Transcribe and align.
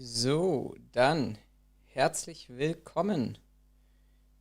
So, 0.00 0.76
dann 0.92 1.38
herzlich 1.86 2.50
willkommen 2.50 3.36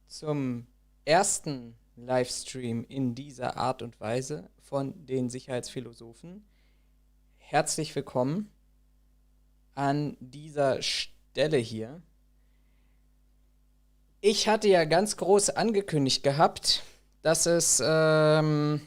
zum 0.06 0.68
ersten 1.04 1.76
Livestream 1.96 2.86
in 2.88 3.16
dieser 3.16 3.58
Art 3.58 3.82
und 3.82 4.00
Weise 4.00 4.52
von 4.62 5.08
den 5.08 5.32
Sicherheitsphilosophen. 5.32 6.46
Herzlich 7.40 7.96
willkommen 7.96 8.52
an 9.74 10.16
dieser 10.20 10.84
Stelle 10.84 11.58
hier. 11.58 12.04
Ich 14.22 14.48
hatte 14.48 14.68
ja 14.68 14.86
ganz 14.86 15.18
groß 15.18 15.50
angekündigt 15.50 16.22
gehabt, 16.22 16.84
dass 17.24 17.48
es 17.48 17.82
ähm, 17.84 18.82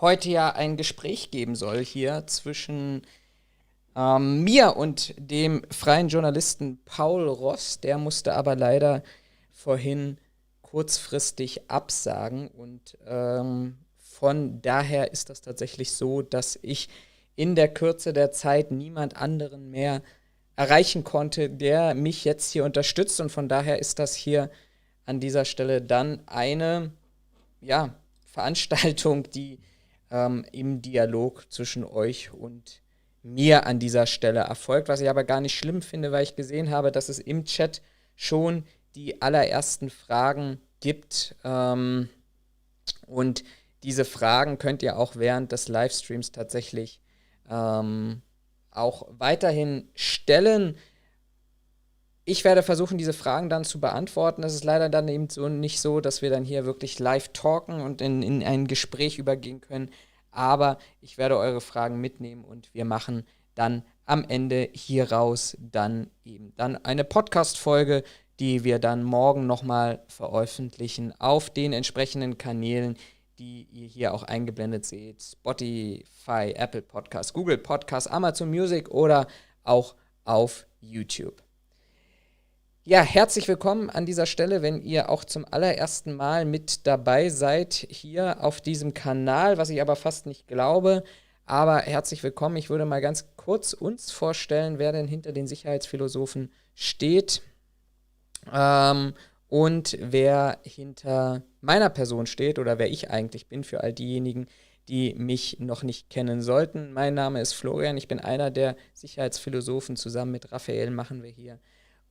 heute 0.00 0.30
ja 0.30 0.52
ein 0.52 0.76
Gespräch 0.76 1.32
geben 1.32 1.56
soll 1.56 1.84
hier 1.84 2.28
zwischen 2.28 3.02
ähm, 3.96 4.42
mir 4.44 4.76
und 4.76 5.14
dem 5.18 5.62
freien 5.70 6.08
Journalisten 6.08 6.80
Paul 6.84 7.28
Ross, 7.28 7.80
der 7.80 7.98
musste 7.98 8.34
aber 8.34 8.56
leider 8.56 9.02
vorhin 9.52 10.18
kurzfristig 10.62 11.70
absagen. 11.70 12.48
Und 12.48 12.96
ähm, 13.06 13.76
von 13.98 14.62
daher 14.62 15.12
ist 15.12 15.30
das 15.30 15.42
tatsächlich 15.42 15.92
so, 15.92 16.22
dass 16.22 16.58
ich 16.62 16.88
in 17.36 17.54
der 17.54 17.68
Kürze 17.68 18.12
der 18.12 18.32
Zeit 18.32 18.70
niemand 18.70 19.16
anderen 19.16 19.70
mehr 19.70 20.02
erreichen 20.56 21.04
konnte, 21.04 21.50
der 21.50 21.94
mich 21.94 22.24
jetzt 22.24 22.52
hier 22.52 22.64
unterstützt. 22.64 23.20
Und 23.20 23.30
von 23.30 23.48
daher 23.48 23.78
ist 23.78 23.98
das 23.98 24.14
hier 24.14 24.50
an 25.06 25.20
dieser 25.20 25.44
Stelle 25.44 25.82
dann 25.82 26.22
eine 26.26 26.92
ja, 27.60 27.94
Veranstaltung, 28.26 29.24
die 29.30 29.58
ähm, 30.10 30.44
im 30.52 30.82
Dialog 30.82 31.50
zwischen 31.50 31.84
euch 31.84 32.32
und 32.32 32.81
mir 33.22 33.66
an 33.66 33.78
dieser 33.78 34.06
Stelle 34.06 34.40
erfolgt, 34.40 34.88
was 34.88 35.00
ich 35.00 35.08
aber 35.08 35.24
gar 35.24 35.40
nicht 35.40 35.56
schlimm 35.56 35.82
finde, 35.82 36.12
weil 36.12 36.24
ich 36.24 36.36
gesehen 36.36 36.70
habe, 36.70 36.90
dass 36.92 37.08
es 37.08 37.18
im 37.18 37.44
Chat 37.44 37.82
schon 38.16 38.64
die 38.94 39.22
allerersten 39.22 39.90
Fragen 39.90 40.60
gibt. 40.80 41.36
Ähm, 41.44 42.08
und 43.06 43.44
diese 43.82 44.04
Fragen 44.04 44.58
könnt 44.58 44.82
ihr 44.82 44.98
auch 44.98 45.16
während 45.16 45.52
des 45.52 45.68
Livestreams 45.68 46.32
tatsächlich 46.32 47.00
ähm, 47.48 48.22
auch 48.70 49.06
weiterhin 49.10 49.88
stellen. 49.94 50.76
Ich 52.24 52.44
werde 52.44 52.62
versuchen, 52.62 52.98
diese 52.98 53.12
Fragen 53.12 53.48
dann 53.50 53.64
zu 53.64 53.80
beantworten. 53.80 54.44
Es 54.44 54.54
ist 54.54 54.64
leider 54.64 54.88
dann 54.88 55.08
eben 55.08 55.28
so 55.28 55.48
nicht 55.48 55.80
so, 55.80 56.00
dass 56.00 56.22
wir 56.22 56.30
dann 56.30 56.44
hier 56.44 56.64
wirklich 56.64 56.98
live 56.98 57.28
talken 57.32 57.80
und 57.80 58.00
in, 58.00 58.22
in 58.22 58.42
ein 58.44 58.66
Gespräch 58.66 59.18
übergehen 59.18 59.60
können. 59.60 59.90
Aber 60.32 60.78
ich 61.00 61.18
werde 61.18 61.36
eure 61.38 61.60
Fragen 61.60 62.00
mitnehmen 62.00 62.44
und 62.44 62.72
wir 62.74 62.84
machen 62.84 63.24
dann 63.54 63.84
am 64.06 64.24
Ende 64.24 64.68
hieraus 64.72 65.56
dann 65.60 66.10
eben 66.24 66.52
dann 66.56 66.82
eine 66.84 67.04
Podcast-Folge, 67.04 68.02
die 68.40 68.64
wir 68.64 68.78
dann 68.78 69.04
morgen 69.04 69.46
nochmal 69.46 70.02
veröffentlichen 70.08 71.12
auf 71.20 71.50
den 71.50 71.72
entsprechenden 71.72 72.38
Kanälen, 72.38 72.96
die 73.38 73.68
ihr 73.70 73.86
hier 73.86 74.14
auch 74.14 74.22
eingeblendet 74.22 74.84
seht. 74.84 75.22
Spotify, 75.22 76.52
Apple 76.56 76.82
Podcast, 76.82 77.34
Google 77.34 77.58
Podcast, 77.58 78.10
Amazon 78.10 78.50
Music 78.50 78.90
oder 78.90 79.26
auch 79.64 79.94
auf 80.24 80.66
YouTube. 80.80 81.42
Ja, 82.84 83.02
herzlich 83.02 83.46
willkommen 83.46 83.90
an 83.90 84.06
dieser 84.06 84.26
Stelle, 84.26 84.60
wenn 84.60 84.82
ihr 84.82 85.08
auch 85.08 85.22
zum 85.22 85.46
allerersten 85.48 86.14
Mal 86.14 86.44
mit 86.44 86.84
dabei 86.84 87.28
seid 87.28 87.74
hier 87.74 88.42
auf 88.42 88.60
diesem 88.60 88.92
Kanal, 88.92 89.56
was 89.56 89.70
ich 89.70 89.80
aber 89.80 89.94
fast 89.94 90.26
nicht 90.26 90.48
glaube. 90.48 91.04
Aber 91.46 91.78
herzlich 91.78 92.24
willkommen. 92.24 92.56
Ich 92.56 92.70
würde 92.70 92.84
mal 92.84 93.00
ganz 93.00 93.36
kurz 93.36 93.72
uns 93.72 94.10
vorstellen, 94.10 94.80
wer 94.80 94.90
denn 94.90 95.06
hinter 95.06 95.30
den 95.30 95.46
Sicherheitsphilosophen 95.46 96.50
steht 96.74 97.42
ähm, 98.52 99.14
und 99.46 99.96
wer 100.00 100.58
hinter 100.64 101.44
meiner 101.60 101.88
Person 101.88 102.26
steht 102.26 102.58
oder 102.58 102.80
wer 102.80 102.90
ich 102.90 103.10
eigentlich 103.10 103.46
bin 103.46 103.62
für 103.62 103.80
all 103.84 103.92
diejenigen, 103.92 104.48
die 104.88 105.14
mich 105.14 105.58
noch 105.60 105.84
nicht 105.84 106.10
kennen 106.10 106.42
sollten. 106.42 106.92
Mein 106.92 107.14
Name 107.14 107.40
ist 107.42 107.52
Florian, 107.52 107.96
ich 107.96 108.08
bin 108.08 108.18
einer 108.18 108.50
der 108.50 108.74
Sicherheitsphilosophen. 108.92 109.94
Zusammen 109.94 110.32
mit 110.32 110.50
Raphael 110.50 110.90
machen 110.90 111.22
wir 111.22 111.30
hier 111.30 111.60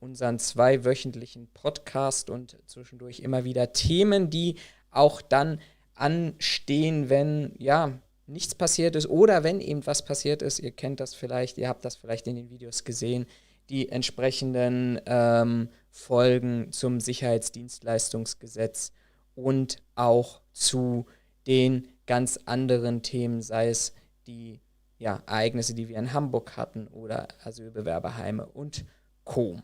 unseren 0.02 0.38
zweiwöchentlichen 0.40 1.46
Podcast 1.54 2.28
und 2.28 2.56
zwischendurch 2.66 3.20
immer 3.20 3.44
wieder 3.44 3.72
Themen, 3.72 4.30
die 4.30 4.56
auch 4.90 5.22
dann 5.22 5.60
anstehen, 5.94 7.08
wenn 7.08 7.54
ja 7.56 7.98
nichts 8.26 8.54
passiert 8.54 8.96
ist 8.96 9.08
oder 9.08 9.44
wenn 9.44 9.60
eben 9.60 9.86
was 9.86 10.04
passiert 10.04 10.42
ist. 10.42 10.58
Ihr 10.58 10.72
kennt 10.72 10.98
das 10.98 11.14
vielleicht, 11.14 11.56
ihr 11.56 11.68
habt 11.68 11.84
das 11.84 11.96
vielleicht 11.96 12.26
in 12.26 12.34
den 12.34 12.50
Videos 12.50 12.82
gesehen, 12.82 13.26
die 13.70 13.90
entsprechenden 13.90 15.00
ähm, 15.06 15.68
Folgen 15.90 16.72
zum 16.72 16.98
Sicherheitsdienstleistungsgesetz 16.98 18.92
und 19.36 19.76
auch 19.94 20.40
zu 20.52 21.06
den 21.46 21.88
ganz 22.06 22.40
anderen 22.44 23.02
Themen, 23.02 23.40
sei 23.40 23.68
es 23.68 23.94
die 24.26 24.60
ja, 24.98 25.22
Ereignisse, 25.26 25.74
die 25.74 25.88
wir 25.88 25.96
in 25.98 26.12
Hamburg 26.12 26.56
hatten 26.56 26.88
oder 26.88 27.28
Asylbewerberheime 27.44 28.46
und 28.46 28.84
Co. 29.24 29.60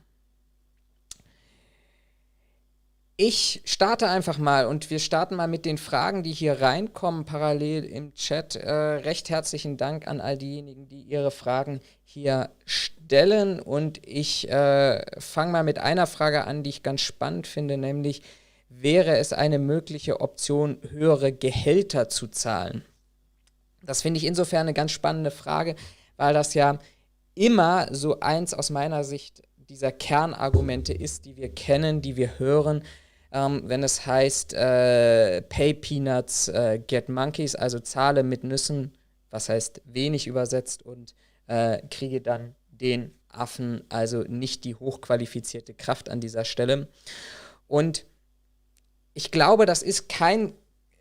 Ich 3.21 3.63
starte 3.65 4.09
einfach 4.09 4.39
mal 4.39 4.67
und 4.67 4.91
wir 4.91 5.01
starten 5.01 5.35
mal 5.35 5.49
mit 5.49 5.65
den 5.65 5.77
Fragen, 5.77 6.23
die 6.23 6.31
hier 6.31 6.61
reinkommen, 6.61 7.25
parallel 7.25 7.83
im 7.83 8.15
Chat. 8.15 8.55
Äh, 8.55 8.71
recht 8.71 9.29
herzlichen 9.29 9.77
Dank 9.77 10.07
an 10.07 10.21
all 10.21 10.39
diejenigen, 10.39 10.87
die 10.87 11.01
ihre 11.01 11.33
Fragen 11.33 11.81
hier 12.05 12.51
stellen. 12.65 13.59
Und 13.59 14.07
ich 14.07 14.49
äh, 14.49 15.05
fange 15.21 15.51
mal 15.51 15.65
mit 15.65 15.81
einer 15.81 16.07
Frage 16.07 16.45
an, 16.45 16.63
die 16.63 16.71
ich 16.71 16.85
ganz 16.85 17.01
spannend 17.01 17.49
finde, 17.49 17.77
nämlich 17.77 18.23
wäre 18.69 19.19
es 19.19 19.33
eine 19.33 19.59
mögliche 19.59 20.21
Option, 20.21 20.79
höhere 20.89 21.33
Gehälter 21.33 22.09
zu 22.09 22.29
zahlen? 22.29 22.85
Das 23.83 24.01
finde 24.01 24.19
ich 24.19 24.27
insofern 24.27 24.61
eine 24.61 24.75
ganz 24.75 24.93
spannende 24.93 25.33
Frage, 25.33 25.75
weil 26.17 26.35
das 26.35 26.55
ja 26.55 26.79
immer 27.35 27.93
so 27.93 28.21
eins 28.21 28.55
aus 28.55 28.71
meiner 28.71 29.03
Sicht 29.03 29.43
dieser 29.57 29.91
Kernargumente 29.91 30.93
ist, 30.93 31.25
die 31.25 31.37
wir 31.37 31.53
kennen, 31.53 32.01
die 32.01 32.17
wir 32.17 32.39
hören, 32.39 32.85
ähm, 33.33 33.63
wenn 33.65 33.83
es 33.83 34.07
heißt 34.07 34.55
äh, 34.55 35.43
Pay 35.43 35.75
Peanuts, 35.75 36.49
äh, 36.49 36.81
Get 36.87 37.09
Monkeys, 37.09 37.55
also 37.55 37.79
zahle 37.79 38.23
mit 38.23 38.45
Nüssen, 38.45 38.97
was 39.31 39.49
heißt 39.49 39.83
wenig 39.85 40.27
übersetzt 40.27 40.83
und 40.83 41.15
äh, 41.47 41.83
kriege 41.91 42.21
dann 42.21 42.55
den 42.71 43.13
Affen, 43.29 43.85
also 43.91 44.23
nicht 44.23 44.65
die 44.65 44.75
hochqualifizierte 44.75 45.75
Kraft 45.75 46.09
an 46.09 46.21
dieser 46.21 46.45
Stelle. 46.45 46.89
Und 47.67 48.07
ich 49.13 49.31
glaube, 49.31 49.67
das 49.67 49.83
ist 49.83 50.09
kein 50.09 50.55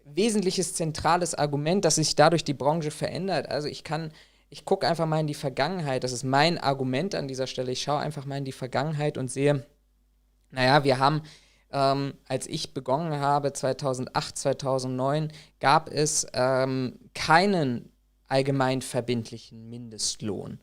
wesentliches 0.03 0.73
zentrales 0.73 1.35
Argument, 1.35 1.85
dass 1.85 1.95
sich 1.95 2.15
dadurch 2.15 2.43
die 2.43 2.53
Branche 2.53 2.91
verändert. 2.91 3.49
Also 3.49 3.67
ich 3.67 3.83
kann, 3.83 4.11
ich 4.49 4.65
gucke 4.65 4.87
einfach 4.87 5.05
mal 5.05 5.19
in 5.19 5.27
die 5.27 5.33
Vergangenheit, 5.33 6.03
das 6.03 6.11
ist 6.11 6.23
mein 6.23 6.57
Argument 6.57 7.15
an 7.15 7.27
dieser 7.27 7.47
Stelle, 7.47 7.71
ich 7.71 7.81
schaue 7.81 7.99
einfach 7.99 8.25
mal 8.25 8.37
in 8.37 8.45
die 8.45 8.51
Vergangenheit 8.51 9.17
und 9.17 9.29
sehe, 9.29 9.65
naja, 10.51 10.83
wir 10.83 10.99
haben 10.99 11.21
ähm, 11.71 12.13
als 12.27 12.47
ich 12.47 12.73
begonnen 12.73 13.19
habe, 13.19 13.53
2008, 13.53 14.37
2009, 14.37 15.31
gab 15.59 15.89
es 15.89 16.27
ähm, 16.33 16.99
keinen 17.13 17.91
allgemein 18.27 18.81
verbindlichen 18.81 19.69
Mindestlohn. 19.69 20.59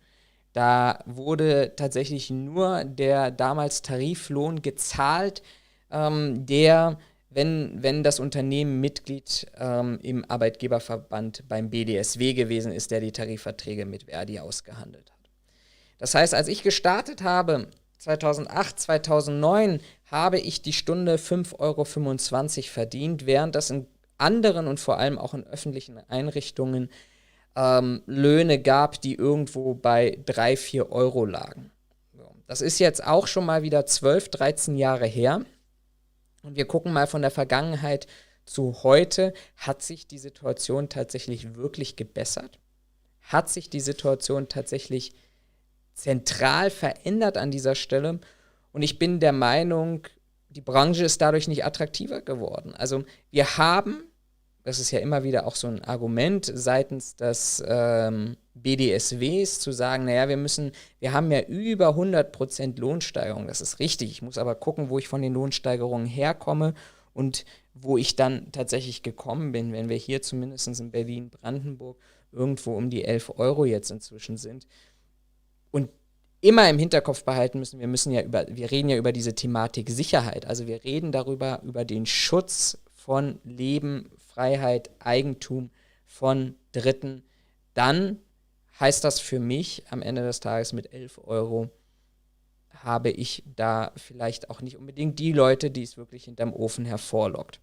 Da 0.52 1.00
wurde 1.06 1.74
tatsächlich 1.76 2.30
nur 2.30 2.84
der 2.84 3.30
damals 3.30 3.82
Tariflohn 3.82 4.62
gezahlt, 4.62 5.42
ähm, 5.90 6.46
der, 6.46 6.98
wenn, 7.28 7.82
wenn 7.82 8.04
das 8.04 8.20
Unternehmen 8.20 8.80
Mitglied 8.80 9.46
ähm, 9.58 9.98
im 10.02 10.24
Arbeitgeberverband 10.30 11.48
beim 11.48 11.70
BDSW 11.70 12.34
gewesen 12.34 12.70
ist, 12.70 12.92
der 12.92 13.00
die 13.00 13.12
Tarifverträge 13.12 13.84
mit 13.84 14.04
Verdi 14.04 14.38
ausgehandelt 14.38 15.10
hat. 15.10 15.30
Das 15.98 16.14
heißt, 16.14 16.34
als 16.34 16.48
ich 16.48 16.62
gestartet 16.62 17.22
habe, 17.22 17.68
2008, 17.98 18.78
2009 18.78 19.80
habe 20.14 20.38
ich 20.38 20.62
die 20.62 20.72
Stunde 20.72 21.16
5,25 21.16 21.58
Euro 21.58 21.84
verdient, 22.72 23.26
während 23.26 23.56
das 23.56 23.70
in 23.70 23.88
anderen 24.16 24.68
und 24.68 24.78
vor 24.78 24.98
allem 24.98 25.18
auch 25.18 25.34
in 25.34 25.44
öffentlichen 25.44 25.98
Einrichtungen 26.08 26.88
ähm, 27.56 28.00
Löhne 28.06 28.62
gab, 28.62 29.00
die 29.00 29.16
irgendwo 29.16 29.74
bei 29.74 30.16
3, 30.24 30.56
4 30.56 30.92
Euro 30.92 31.24
lagen. 31.24 31.72
Das 32.46 32.60
ist 32.60 32.78
jetzt 32.78 33.04
auch 33.04 33.26
schon 33.26 33.44
mal 33.44 33.62
wieder 33.62 33.86
12, 33.86 34.28
13 34.28 34.76
Jahre 34.76 35.06
her. 35.06 35.44
Und 36.44 36.54
wir 36.54 36.66
gucken 36.66 36.92
mal 36.92 37.08
von 37.08 37.22
der 37.22 37.32
Vergangenheit 37.32 38.06
zu 38.44 38.84
heute. 38.84 39.34
Hat 39.56 39.82
sich 39.82 40.06
die 40.06 40.18
Situation 40.18 40.88
tatsächlich 40.88 41.56
wirklich 41.56 41.96
gebessert? 41.96 42.60
Hat 43.20 43.48
sich 43.48 43.68
die 43.68 43.80
Situation 43.80 44.48
tatsächlich 44.48 45.12
zentral 45.94 46.70
verändert 46.70 47.36
an 47.36 47.50
dieser 47.50 47.74
Stelle. 47.74 48.20
Und 48.74 48.82
ich 48.82 48.98
bin 48.98 49.20
der 49.20 49.32
Meinung, 49.32 50.02
die 50.50 50.60
Branche 50.60 51.06
ist 51.06 51.22
dadurch 51.22 51.48
nicht 51.48 51.64
attraktiver 51.64 52.20
geworden. 52.20 52.74
Also 52.74 53.04
wir 53.30 53.56
haben 53.56 54.04
das 54.64 54.78
ist 54.78 54.90
ja 54.90 54.98
immer 54.98 55.22
wieder 55.22 55.46
auch 55.46 55.56
so 55.56 55.68
ein 55.68 55.84
Argument 55.84 56.50
seitens 56.52 57.16
des 57.16 57.62
ähm, 57.66 58.36
BDSWs, 58.54 59.60
zu 59.60 59.72
sagen, 59.72 60.06
naja, 60.06 60.28
wir 60.28 60.38
müssen, 60.38 60.72
wir 61.00 61.12
haben 61.12 61.30
ja 61.30 61.42
über 61.42 61.90
100% 61.90 62.80
Lohnsteigerung, 62.80 63.46
das 63.46 63.60
ist 63.60 63.78
richtig, 63.78 64.10
ich 64.10 64.22
muss 64.22 64.38
aber 64.38 64.54
gucken, 64.54 64.88
wo 64.88 64.98
ich 64.98 65.06
von 65.06 65.20
den 65.20 65.34
Lohnsteigerungen 65.34 66.06
herkomme 66.06 66.72
und 67.12 67.44
wo 67.74 67.98
ich 67.98 68.16
dann 68.16 68.52
tatsächlich 68.52 69.02
gekommen 69.02 69.52
bin, 69.52 69.72
wenn 69.72 69.90
wir 69.90 69.96
hier 69.96 70.22
zumindest 70.22 70.80
in 70.80 70.90
Berlin-Brandenburg 70.90 71.98
irgendwo 72.32 72.74
um 72.74 72.88
die 72.88 73.04
11 73.04 73.34
Euro 73.36 73.66
jetzt 73.66 73.90
inzwischen 73.90 74.38
sind. 74.38 74.66
Und 75.70 75.90
immer 76.44 76.68
im 76.68 76.78
Hinterkopf 76.78 77.24
behalten 77.24 77.58
müssen, 77.58 77.80
wir 77.80 77.86
müssen 77.86 78.12
ja 78.12 78.20
über, 78.20 78.44
wir 78.48 78.70
reden 78.70 78.90
ja 78.90 78.98
über 78.98 79.12
diese 79.12 79.34
Thematik 79.34 79.88
Sicherheit. 79.88 80.46
Also 80.46 80.66
wir 80.66 80.84
reden 80.84 81.10
darüber, 81.10 81.62
über 81.64 81.86
den 81.86 82.04
Schutz 82.04 82.78
von 82.92 83.40
Leben, 83.44 84.10
Freiheit, 84.18 84.90
Eigentum 84.98 85.70
von 86.06 86.54
Dritten. 86.72 87.22
Dann 87.72 88.18
heißt 88.78 89.02
das 89.04 89.20
für 89.20 89.40
mich 89.40 89.84
am 89.88 90.02
Ende 90.02 90.22
des 90.22 90.40
Tages 90.40 90.74
mit 90.74 90.92
11 90.92 91.18
Euro 91.24 91.70
habe 92.82 93.08
ich 93.08 93.42
da 93.56 93.92
vielleicht 93.96 94.50
auch 94.50 94.60
nicht 94.60 94.76
unbedingt 94.76 95.18
die 95.18 95.32
Leute, 95.32 95.70
die 95.70 95.82
es 95.82 95.96
wirklich 95.96 96.24
hinterm 96.24 96.52
Ofen 96.52 96.84
hervorlockt. 96.84 97.60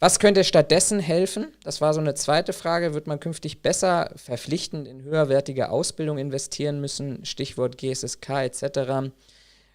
Was 0.00 0.18
könnte 0.18 0.44
stattdessen 0.44 0.98
helfen? 0.98 1.48
Das 1.62 1.82
war 1.82 1.92
so 1.92 2.00
eine 2.00 2.14
zweite 2.14 2.54
Frage. 2.54 2.94
Wird 2.94 3.06
man 3.06 3.20
künftig 3.20 3.60
besser 3.60 4.10
verpflichtend 4.16 4.88
in 4.88 5.02
höherwertige 5.02 5.68
Ausbildung 5.68 6.16
investieren 6.16 6.80
müssen? 6.80 7.26
Stichwort 7.26 7.76
GSSK 7.76 8.30
etc. 8.44 9.12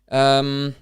Ähm, 0.09 0.73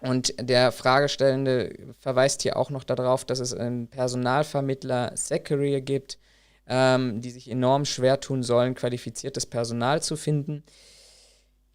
und 0.00 0.34
der 0.38 0.70
Fragestellende 0.70 1.94
verweist 1.98 2.42
hier 2.42 2.58
auch 2.58 2.68
noch 2.68 2.84
darauf, 2.84 3.24
dass 3.24 3.40
es 3.40 3.54
einen 3.54 3.88
Personalvermittler 3.88 5.12
Securier 5.14 5.80
gibt, 5.80 6.18
ähm, 6.66 7.22
die 7.22 7.30
sich 7.30 7.50
enorm 7.50 7.86
schwer 7.86 8.20
tun 8.20 8.42
sollen, 8.42 8.74
qualifiziertes 8.74 9.46
Personal 9.46 10.02
zu 10.02 10.14
finden. 10.14 10.62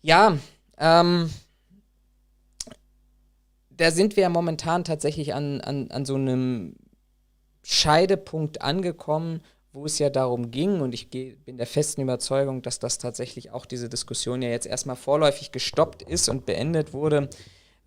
Ja, 0.03 0.37
ähm, 0.77 1.31
da 3.81 3.89
sind 3.89 4.15
wir 4.15 4.29
momentan 4.29 4.83
tatsächlich 4.83 5.33
an, 5.33 5.59
an, 5.61 5.89
an 5.89 6.05
so 6.05 6.13
einem 6.13 6.75
Scheidepunkt 7.63 8.61
angekommen, 8.61 9.41
wo 9.73 9.85
es 9.85 9.97
ja 9.97 10.11
darum 10.11 10.51
ging, 10.51 10.81
und 10.81 10.93
ich 10.93 11.09
bin 11.09 11.57
der 11.57 11.65
festen 11.65 12.01
Überzeugung, 12.01 12.61
dass 12.61 12.77
das 12.77 12.99
tatsächlich 12.99 13.49
auch 13.51 13.65
diese 13.65 13.89
Diskussion 13.89 14.43
ja 14.43 14.49
jetzt 14.49 14.67
erstmal 14.67 14.97
vorläufig 14.97 15.51
gestoppt 15.51 16.03
ist 16.03 16.29
und 16.29 16.45
beendet 16.45 16.93
wurde, 16.93 17.29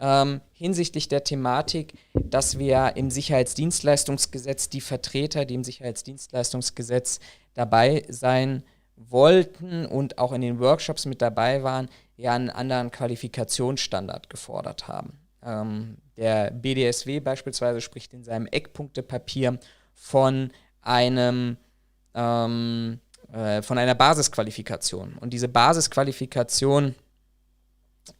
ähm, 0.01 0.41
hinsichtlich 0.53 1.07
der 1.07 1.23
Thematik, 1.23 1.93
dass 2.15 2.59
wir 2.59 2.97
im 2.97 3.13
Sicherheitsdienstleistungsgesetz 3.13 4.69
die 4.69 4.81
Vertreter, 4.81 5.45
die 5.45 5.55
im 5.55 5.63
Sicherheitsdienstleistungsgesetz 5.63 7.21
dabei 7.53 8.05
sein 8.09 8.65
wollten 8.97 9.87
und 9.87 10.19
auch 10.19 10.33
in 10.33 10.41
den 10.41 10.59
Workshops 10.59 11.07
mit 11.07 11.23
dabei 11.23 11.63
waren, 11.63 11.89
ja 12.17 12.33
einen 12.33 12.51
anderen 12.51 12.91
Qualifikationsstandard 12.91 14.29
gefordert 14.29 14.89
haben. 14.89 15.24
Ähm, 15.45 15.99
der 16.17 16.51
BDSW 16.51 17.21
beispielsweise 17.21 17.81
spricht 17.81 18.13
in 18.15 18.25
seinem 18.25 18.47
Eckpunktepapier 18.47 19.59
von 19.93 20.51
einem 20.81 21.57
ähm, 22.15 23.01
äh, 23.33 23.63
von 23.63 23.79
einer 23.79 23.95
Basisqualifikation. 23.95 25.15
Und 25.19 25.31
diese 25.31 25.49
Basisqualifikation 25.49 26.95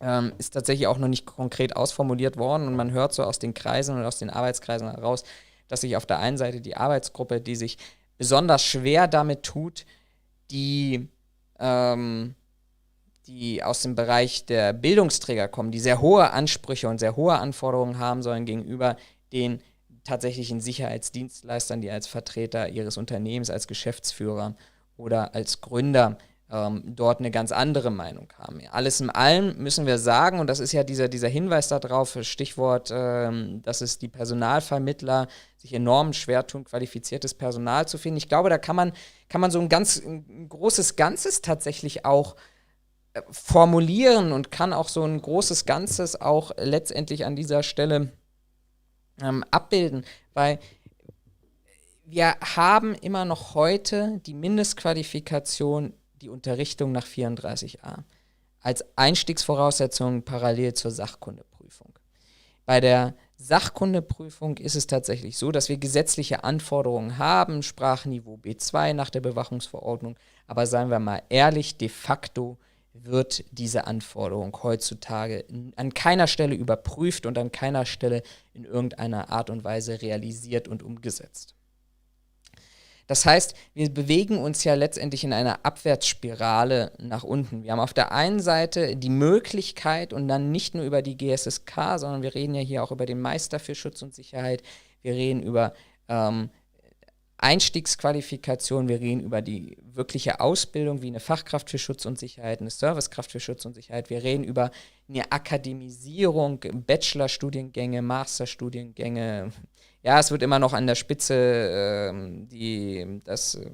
ähm, 0.01 0.33
ist 0.39 0.55
tatsächlich 0.55 0.87
auch 0.87 0.99
noch 0.99 1.09
nicht 1.09 1.27
konkret 1.27 1.77
ausformuliert 1.77 2.37
worden 2.37 2.67
und 2.67 2.75
man 2.75 2.91
hört 2.91 3.13
so 3.13 3.23
aus 3.23 3.39
den 3.39 3.55
Kreisen 3.55 3.97
und 3.97 4.05
aus 4.05 4.19
den 4.19 4.31
Arbeitskreisen 4.31 4.91
heraus, 4.91 5.25
dass 5.69 5.83
sich 5.83 5.97
auf 5.97 6.07
der 6.07 6.19
einen 6.19 6.39
Seite 6.39 6.61
die 6.61 6.77
Arbeitsgruppe, 6.77 7.41
die 7.41 7.57
sich 7.57 7.79
besonders 8.17 8.65
schwer 8.65 9.07
damit 9.07 9.43
tut, 9.43 9.85
die 10.51 11.09
ähm, 11.59 12.35
die 13.27 13.63
aus 13.63 13.83
dem 13.83 13.95
Bereich 13.95 14.47
der 14.47 14.73
Bildungsträger 14.73 15.49
kommen, 15.49 15.71
die 15.71 15.81
sehr 15.81 16.01
hohe 16.01 16.31
Ansprüche 16.31 16.89
und 16.89 16.99
sehr 16.99 17.17
hohe 17.17 17.35
Anforderungen 17.35 17.99
haben 17.99 18.23
sollen 18.23 18.45
gegenüber 18.45 18.97
den 19.33 19.61
tatsächlichen 20.05 20.61
Sicherheitsdienstleistern, 20.61 21.81
die 21.81 21.91
als 21.91 22.07
Vertreter 22.07 22.69
ihres 22.69 22.97
Unternehmens, 22.97 23.51
als 23.51 23.67
Geschäftsführer 23.67 24.55
oder 24.97 25.35
als 25.35 25.61
Gründer 25.63 26.19
ähm, 26.51 26.83
dort 26.85 27.21
eine 27.21 27.31
ganz 27.31 27.53
andere 27.53 27.91
Meinung 27.91 28.29
haben. 28.39 28.61
Alles 28.71 29.01
in 29.01 29.09
allem 29.09 29.57
müssen 29.57 29.87
wir 29.87 29.99
sagen, 29.99 30.41
und 30.41 30.47
das 30.47 30.61
ist 30.61 30.73
ja 30.73 30.85
dieser, 30.85 31.09
dieser 31.09 31.29
Hinweis 31.29 31.69
darauf, 31.69 32.19
Stichwort, 32.21 32.91
ähm, 32.93 33.63
dass 33.63 33.81
es 33.81 33.99
die 33.99 34.09
Personalvermittler 34.09 35.27
sich 35.57 35.73
enorm 35.73 36.13
schwer 36.13 36.47
tun, 36.47 36.65
qualifiziertes 36.65 37.33
Personal 37.33 37.89
zu 37.89 37.97
finden. 37.97 38.19
Ich 38.19 38.29
glaube, 38.29 38.51
da 38.51 38.59
kann 38.59 38.77
man, 38.77 38.93
kann 39.31 39.41
man 39.41 39.51
so 39.51 39.59
ein 39.59 39.71
ganz 39.71 40.03
ein 40.05 40.49
großes 40.49 40.97
Ganzes 40.97 41.41
tatsächlich 41.41 42.05
auch 42.05 42.37
formulieren 43.31 44.33
und 44.33 44.51
kann 44.51 44.73
auch 44.73 44.89
so 44.89 45.05
ein 45.05 45.21
großes 45.21 45.67
Ganzes 45.67 46.21
auch 46.21 46.53
letztendlich 46.57 47.25
an 47.25 47.37
dieser 47.37 47.63
Stelle 47.63 48.13
ähm, 49.21 49.45
abbilden, 49.51 50.05
weil 50.33 50.59
wir 52.05 52.35
haben 52.41 52.95
immer 52.95 53.25
noch 53.25 53.55
heute 53.55 54.21
die 54.27 54.35
Mindestqualifikation, 54.35 55.95
die 56.21 56.29
Unterrichtung 56.29 56.93
nach 56.93 57.07
34a, 57.07 58.03
als 58.61 58.85
Einstiegsvoraussetzung 58.97 60.23
parallel 60.23 60.75
zur 60.75 60.91
Sachkundeprüfung. 60.91 61.99
Bei 62.67 62.81
der 62.81 63.15
Sachkundeprüfung 63.37 64.59
ist 64.59 64.75
es 64.75 64.87
tatsächlich 64.87 65.39
so, 65.39 65.53
dass 65.53 65.69
wir 65.69 65.77
gesetzliche 65.77 66.45
Anforderungen 66.45 67.19
haben, 67.19 67.63
Sprachniveau 67.63 68.37
B2 68.37 68.95
nach 68.95 69.11
der 69.11 69.21
Bewachungsverordnung, 69.21 70.17
aber 70.47 70.67
seien 70.67 70.91
wir 70.91 70.99
mal 70.99 71.23
ehrlich, 71.29 71.77
de 71.77 71.89
facto 71.89 72.59
wird 72.95 73.45
diese 73.51 73.87
Anforderung 73.87 74.57
heutzutage 74.63 75.45
an 75.77 75.93
keiner 75.93 76.29
Stelle 76.29 76.55
überprüft 76.55 77.27
und 77.27 77.37
an 77.37 77.51
keiner 77.51 77.87
Stelle 77.87 78.23
in 78.55 78.65
irgendeiner 78.65 79.31
Art 79.31 79.51
und 79.51 79.65
Weise 79.65 80.01
realisiert 80.01 80.69
und 80.69 80.83
umgesetzt. 80.83 81.55
Das 83.07 83.27
heißt, 83.27 83.55
wir 83.75 83.93
bewegen 83.93 84.39
uns 84.39 84.65
ja 84.65 84.75
letztendlich 84.75 85.25
in 85.25 85.35
einer 85.35 85.67
Abwärtsspirale 85.67 86.93
nach 86.99 87.23
unten. 87.23 87.63
Wir 87.63 87.73
haben 87.73 87.81
auf 87.81 87.93
der 87.93 88.13
einen 88.13 88.41
Seite 88.41 88.97
die 88.97 89.11
Möglichkeit 89.11 90.15
und 90.15 90.27
dann 90.27 90.51
nicht 90.51 90.75
nur 90.75 90.85
über 90.85 91.03
die 91.03 91.19
GSSK, 91.19 91.99
sondern 91.99 92.23
wir 92.23 92.35
reden 92.35 92.55
ja 92.55 92.63
hier 92.63 92.83
auch 92.83 92.93
über 92.93 93.05
den 93.05 93.21
Meister 93.21 93.59
für 93.59 93.75
Schutz 93.75 94.01
und 94.01 94.15
Sicherheit. 94.15 94.63
Wir 95.03 95.13
reden 95.13 95.43
über 95.43 95.75
ähm, 96.09 96.49
Einstiegsqualifikation, 97.39 98.89
wir 98.89 99.01
reden 99.01 99.21
über 99.21 99.43
die 99.43 99.77
wirkliche 99.83 100.41
Ausbildung 100.41 101.03
wie 101.03 101.09
eine 101.09 101.21
Fachkraft 101.21 101.69
für 101.69 101.79
Schutz 101.79 102.07
und 102.07 102.19
Sicherheit, 102.19 102.61
eine 102.61 102.71
Servicekraft 102.71 103.33
für 103.33 103.41
Schutz 103.41 103.65
und 103.65 103.75
Sicherheit. 103.75 104.09
Wir 104.09 104.23
reden 104.23 104.45
über 104.45 104.71
eine 105.09 105.31
Akademisierung, 105.33 106.61
Bachelorstudiengänge, 106.61 108.03
Masterstudiengänge. 108.03 109.51
Ja, 110.03 110.21
es 110.21 110.31
wird 110.31 110.43
immer 110.43 110.59
noch 110.59 110.73
an 110.73 110.87
der 110.87 110.95
Spitze 110.95 111.35
äh, 111.35 112.47
die, 112.47 113.21
das, 113.25 113.57
äh, 113.57 113.71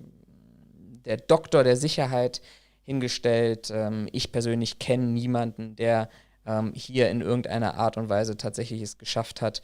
der 1.05 1.19
Doktor 1.19 1.63
der 1.63 1.77
Sicherheit 1.77 2.41
hingestellt. 2.85 3.71
Ähm, 3.73 4.09
ich 4.11 4.33
persönlich 4.33 4.79
kenne 4.79 5.07
niemanden, 5.07 5.77
der 5.77 6.09
ähm, 6.47 6.73
hier 6.75 7.11
in 7.11 7.21
irgendeiner 7.21 7.75
Art 7.75 7.97
und 7.97 8.09
Weise 8.09 8.37
tatsächlich 8.37 8.81
es 8.81 8.97
geschafft 8.97 9.43
hat, 9.43 9.61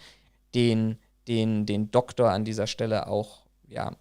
den, 0.55 0.99
den, 1.29 1.67
den 1.67 1.91
Doktor 1.91 2.31
an 2.31 2.45
dieser 2.45 2.67
Stelle 2.67 3.07
auch 3.09 3.46
ja, 3.69 3.97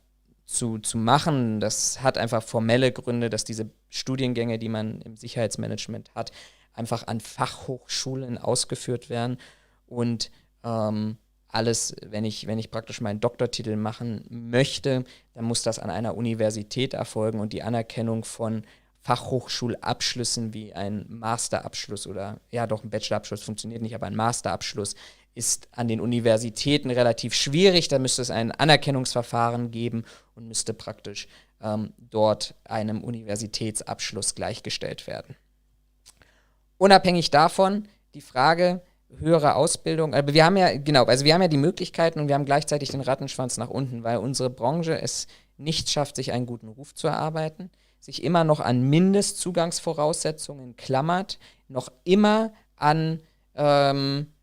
zu, 0.46 0.78
zu 0.78 0.98
machen. 0.98 1.60
Das 1.60 2.02
hat 2.02 2.18
einfach 2.18 2.44
formelle 2.44 2.92
Gründe, 2.92 3.30
dass 3.30 3.44
diese 3.44 3.70
Studiengänge, 3.90 4.60
die 4.60 4.70
man 4.70 5.02
im 5.02 5.18
Sicherheitsmanagement 5.18 6.14
hat, 6.16 6.32
einfach 6.74 7.08
an 7.08 7.20
Fachhochschulen 7.20 8.38
ausgeführt 8.38 9.10
werden 9.10 9.38
und 9.88 10.32
ähm, 10.64 11.18
alles, 11.48 11.96
wenn 12.06 12.26
ich, 12.26 12.48
wenn 12.48 12.60
ich 12.60 12.70
praktisch 12.70 13.00
meinen 13.00 13.22
Doktortitel 13.22 13.78
machen 13.78 14.26
möchte, 14.30 15.06
dann 15.34 15.46
muss 15.46 15.64
das 15.64 15.80
an 15.80 15.90
einer 15.90 16.18
Universität 16.18 16.94
erfolgen 16.94 17.40
und 17.40 17.54
die 17.54 17.64
Anerkennung 17.64 18.26
von 18.26 18.64
Fachhochschulabschlüssen 19.00 20.54
wie 20.54 20.74
ein 20.74 21.06
Masterabschluss 21.08 22.08
oder 22.08 22.42
ja 22.52 22.68
doch 22.68 22.84
ein 22.84 22.90
Bachelorabschluss 22.90 23.44
funktioniert 23.44 23.82
nicht, 23.82 23.96
aber 23.96 24.08
ein 24.08 24.16
Masterabschluss 24.16 24.96
ist 25.36 25.68
an 25.72 25.88
den 25.88 26.00
Universitäten 26.00 26.90
relativ 26.90 27.34
schwierig. 27.34 27.90
Da 27.90 28.00
müsste 28.00 28.22
es 28.22 28.32
ein 28.32 28.52
Anerkennungsverfahren 28.52 29.70
geben 29.70 30.06
und 30.34 30.48
müsste 30.48 30.74
praktisch 30.74 31.28
ähm, 31.62 31.94
dort 31.98 32.56
einem 32.64 33.04
Universitätsabschluss 33.04 34.34
gleichgestellt 34.34 35.08
werden. 35.08 35.36
Unabhängig 36.78 37.32
davon, 37.32 37.88
die 38.14 38.22
Frage 38.22 38.82
höhere 39.18 39.56
Ausbildung, 39.56 40.14
aber 40.14 40.34
wir 40.34 40.44
haben 40.44 40.58
ja, 40.58 40.78
genau, 40.78 41.06
also 41.06 41.26
wir 41.26 41.34
haben 41.34 41.42
ja 41.42 41.48
die 41.48 41.58
Möglichkeiten 41.58 42.20
und 42.20 42.28
wir 42.28 42.36
haben 42.36 42.46
gleichzeitig 42.46 42.90
den 42.90 43.02
Rattenschwanz 43.02 43.58
nach 43.58 43.70
unten, 43.70 44.04
weil 44.04 44.18
unsere 44.18 44.50
Branche 44.50 45.00
es 45.00 45.28
nicht 45.58 45.90
schafft, 45.90 46.16
sich 46.16 46.32
einen 46.32 46.46
guten 46.46 46.68
Ruf 46.68 46.94
zu 46.94 47.08
erarbeiten, 47.08 47.70
sich 48.00 48.24
immer 48.24 48.44
noch 48.44 48.60
an 48.60 48.82
Mindestzugangsvoraussetzungen 48.90 50.76
klammert, 50.76 51.40
noch 51.68 51.92
immer 52.04 52.52
an 52.76 53.22
ähm, 53.56 54.34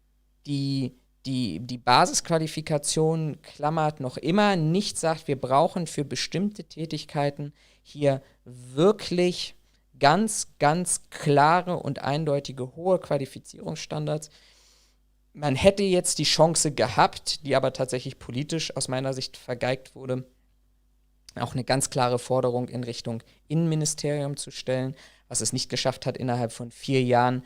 die 0.47 0.95
die, 1.27 1.61
die 1.61 1.79
Basisqualifikation 1.79 3.39
klammert 3.43 4.01
noch 4.01 4.17
immer 4.17 4.57
nicht 4.57 4.99
sagt, 4.99 5.29
wir 5.29 5.41
brauchen 5.41 5.87
für 5.87 6.05
bestimmte 6.05 6.65
Tätigkeiten 6.65 7.53
hier 7.83 8.23
wirklich 8.45 9.55
ganz, 10.01 10.49
ganz 10.59 11.03
klare 11.11 11.77
und 11.77 12.01
eindeutige 12.01 12.75
hohe 12.75 12.99
Qualifizierungsstandards. 12.99 14.31
Man 15.33 15.55
hätte 15.55 15.85
jetzt 15.85 16.19
die 16.19 16.25
Chance 16.25 16.73
gehabt, 16.73 17.47
die 17.47 17.55
aber 17.55 17.73
tatsächlich 17.73 18.19
politisch 18.19 18.77
aus 18.77 18.89
meiner 18.89 19.15
Sicht 19.15 19.37
vergeigt 19.37 19.95
wurde, 19.95 20.25
auch 21.37 21.53
eine 21.53 21.65
ganz 21.65 21.89
klare 21.89 22.19
Forderung 22.19 22.69
in 22.69 22.85
Richtung 22.85 23.23
Innenministerium 23.47 24.37
zu 24.37 24.51
stellen, 24.51 24.97
was 25.29 25.41
es 25.41 25.53
nicht 25.53 25.71
geschafft 25.71 26.05
hat, 26.05 26.17
innerhalb 26.17 26.53
von 26.53 26.71
vier 26.73 27.03
Jahren 27.03 27.45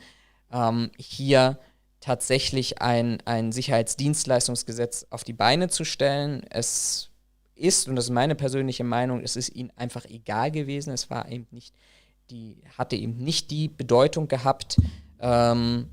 ähm, 0.51 0.91
hier 0.97 1.59
tatsächlich 1.99 2.81
ein, 2.81 3.17
ein 3.25 3.51
Sicherheitsdienstleistungsgesetz 3.51 5.07
auf 5.09 5.23
die 5.23 5.33
Beine 5.33 5.69
zu 5.69 5.83
stellen. 5.83 6.45
Es 6.49 7.09
ist, 7.55 7.87
und 7.87 7.95
das 7.95 8.05
ist 8.05 8.11
meine 8.11 8.35
persönliche 8.35 8.83
Meinung, 8.83 9.21
es 9.23 9.35
ist 9.35 9.49
ihnen 9.49 9.71
einfach 9.75 10.05
egal 10.05 10.51
gewesen. 10.51 10.93
Es 10.93 11.09
war 11.09 11.29
eben 11.31 11.47
nicht 11.51 11.73
die, 12.29 12.61
hatte 12.77 12.95
eben 12.95 13.17
nicht 13.17 13.51
die 13.51 13.67
Bedeutung 13.67 14.27
gehabt, 14.27 14.77
ähm, 15.19 15.89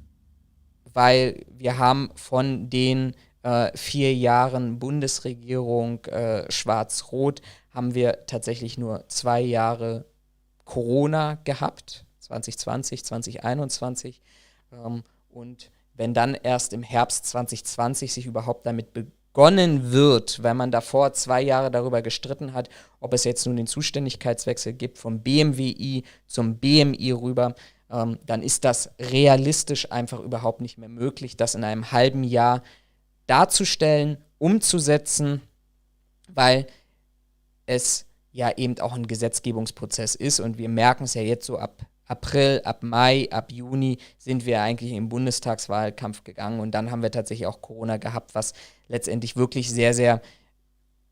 weil 0.93 1.45
wir 1.49 1.79
haben 1.79 2.11
von 2.15 2.71
den 2.71 3.15
äh, 3.43 3.77
vier 3.77 4.15
Jahren 4.15 4.79
Bundesregierung 4.79 6.05
äh, 6.07 6.51
schwarz-rot 6.51 7.41
haben 7.71 7.95
wir 7.95 8.27
tatsächlich 8.27 8.79
nur 8.79 9.07
zwei 9.09 9.41
Jahre 9.41 10.07
Corona 10.65 11.35
gehabt, 11.45 12.07
2020, 12.21 13.05
2021. 13.05 14.23
Ähm, 14.73 15.03
und 15.29 15.71
wenn 15.95 16.15
dann 16.15 16.35
erst 16.35 16.73
im 16.73 16.83
Herbst 16.83 17.27
2020 17.27 18.13
sich 18.13 18.27
überhaupt 18.27 18.67
damit 18.67 18.93
begonnen 18.93 19.93
wird, 19.93 20.43
weil 20.43 20.55
man 20.55 20.71
davor 20.71 21.13
zwei 21.13 21.41
Jahre 21.43 21.71
darüber 21.71 22.03
gestritten 22.03 22.53
hat, 22.53 22.69
ob 23.01 23.15
es 23.15 23.25
jetzt 23.25 23.47
nun 23.47 23.57
den 23.57 23.67
Zuständigkeitswechsel 23.67 24.73
gibt 24.73 24.99
vom 24.99 25.21
BMWI 25.21 26.05
zum 26.27 26.59
BMI 26.59 27.13
rüber, 27.13 27.55
ähm, 27.91 28.19
dann 28.27 28.43
ist 28.43 28.65
das 28.65 28.91
realistisch 29.01 29.91
einfach 29.93 30.21
überhaupt 30.21 30.61
nicht 30.61 30.79
mehr 30.79 30.89
möglich, 30.89 31.37
das 31.37 31.55
in 31.55 31.65
einem 31.65 31.93
halben 31.93 32.25
Jahr 32.25 32.63
darzustellen, 33.27 34.19
umzusetzen, 34.39 35.41
weil 36.29 36.67
es 37.67 38.07
ja 38.33 38.51
eben 38.57 38.79
auch 38.81 38.95
ein 38.95 39.07
Gesetzgebungsprozess 39.07 40.17
ist 40.17 40.41
und 40.41 40.59
wir 40.59 40.69
merken 40.69 41.05
es 41.05 41.15
ja 41.15 41.23
jetzt 41.23 41.47
so 41.47 41.57
ab 41.57 41.87
April, 42.07 42.61
ab 42.65 42.83
Mai, 42.83 43.29
ab 43.31 43.51
Juni 43.51 43.99
sind 44.19 44.45
wir 44.45 44.61
eigentlich 44.61 44.93
im 44.93 45.09
Bundestagswahlkampf 45.09 46.25
gegangen 46.25 46.61
und 46.61 46.73
dann 46.73 46.91
haben 46.91 47.03
wir 47.03 47.11
tatsächlich 47.11 47.47
auch 47.47 47.63
Corona 47.63 47.97
gehabt, 47.97 48.35
was 48.35 48.53
letztendlich 48.89 49.37
wirklich 49.37 49.71
sehr, 49.71 49.95
sehr 49.95 50.21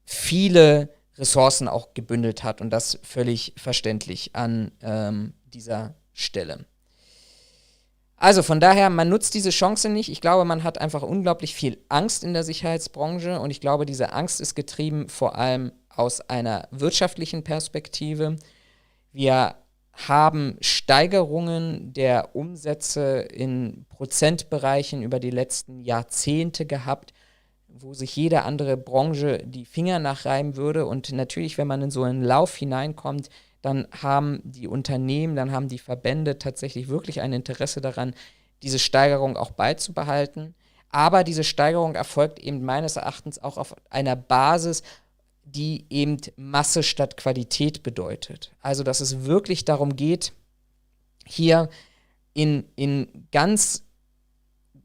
viele 0.05 0.91
Ressourcen 1.17 1.69
auch 1.69 1.95
gebündelt 1.95 2.43
hat 2.43 2.61
und 2.61 2.71
das 2.71 2.99
völlig 3.03 3.55
verständlich 3.57 4.35
an 4.35 4.73
ähm, 4.83 5.35
dieser 5.45 5.95
Stelle. 6.13 6.67
Also 8.17 8.43
von 8.45 8.61
daher, 8.61 8.89
man 8.89 9.09
nutzt 9.09 9.35
diese 9.35 9.51
Chance 9.51 9.89
nicht. 9.89 10.09
Ich 10.09 10.21
glaube, 10.21 10.45
man 10.45 10.63
hat 10.63 10.79
einfach 10.79 11.03
unglaublich 11.03 11.55
viel 11.55 11.79
Angst 11.89 12.23
in 12.23 12.35
der 12.35 12.45
Sicherheitsbranche 12.45 13.41
und 13.41 13.51
ich 13.51 13.61
glaube, 13.61 13.85
diese 13.85 14.13
Angst 14.13 14.41
ist 14.41 14.55
getrieben 14.55 15.09
vor 15.09 15.37
allem 15.37 15.73
aus 15.89 16.21
einer 16.21 16.69
wirtschaftlichen 16.71 17.43
Perspektive. 17.43 18.37
Wir 19.13 19.57
haben 19.93 20.57
Steigerungen 20.61 21.93
der 21.93 22.35
Umsätze 22.35 23.21
in 23.21 23.85
Prozentbereichen 23.89 25.03
über 25.03 25.21
die 25.21 25.31
letzten 25.31 25.81
Jahrzehnte 25.81 26.67
gehabt, 26.67 27.13
wo 27.69 27.95
sich 27.95 28.17
jede 28.17 28.43
andere 28.43 28.77
Branche 28.77 29.39
die 29.45 29.65
Finger 29.65 29.99
nachreiben 29.99 30.57
würde. 30.57 30.87
Und 30.87 31.13
natürlich, 31.13 31.59
wenn 31.59 31.67
man 31.67 31.83
in 31.83 31.91
so 31.91 32.03
einen 32.03 32.23
Lauf 32.23 32.55
hineinkommt, 32.57 33.29
dann 33.61 33.87
haben 34.03 34.41
die 34.45 34.67
Unternehmen, 34.67 35.37
dann 35.37 35.53
haben 35.53 35.69
die 35.69 35.79
Verbände 35.79 36.39
tatsächlich 36.39 36.89
wirklich 36.89 37.21
ein 37.21 37.33
Interesse 37.33 37.81
daran, 37.81 38.15
diese 38.63 38.79
Steigerung 38.79 39.37
auch 39.37 39.53
beizubehalten. 39.53 40.55
Aber 40.91 41.25
diese 41.25 41.45
Steigerung 41.45 41.95
erfolgt 41.95 42.39
eben 42.39 42.65
meines 42.65 42.97
Erachtens 42.97 43.43
auch 43.43 43.57
auf 43.57 43.75
einer 43.89 44.17
Basis, 44.17 44.83
die 45.55 45.87
eben 45.91 46.19
Masse 46.37 46.83
statt 46.83 47.17
Qualität 47.17 47.83
bedeutet. 47.83 48.55
Also, 48.61 48.83
dass 48.83 49.01
es 49.01 49.25
wirklich 49.25 49.65
darum 49.65 49.97
geht, 49.97 50.33
hier 51.27 51.69
in, 52.35 52.65
in 52.75 53.29
ganz 53.31 53.85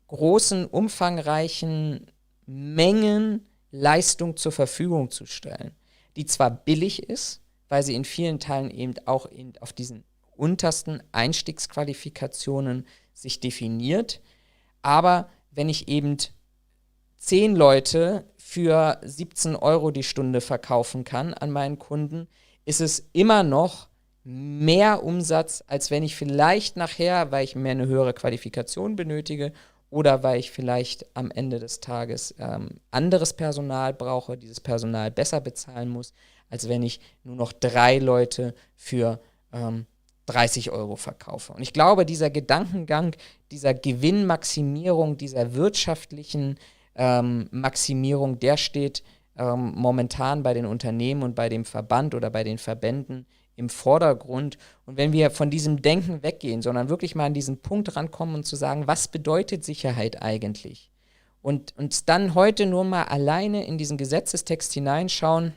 großen, 0.07 0.65
umfangreichen 0.65 2.11
Mengen 2.45 3.45
Leistung 3.71 4.37
zur 4.37 4.51
Verfügung 4.51 5.11
zu 5.11 5.25
stellen, 5.25 5.71
die 6.15 6.25
zwar 6.25 6.51
billig 6.51 7.03
ist, 7.03 7.41
weil 7.69 7.83
sie 7.83 7.95
in 7.95 8.05
vielen 8.05 8.39
Teilen 8.39 8.71
eben 8.71 8.95
auch 9.05 9.29
eben 9.31 9.53
auf 9.59 9.73
diesen 9.73 10.03
untersten 10.35 11.03
Einstiegsqualifikationen 11.11 12.85
sich 13.13 13.39
definiert, 13.39 14.21
aber 14.81 15.29
wenn 15.51 15.69
ich 15.69 15.87
eben 15.87 16.17
zehn 17.17 17.55
Leute 17.55 18.25
für 18.37 18.99
17 19.03 19.55
Euro 19.55 19.91
die 19.91 20.03
Stunde 20.03 20.41
verkaufen 20.41 21.03
kann 21.03 21.33
an 21.33 21.51
meinen 21.51 21.79
Kunden, 21.79 22.27
ist 22.65 22.81
es 22.81 23.09
immer 23.13 23.43
noch 23.43 23.87
mehr 24.23 25.03
Umsatz, 25.03 25.63
als 25.67 25.89
wenn 25.89 26.03
ich 26.03 26.15
vielleicht 26.15 26.75
nachher, 26.75 27.31
weil 27.31 27.43
ich 27.43 27.55
mehr 27.55 27.71
eine 27.71 27.87
höhere 27.87 28.13
Qualifikation 28.13 28.95
benötige 28.95 29.53
oder 29.89 30.21
weil 30.21 30.39
ich 30.39 30.51
vielleicht 30.51 31.05
am 31.15 31.31
Ende 31.31 31.59
des 31.59 31.79
Tages 31.79 32.35
ähm, 32.39 32.81
anderes 32.91 33.33
Personal 33.33 33.93
brauche, 33.93 34.37
dieses 34.37 34.59
Personal 34.59 35.11
besser 35.11 35.39
bezahlen 35.39 35.87
muss, 35.87 36.13
als 36.49 36.67
wenn 36.67 36.83
ich 36.83 36.99
nur 37.23 37.35
noch 37.35 37.53
drei 37.53 37.99
Leute 37.99 38.53
für 38.75 39.21
ähm, 39.53 39.85
30 40.25 40.71
Euro 40.71 40.97
verkaufe. 40.97 41.53
Und 41.53 41.61
ich 41.61 41.71
glaube, 41.71 42.05
dieser 42.05 42.29
Gedankengang, 42.29 43.15
dieser 43.49 43.73
Gewinnmaximierung, 43.73 45.17
dieser 45.17 45.53
wirtschaftlichen 45.53 46.59
ähm, 46.97 47.47
Maximierung, 47.51 48.39
der 48.39 48.57
steht 48.57 49.03
ähm, 49.37 49.73
momentan 49.75 50.43
bei 50.43 50.53
den 50.53 50.65
Unternehmen 50.65 51.23
und 51.23 51.35
bei 51.35 51.47
dem 51.47 51.63
Verband 51.63 52.15
oder 52.15 52.29
bei 52.29 52.43
den 52.43 52.57
Verbänden 52.57 53.25
im 53.55 53.69
Vordergrund. 53.69 54.57
Und 54.85 54.97
wenn 54.97 55.13
wir 55.13 55.31
von 55.31 55.49
diesem 55.49 55.81
Denken 55.81 56.23
weggehen, 56.23 56.61
sondern 56.61 56.89
wirklich 56.89 57.15
mal 57.15 57.25
an 57.25 57.33
diesen 57.33 57.61
Punkt 57.61 57.95
rankommen 57.95 58.35
und 58.35 58.45
zu 58.45 58.55
sagen, 58.55 58.87
was 58.87 59.07
bedeutet 59.07 59.63
Sicherheit 59.63 60.21
eigentlich? 60.21 60.91
Und 61.41 61.77
uns 61.77 62.05
dann 62.05 62.35
heute 62.35 62.65
nur 62.65 62.83
mal 62.83 63.03
alleine 63.03 63.65
in 63.65 63.77
diesen 63.77 63.97
Gesetzestext 63.97 64.73
hineinschauen, 64.73 65.53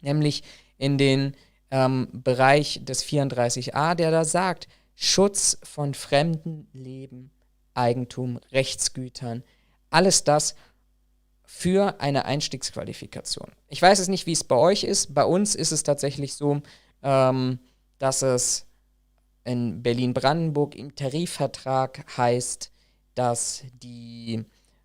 nämlich 0.00 0.42
in 0.76 0.98
den 0.98 1.36
ähm, 1.70 2.08
Bereich 2.12 2.84
des 2.84 3.04
34a, 3.04 3.94
der 3.94 4.10
da 4.10 4.24
sagt, 4.24 4.68
Schutz 4.94 5.58
von 5.62 5.94
fremden 5.94 6.68
Leben, 6.72 7.30
Eigentum, 7.74 8.38
Rechtsgütern, 8.52 9.42
alles 9.92 10.24
das 10.24 10.54
für 11.44 12.00
eine 12.00 12.24
Einstiegsqualifikation. 12.24 13.50
Ich 13.68 13.82
weiß 13.82 13.98
es 13.98 14.08
nicht, 14.08 14.26
wie 14.26 14.32
es 14.32 14.44
bei 14.44 14.56
euch 14.56 14.84
ist. 14.84 15.14
Bei 15.14 15.24
uns 15.24 15.54
ist 15.54 15.72
es 15.72 15.82
tatsächlich 15.82 16.34
so, 16.34 16.62
ähm, 17.02 17.58
dass 17.98 18.22
es 18.22 18.66
in 19.44 19.82
Berlin-Brandenburg 19.82 20.74
im 20.74 20.94
Tarifvertrag 20.94 22.04
heißt, 22.16 22.70
dass 23.14 23.64
die 23.74 24.44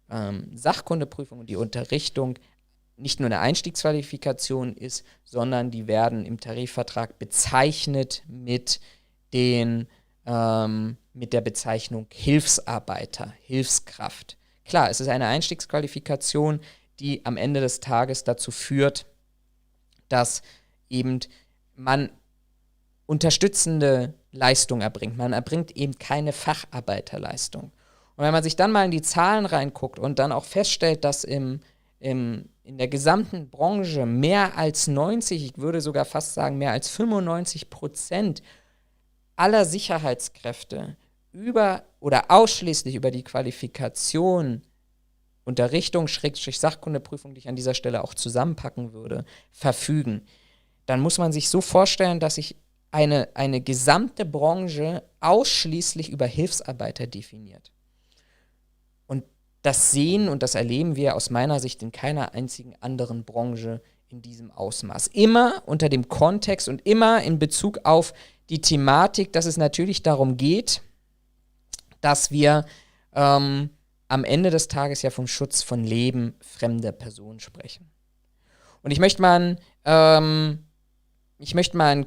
ähm, 0.10 0.50
Sachkundeprüfung 0.56 1.40
und 1.40 1.50
die 1.50 1.56
Unterrichtung 1.56 2.38
nicht 2.98 3.20
nur 3.20 3.28
eine 3.28 3.40
Einstiegsqualifikation 3.40 4.76
ist, 4.76 5.06
sondern 5.24 5.70
die 5.72 5.88
werden 5.88 6.26
im 6.26 6.40
Tarifvertrag 6.40 7.20
bezeichnet 7.20 8.24
mit 8.28 8.80
den 9.34 9.88
ähm, 10.26 10.98
mit 11.14 11.34
der 11.34 11.42
Bezeichnung 11.42 12.08
Hilfsarbeiter, 12.12 13.34
Hilfskraft. 13.42 14.38
Klar, 14.68 14.90
es 14.90 15.00
ist 15.00 15.08
eine 15.08 15.28
Einstiegsqualifikation, 15.28 16.60
die 17.00 17.26
am 17.26 17.38
Ende 17.38 17.62
des 17.62 17.80
Tages 17.80 18.24
dazu 18.24 18.52
führt, 18.52 19.06
dass 20.10 20.42
eben 20.90 21.20
man 21.76 22.10
unterstützende 23.06 24.14
Leistung 24.32 24.82
erbringt. 24.82 25.18
Man 25.18 25.32
erbringt 25.32 25.72
eben 25.78 25.98
keine 25.98 26.34
Facharbeiterleistung. 26.34 27.72
Und 28.18 28.24
wenn 28.24 28.34
man 28.34 28.44
sich 28.44 28.56
dann 28.56 28.72
mal 28.72 28.86
in 28.86 28.92
die 28.92 29.02
Zahlen 29.02 29.46
reinguckt 29.46 30.00
und 30.00 30.20
dann 30.20 30.32
auch 30.32 30.44
feststellt, 30.44 31.06
dass 31.06 31.24
im, 31.24 31.62
im, 32.00 32.50
in 32.64 32.78
der 32.78 32.88
gesamten 32.88 33.50
Branche 33.50 34.06
mehr 34.06 34.58
als 34.58 34.88
90, 34.88 35.46
ich 35.46 35.58
würde 35.58 35.80
sogar 35.82 36.04
fast 36.04 36.34
sagen 36.34 36.58
mehr 36.58 36.72
als 36.72 36.90
95 36.90 37.70
Prozent 37.70 38.42
aller 39.36 39.66
Sicherheitskräfte 39.66 40.98
über 41.38 41.84
oder 42.00 42.32
ausschließlich 42.32 42.96
über 42.96 43.12
die 43.12 43.24
Qualifikation 43.24 44.64
Unterrichtung, 45.46 46.08
Schrägstrich 46.08 46.60
Sachkundeprüfung, 46.60 47.34
die 47.34 47.40
ich 47.40 47.48
an 47.48 47.56
dieser 47.56 47.74
Stelle 47.74 48.04
auch 48.04 48.14
zusammenpacken 48.14 48.92
würde, 48.92 49.24
verfügen, 49.52 50.26
dann 50.86 51.00
muss 51.00 51.20
man 51.20 51.32
sich 51.32 51.48
so 51.48 51.62
vorstellen, 51.62 52.20
dass 52.20 52.36
sich 52.36 52.58
eine, 52.92 53.30
eine 53.34 53.62
gesamte 53.62 54.26
Branche 54.26 55.04
ausschließlich 55.22 56.10
über 56.10 56.26
Hilfsarbeiter 56.26 57.08
definiert. 57.08 57.72
Und 59.06 59.24
das 59.62 59.92
sehen 59.92 60.28
und 60.28 60.44
das 60.44 60.56
erleben 60.56 60.96
wir 60.96 61.16
aus 61.16 61.30
meiner 61.30 61.60
Sicht 61.60 61.82
in 61.82 61.92
keiner 61.92 62.34
einzigen 62.34 62.76
anderen 62.82 63.24
Branche 63.24 63.82
in 64.10 64.22
diesem 64.22 64.52
Ausmaß. 64.52 65.08
Immer 65.08 65.64
unter 65.66 65.90
dem 65.90 66.10
Kontext 66.10 66.68
und 66.68 66.86
immer 66.86 67.22
in 67.24 67.40
Bezug 67.40 67.80
auf 67.84 68.14
die 68.50 68.62
Thematik, 68.62 69.32
dass 69.34 69.46
es 69.46 69.58
natürlich 69.58 70.04
darum 70.04 70.38
geht, 70.38 70.82
dass 72.02 72.32
wir 72.32 72.66
ähm, 73.14 73.70
am 74.08 74.24
Ende 74.24 74.50
des 74.50 74.68
Tages 74.68 75.02
ja 75.02 75.10
vom 75.10 75.28
Schutz 75.28 75.64
von 75.64 75.84
Leben 75.84 76.36
fremder 76.42 76.92
Personen 76.92 77.40
sprechen. 77.40 77.92
Und 78.82 78.92
ich 78.92 79.00
möchte 79.00 79.22
mal, 79.22 79.58
ähm, 79.86 80.66
ich 81.40 81.54
möchte 81.56 81.78
mal 81.78 81.92
einen 81.92 82.06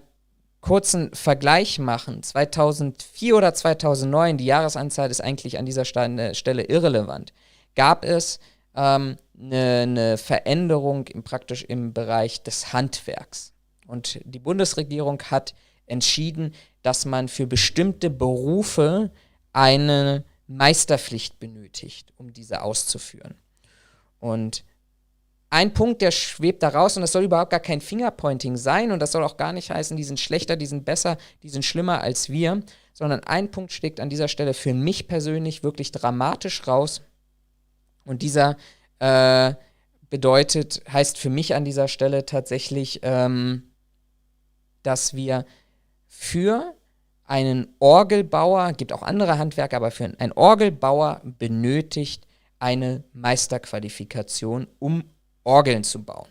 kurzen 0.61 1.13
Vergleich 1.15 1.79
machen. 1.79 2.23
2004 2.23 3.37
oder 3.37 3.55
2009, 3.55 4.39
die 4.39 4.47
Jahresanzahl 4.47 5.11
ist 5.11 5.21
eigentlich 5.21 5.59
an 5.59 5.67
dieser 5.67 5.85
Stelle 5.85 6.65
irrelevant, 6.65 7.33
gab 7.75 8.05
es 8.05 8.41
ähm, 8.75 9.17
eine, 9.39 9.81
eine 9.83 10.19
Veränderung 10.19 11.07
im, 11.09 11.23
praktisch 11.23 11.65
im 11.65 11.93
Bereich 11.93 12.43
des 12.43 12.73
Handwerks. 12.73 13.53
Und 13.87 14.21
die 14.25 14.39
Bundesregierung 14.39 15.21
hat 15.31 15.55
entschieden, 15.87 16.55
dass 16.83 17.05
man 17.05 17.29
für 17.29 17.47
bestimmte 17.47 18.11
Berufe 18.11 19.11
eine 19.53 20.25
Meisterpflicht 20.47 21.39
benötigt, 21.39 22.13
um 22.17 22.33
diese 22.33 22.63
auszuführen. 22.63 23.35
Und 24.19 24.65
ein 25.49 25.75
Punkt, 25.75 26.01
der 26.01 26.13
schwebt 26.13 26.63
da 26.63 26.69
raus, 26.69 26.97
und 26.97 27.03
das 27.03 27.13
soll 27.13 27.25
überhaupt 27.25 27.51
gar 27.51 27.61
kein 27.61 27.81
Fingerpointing 27.81 28.57
sein, 28.57 28.93
und 28.93 29.01
das 29.01 29.13
soll 29.13 29.25
auch 29.25 29.37
gar 29.37 29.53
nicht 29.53 29.71
heißen, 29.71 29.97
die 29.97 30.05
sind 30.05 30.21
schlechter, 30.21 30.57
die 30.57 30.67
sind 30.67 30.85
besser, 30.85 31.19
die 31.43 31.49
sind 31.49 31.65
schlimmer 31.65 32.01
als 32.01 32.29
wir, 32.29 32.63
sondern 32.93 33.21
ein 33.25 33.51
Punkt 33.51 33.73
schlägt 33.73 33.99
an 33.99 34.11
dieser 34.11 34.29
Stelle 34.29 34.55
für 34.55 34.75
mich 34.75 35.09
persönlich 35.09 35.63
wirklich 35.63 35.91
dramatisch 35.91 36.67
raus. 36.69 37.03
Und 38.05 38.23
dieser 38.23 38.57
äh, 39.01 39.55
bedeutet, 40.09 40.83
heißt 40.93 41.19
für 41.19 41.31
mich 41.31 41.55
an 41.55 41.65
dieser 41.65 41.89
Stelle 41.89 42.27
tatsächlich, 42.27 43.01
ähm, 43.03 43.73
dass 44.83 45.15
wir 45.15 45.47
für 46.07 46.75
einen 47.31 47.69
Orgelbauer, 47.79 48.73
gibt 48.73 48.93
auch 48.93 49.03
andere 49.03 49.39
Handwerker, 49.39 49.77
aber 49.77 49.93
für 49.93 50.13
einen 50.19 50.33
Orgelbauer 50.33 51.21
benötigt 51.25 52.27
eine 52.59 53.05
Meisterqualifikation, 53.13 54.67
um 54.81 55.05
Orgeln 55.45 55.85
zu 55.85 56.03
bauen. 56.03 56.29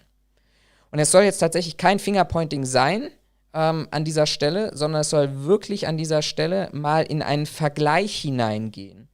Und 0.92 1.00
es 1.00 1.12
soll 1.12 1.24
jetzt 1.24 1.40
tatsächlich 1.40 1.78
kein 1.78 2.00
Fingerpointing 2.00 2.66
sein 2.66 3.10
ähm, 3.54 3.88
an 3.92 4.04
dieser 4.04 4.26
Stelle, 4.26 4.76
sondern 4.76 5.02
es 5.02 5.10
soll 5.10 5.46
wirklich 5.46 5.88
an 5.88 5.96
dieser 5.96 6.22
Stelle 6.22 6.68
mal 6.74 7.04
in 7.04 7.22
einen 7.22 7.46
Vergleich 7.46 8.20
hineingehen, 8.20 9.08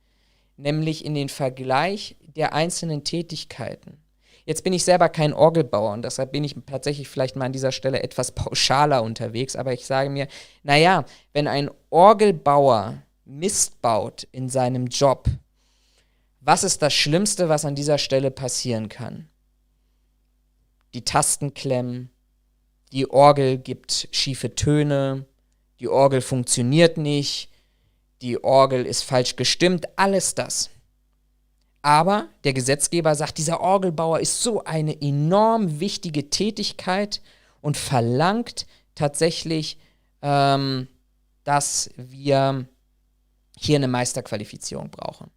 nämlich 0.58 1.06
in 1.06 1.14
den 1.14 1.30
Vergleich 1.30 2.16
der 2.36 2.54
einzelnen 2.54 3.04
Tätigkeiten. 3.04 4.00
Jetzt 4.46 4.64
bin 4.64 4.74
ich 4.74 4.84
selber 4.84 5.10
kein 5.10 5.34
Orgelbauer 5.34 5.94
und 5.94 6.04
deshalb 6.04 6.32
bin 6.32 6.44
ich 6.44 6.56
tatsächlich 6.68 7.10
vielleicht 7.10 7.36
mal 7.36 7.46
an 7.46 7.54
dieser 7.54 7.72
Stelle 7.72 8.04
etwas 8.04 8.32
pauschaler 8.36 9.04
unterwegs, 9.04 9.56
aber 9.56 9.74
ich 9.74 9.86
sage 9.86 10.10
mir, 10.10 10.28
naja, 10.64 11.06
wenn 11.34 11.48
ein 11.48 11.70
Orgelbauer 11.90 13.02
Mist 13.26 13.82
baut 13.82 14.28
in 14.32 14.50
seinem 14.50 14.86
Job, 14.86 15.28
was 16.42 16.64
ist 16.64 16.84
das 16.84 16.94
Schlimmste, 16.94 17.50
was 17.50 17.66
an 17.66 17.74
dieser 17.74 17.98
Stelle 17.98 18.30
passieren 18.30 18.88
kann? 18.88 19.30
Die 20.94 21.04
Tasten 21.04 21.56
klemmen, 21.56 22.12
die 22.92 23.10
Orgel 23.10 23.58
gibt 23.58 24.08
schiefe 24.12 24.54
Töne, 24.54 25.26
die 25.80 25.88
Orgel 25.88 26.22
funktioniert 26.22 26.98
nicht, 26.98 27.50
die 28.22 28.44
Orgel 28.44 28.86
ist 28.86 29.04
falsch 29.04 29.36
gestimmt, 29.36 29.88
alles 29.98 30.36
das. 30.36 30.70
Aber 31.86 32.30
der 32.44 32.54
Gesetzgeber 32.54 33.14
sagt, 33.14 33.38
dieser 33.38 33.62
Orgelbauer 33.62 34.20
ist 34.20 34.42
so 34.42 34.64
eine 34.64 35.00
enorm 35.04 35.80
wichtige 35.80 36.32
Tätigkeit 36.32 37.22
und 37.62 37.78
verlangt 37.78 38.66
tatsächlich, 38.96 39.78
ähm, 40.24 40.88
dass 41.44 41.92
wir 41.96 42.66
hier 43.56 43.76
eine 43.76 43.88
Meisterqualifizierung 43.88 44.90
brauchen. 44.90 45.30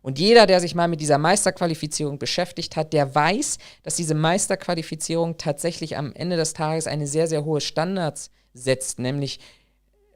Und 0.00 0.18
jeder, 0.18 0.46
der 0.46 0.60
sich 0.60 0.74
mal 0.74 0.88
mit 0.88 1.02
dieser 1.02 1.18
Meisterqualifizierung 1.18 2.18
beschäftigt 2.18 2.76
hat, 2.76 2.94
der 2.94 3.14
weiß, 3.14 3.58
dass 3.82 3.96
diese 3.96 4.14
Meisterqualifizierung 4.14 5.36
tatsächlich 5.36 5.98
am 5.98 6.14
Ende 6.14 6.38
des 6.38 6.54
Tages 6.54 6.86
eine 6.86 7.06
sehr, 7.06 7.26
sehr 7.26 7.44
hohe 7.44 7.60
Standards 7.60 8.30
setzt, 8.54 9.00
nämlich 9.00 9.38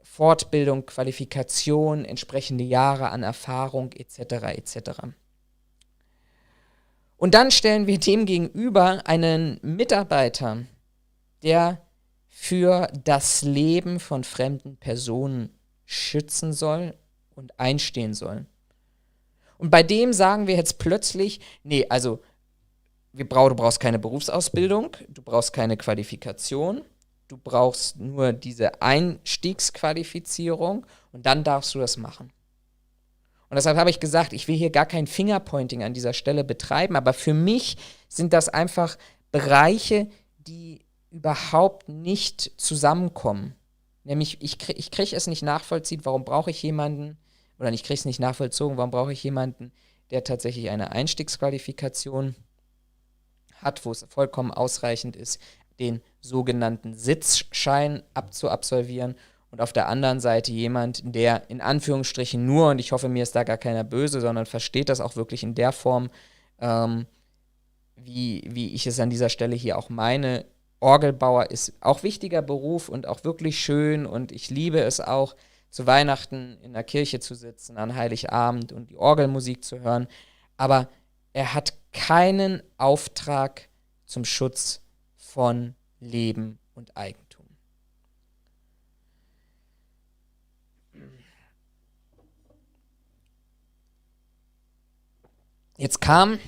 Fortbildung, 0.01 0.87
Qualifikation, 0.87 2.05
entsprechende 2.05 2.63
Jahre 2.63 3.09
an 3.09 3.21
Erfahrung 3.21 3.91
etc. 3.91 4.45
etc. 4.57 4.89
Und 7.17 7.33
dann 7.33 7.51
stellen 7.51 7.87
wir 7.87 7.99
dem 7.99 8.25
gegenüber 8.25 9.01
einen 9.05 9.59
Mitarbeiter, 9.61 10.63
der 11.43 11.81
für 12.27 12.87
das 13.03 13.43
Leben 13.43 13.99
von 13.99 14.23
fremden 14.23 14.77
Personen 14.77 15.49
schützen 15.85 16.51
soll 16.51 16.95
und 17.35 17.59
einstehen 17.59 18.13
soll. 18.13 18.45
Und 19.57 19.69
bei 19.69 19.83
dem 19.83 20.11
sagen 20.11 20.47
wir 20.47 20.55
jetzt 20.55 20.79
plötzlich, 20.79 21.39
nee, 21.63 21.85
also 21.89 22.21
wir 23.13 23.27
brauch, 23.27 23.49
du 23.49 23.55
brauchst 23.55 23.79
keine 23.79 23.99
Berufsausbildung, 23.99 24.97
du 25.07 25.21
brauchst 25.21 25.53
keine 25.53 25.77
Qualifikation, 25.77 26.83
du 27.29 27.37
brauchst 27.37 27.97
nur 27.97 28.33
diese 28.33 28.81
Einstiegsqualifizierung 28.81 30.85
und 31.13 31.25
dann 31.25 31.45
darfst 31.45 31.73
du 31.73 31.79
das 31.79 31.95
machen. 31.95 32.33
Und 33.55 33.59
deshalb 33.59 33.77
habe 33.77 33.89
ich 33.89 34.01
gesagt, 34.01 34.33
ich 34.33 34.49
will 34.49 34.57
hier 34.57 34.69
gar 34.69 34.85
kein 34.85 35.07
Fingerpointing 35.07 35.81
an 35.81 35.93
dieser 35.93 36.11
Stelle 36.11 36.43
betreiben, 36.43 36.97
aber 36.97 37.13
für 37.13 37.33
mich 37.33 37.77
sind 38.09 38.33
das 38.33 38.49
einfach 38.49 38.97
Bereiche, 39.31 40.09
die 40.39 40.81
überhaupt 41.09 41.87
nicht 41.87 42.51
zusammenkommen. 42.57 43.55
Nämlich, 44.03 44.41
ich, 44.41 44.59
krieg, 44.59 44.77
ich 44.77 44.91
kriege 44.91 45.15
es 45.15 45.27
nicht 45.27 45.41
nachvollziehen, 45.41 46.01
warum 46.03 46.25
brauche 46.25 46.51
ich 46.51 46.61
jemanden, 46.63 47.17
oder 47.57 47.71
ich 47.71 47.83
kriege 47.83 47.97
es 47.97 48.03
nicht 48.03 48.19
nachvollzogen, 48.19 48.75
warum 48.75 48.91
brauche 48.91 49.13
ich 49.13 49.23
jemanden, 49.23 49.71
der 50.11 50.25
tatsächlich 50.25 50.69
eine 50.69 50.91
Einstiegsqualifikation 50.91 52.35
hat, 53.61 53.85
wo 53.85 53.91
es 53.91 54.05
vollkommen 54.09 54.51
ausreichend 54.51 55.15
ist, 55.15 55.39
den 55.79 56.01
sogenannten 56.19 56.93
Sitzschein 56.93 58.03
abzuabsolvieren 58.15 59.15
und 59.55 59.61
auf 59.61 59.71
der 59.71 59.87
anderen 59.87 60.19
Seite 60.19 60.51
jemand, 60.51 61.01
der 61.05 61.49
in 61.49 61.61
Anführungsstrichen 61.61 62.45
nur, 62.45 62.71
und 62.71 62.79
ich 62.79 62.91
hoffe, 62.91 63.07
mir 63.07 63.23
ist 63.23 63.37
da 63.37 63.45
gar 63.45 63.57
keiner 63.57 63.85
böse, 63.85 64.19
sondern 64.19 64.45
versteht 64.45 64.89
das 64.89 64.99
auch 64.99 65.15
wirklich 65.15 65.43
in 65.43 65.55
der 65.55 65.71
Form, 65.71 66.09
ähm, 66.59 67.05
wie, 67.95 68.43
wie 68.51 68.73
ich 68.73 68.85
es 68.85 68.99
an 68.99 69.09
dieser 69.09 69.29
Stelle 69.29 69.55
hier 69.55 69.77
auch 69.77 69.87
meine. 69.87 70.43
Orgelbauer 70.81 71.51
ist 71.51 71.71
auch 71.79 72.03
wichtiger 72.03 72.41
Beruf 72.41 72.89
und 72.89 73.07
auch 73.07 73.23
wirklich 73.23 73.57
schön 73.57 74.05
und 74.05 74.33
ich 74.33 74.49
liebe 74.49 74.81
es 74.81 74.99
auch, 74.99 75.37
zu 75.69 75.87
Weihnachten 75.87 76.57
in 76.61 76.73
der 76.73 76.83
Kirche 76.83 77.21
zu 77.21 77.33
sitzen, 77.33 77.77
an 77.77 77.95
Heiligabend 77.95 78.73
und 78.73 78.89
die 78.89 78.97
Orgelmusik 78.97 79.63
zu 79.63 79.79
hören. 79.79 80.07
Aber 80.57 80.89
er 81.31 81.53
hat 81.53 81.75
keinen 81.93 82.61
Auftrag 82.77 83.69
zum 84.05 84.25
Schutz 84.25 84.81
von 85.15 85.75
Leben 86.01 86.59
und 86.73 86.97
Eigentum. 86.97 87.24
Jetzt 95.77 96.01
kam 96.01 96.39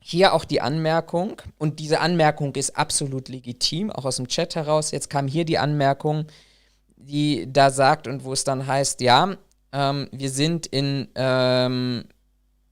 hier 0.00 0.32
auch 0.32 0.44
die 0.44 0.60
Anmerkung, 0.60 1.42
und 1.58 1.80
diese 1.80 2.00
Anmerkung 2.00 2.54
ist 2.54 2.76
absolut 2.76 3.28
legitim, 3.28 3.90
auch 3.90 4.04
aus 4.04 4.16
dem 4.16 4.28
Chat 4.28 4.54
heraus. 4.54 4.90
Jetzt 4.90 5.10
kam 5.10 5.28
hier 5.28 5.44
die 5.44 5.58
Anmerkung, 5.58 6.26
die 6.96 7.50
da 7.52 7.70
sagt 7.70 8.06
und 8.06 8.24
wo 8.24 8.32
es 8.32 8.44
dann 8.44 8.66
heißt, 8.66 9.00
ja, 9.02 9.36
ähm, 9.72 10.08
wir 10.12 10.30
sind 10.30 10.66
in, 10.66 11.08
ähm, 11.14 12.04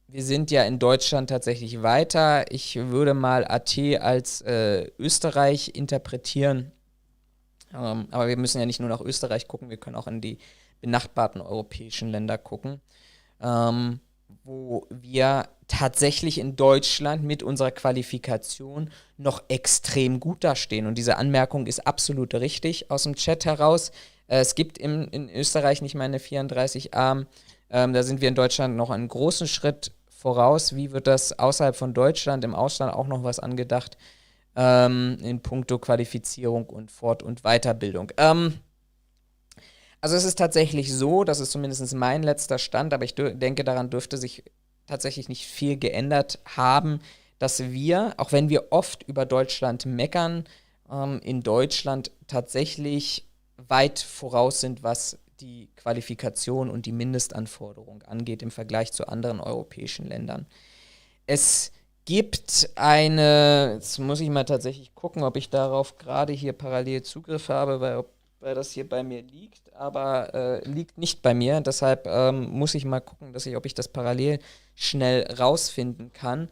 wir 0.08 0.22
sind 0.22 0.50
ja 0.50 0.64
in 0.64 0.78
Deutschland 0.78 1.28
tatsächlich 1.28 1.82
weiter. 1.82 2.50
Ich 2.50 2.76
würde 2.76 3.12
mal 3.12 3.44
AT 3.44 3.76
als 4.00 4.40
äh, 4.42 4.90
Österreich 4.98 5.72
interpretieren. 5.74 6.72
Ähm, 7.74 8.08
aber 8.10 8.28
wir 8.28 8.36
müssen 8.36 8.60
ja 8.60 8.66
nicht 8.66 8.80
nur 8.80 8.88
nach 8.88 9.00
Österreich 9.00 9.48
gucken, 9.48 9.68
wir 9.68 9.76
können 9.76 9.96
auch 9.96 10.06
in 10.06 10.20
die 10.20 10.38
benachbarten 10.80 11.40
europäischen 11.40 12.08
Länder 12.08 12.38
gucken. 12.38 12.80
Ähm, 13.42 14.00
wo 14.44 14.86
wir 14.90 15.48
tatsächlich 15.68 16.38
in 16.38 16.56
Deutschland 16.56 17.24
mit 17.24 17.42
unserer 17.42 17.70
Qualifikation 17.70 18.90
noch 19.16 19.42
extrem 19.48 20.20
gut 20.20 20.44
dastehen. 20.44 20.86
Und 20.86 20.96
diese 20.96 21.16
Anmerkung 21.16 21.66
ist 21.66 21.86
absolut 21.86 22.34
richtig 22.34 22.90
aus 22.90 23.02
dem 23.02 23.16
Chat 23.16 23.44
heraus. 23.44 23.90
Äh, 24.28 24.40
es 24.40 24.54
gibt 24.54 24.78
im, 24.78 25.08
in 25.10 25.28
Österreich 25.28 25.82
nicht 25.82 25.94
mal 25.94 26.04
eine 26.04 26.18
34a. 26.18 27.26
Ähm, 27.70 27.92
da 27.92 28.02
sind 28.02 28.20
wir 28.20 28.28
in 28.28 28.34
Deutschland 28.34 28.76
noch 28.76 28.90
einen 28.90 29.08
großen 29.08 29.48
Schritt 29.48 29.92
voraus. 30.08 30.74
Wie 30.76 30.92
wird 30.92 31.06
das 31.06 31.38
außerhalb 31.38 31.76
von 31.76 31.94
Deutschland, 31.94 32.44
im 32.44 32.54
Ausland 32.54 32.92
auch 32.92 33.06
noch 33.06 33.24
was 33.24 33.40
angedacht 33.40 33.96
ähm, 34.54 35.18
in 35.20 35.40
puncto 35.40 35.78
Qualifizierung 35.78 36.66
und 36.66 36.90
Fort- 36.90 37.22
und 37.22 37.42
Weiterbildung? 37.42 38.12
Ähm, 38.16 38.60
also 40.06 40.14
es 40.14 40.22
ist 40.22 40.38
tatsächlich 40.38 40.94
so, 40.94 41.24
das 41.24 41.40
ist 41.40 41.50
zumindest 41.50 41.92
mein 41.96 42.22
letzter 42.22 42.58
Stand, 42.58 42.94
aber 42.94 43.02
ich 43.02 43.16
denke, 43.16 43.64
daran 43.64 43.90
dürfte 43.90 44.18
sich 44.18 44.44
tatsächlich 44.86 45.28
nicht 45.28 45.46
viel 45.46 45.76
geändert 45.76 46.38
haben, 46.44 47.00
dass 47.40 47.72
wir, 47.72 48.14
auch 48.16 48.30
wenn 48.30 48.48
wir 48.48 48.70
oft 48.70 49.02
über 49.02 49.26
Deutschland 49.26 49.84
meckern, 49.84 50.44
ähm, 50.88 51.20
in 51.24 51.42
Deutschland 51.42 52.12
tatsächlich 52.28 53.26
weit 53.56 53.98
voraus 53.98 54.60
sind, 54.60 54.84
was 54.84 55.18
die 55.40 55.70
Qualifikation 55.74 56.70
und 56.70 56.86
die 56.86 56.92
Mindestanforderung 56.92 58.04
angeht 58.04 58.44
im 58.44 58.52
Vergleich 58.52 58.92
zu 58.92 59.08
anderen 59.08 59.40
europäischen 59.40 60.06
Ländern. 60.06 60.46
Es 61.26 61.72
gibt 62.04 62.70
eine, 62.76 63.72
jetzt 63.74 63.98
muss 63.98 64.20
ich 64.20 64.30
mal 64.30 64.44
tatsächlich 64.44 64.94
gucken, 64.94 65.24
ob 65.24 65.36
ich 65.36 65.50
darauf 65.50 65.98
gerade 65.98 66.32
hier 66.32 66.52
parallel 66.52 67.02
Zugriff 67.02 67.48
habe, 67.48 67.80
weil, 67.80 68.04
weil 68.40 68.54
das 68.54 68.70
hier 68.70 68.88
bei 68.88 69.02
mir 69.02 69.22
liegt, 69.22 69.74
aber 69.74 70.34
äh, 70.34 70.68
liegt 70.68 70.98
nicht 70.98 71.22
bei 71.22 71.34
mir. 71.34 71.60
Deshalb 71.60 72.06
ähm, 72.06 72.50
muss 72.50 72.74
ich 72.74 72.84
mal 72.84 73.00
gucken, 73.00 73.32
dass 73.32 73.46
ich, 73.46 73.56
ob 73.56 73.66
ich 73.66 73.74
das 73.74 73.88
parallel 73.88 74.38
schnell 74.74 75.26
rausfinden 75.38 76.12
kann. 76.12 76.48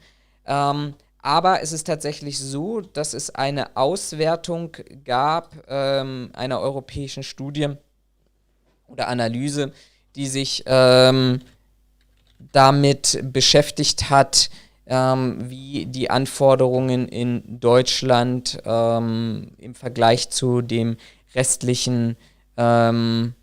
Ähm, 0.47 0.95
aber 1.19 1.63
es 1.63 1.73
ist 1.73 1.87
tatsächlich 1.87 2.39
so, 2.39 2.81
dass 2.81 3.15
es 3.15 3.31
eine 3.31 3.77
Auswertung 3.77 4.77
gab 5.05 5.55
ähm, 5.69 6.31
einer 6.35 6.61
europäischen 6.61 7.23
Studie 7.23 7.71
oder 8.89 9.09
Analyse, 9.09 9.73
die 10.17 10.27
sich 10.27 10.65
ähm, 10.67 11.41
damit 12.53 13.21
beschäftigt 13.33 14.11
hat, 14.11 14.51
ähm, 14.87 15.49
wie 15.49 15.87
die 15.87 16.11
Anforderungen 16.11 17.09
in 17.09 17.59
Deutschland 17.59 18.59
ähm, 18.65 19.53
im 19.59 19.75
Vergleich 19.75 20.29
zu 20.31 20.61
dem 20.61 20.97
restlichen 21.35 22.17
ähm, 22.57 23.35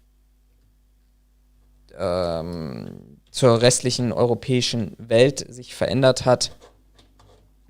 ähm, 1.98 3.18
zur 3.32 3.62
restlichen 3.62 4.12
europäischen 4.12 4.96
Welt 4.98 5.46
sich 5.50 5.74
verändert 5.74 6.26
hat 6.26 6.52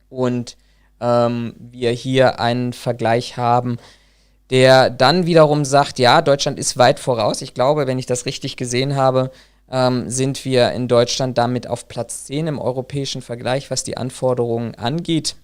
und 0.10 0.58
ähm, 1.00 1.56
wir 1.58 1.92
hier 1.92 2.40
einen 2.40 2.74
Vergleich 2.74 3.38
haben, 3.38 3.78
der 4.50 4.90
dann 4.90 5.26
wiederum 5.26 5.64
sagt, 5.66 6.00
ja, 6.00 6.22
Deutschland 6.22 6.60
ist 6.60 6.78
weit 6.78 7.00
voraus. 7.00 7.42
Ich 7.42 7.54
glaube, 7.54 7.88
wenn 7.88 8.00
ich 8.00 8.06
das 8.06 8.26
richtig 8.26 8.58
gesehen 8.58 8.96
habe, 8.96 9.32
ähm, 9.70 10.10
sind 10.10 10.44
wir 10.44 10.72
in 10.72 10.88
Deutschland 10.88 11.38
damit 11.38 11.68
auf 11.68 11.88
Platz 11.88 12.26
10 12.26 12.48
im 12.48 12.60
europäischen 12.60 13.22
Vergleich, 13.22 13.72
was 13.72 13.84
die 13.84 13.98
Anforderungen 13.98 14.76
angeht. 14.76 15.36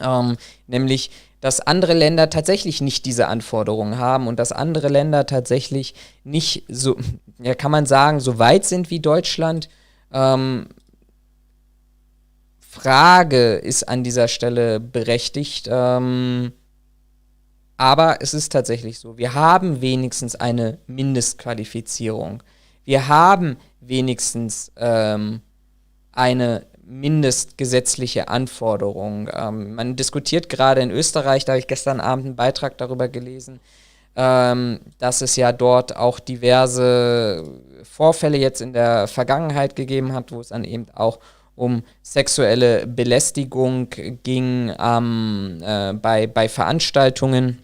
Ähm, 0.00 0.36
nämlich, 0.66 1.10
dass 1.44 1.60
andere 1.60 1.92
Länder 1.92 2.30
tatsächlich 2.30 2.80
nicht 2.80 3.04
diese 3.04 3.28
Anforderungen 3.28 3.98
haben 3.98 4.28
und 4.28 4.38
dass 4.38 4.52
andere 4.52 4.88
Länder 4.88 5.26
tatsächlich 5.26 5.94
nicht 6.24 6.64
so, 6.68 6.96
ja, 7.38 7.54
kann 7.54 7.70
man 7.70 7.86
sagen, 7.86 8.20
so 8.20 8.38
weit 8.38 8.64
sind 8.64 8.90
wie 8.90 9.00
Deutschland. 9.00 9.68
Ähm, 10.12 10.68
Frage 12.60 13.56
ist 13.56 13.88
an 13.88 14.02
dieser 14.02 14.28
Stelle 14.28 14.80
berechtigt. 14.80 15.68
Ähm, 15.70 16.52
aber 17.76 18.18
es 18.20 18.34
ist 18.34 18.52
tatsächlich 18.52 18.98
so. 18.98 19.18
Wir 19.18 19.34
haben 19.34 19.80
wenigstens 19.80 20.36
eine 20.36 20.78
Mindestqualifizierung 20.86 22.42
wir 22.84 23.08
haben 23.08 23.56
wenigstens 23.80 24.72
ähm, 24.76 25.40
eine 26.12 26.66
mindestgesetzliche 26.86 28.28
Anforderung. 28.28 29.28
Ähm, 29.32 29.74
man 29.74 29.96
diskutiert 29.96 30.48
gerade 30.48 30.80
in 30.80 30.90
Österreich, 30.90 31.44
da 31.44 31.52
habe 31.52 31.60
ich 31.60 31.66
gestern 31.66 32.00
Abend 32.00 32.26
einen 32.26 32.36
Beitrag 32.36 32.78
darüber 32.78 33.08
gelesen, 33.08 33.60
ähm, 34.16 34.80
dass 34.98 35.20
es 35.20 35.36
ja 35.36 35.52
dort 35.52 35.96
auch 35.96 36.20
diverse 36.20 37.44
Vorfälle 37.82 38.38
jetzt 38.38 38.60
in 38.60 38.72
der 38.72 39.08
Vergangenheit 39.08 39.76
gegeben 39.76 40.12
hat, 40.12 40.32
wo 40.32 40.40
es 40.40 40.48
dann 40.48 40.64
eben 40.64 40.86
auch 40.94 41.18
um 41.56 41.82
sexuelle 42.02 42.86
Belästigung 42.86 43.88
ging 44.22 44.72
ähm, 44.78 45.60
äh, 45.62 45.92
bei, 45.92 46.26
bei 46.26 46.48
Veranstaltungen. 46.48 47.62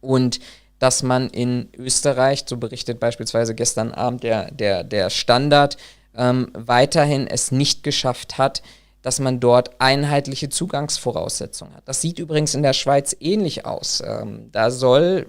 Und 0.00 0.40
dass 0.78 1.02
man 1.02 1.30
in 1.30 1.70
Österreich, 1.78 2.44
so 2.46 2.58
berichtet 2.58 3.00
beispielsweise 3.00 3.54
gestern 3.54 3.92
Abend 3.92 4.22
der, 4.22 4.50
der, 4.50 4.84
der 4.84 5.08
Standard, 5.08 5.78
ähm, 6.16 6.50
weiterhin 6.54 7.26
es 7.26 7.50
nicht 7.50 7.82
geschafft 7.82 8.38
hat, 8.38 8.62
dass 9.02 9.20
man 9.20 9.38
dort 9.38 9.80
einheitliche 9.80 10.48
Zugangsvoraussetzungen 10.48 11.74
hat. 11.74 11.86
Das 11.86 12.00
sieht 12.00 12.18
übrigens 12.18 12.54
in 12.54 12.62
der 12.62 12.72
Schweiz 12.72 13.14
ähnlich 13.20 13.66
aus. 13.66 14.02
Ähm, 14.04 14.48
da 14.50 14.70
soll, 14.70 15.26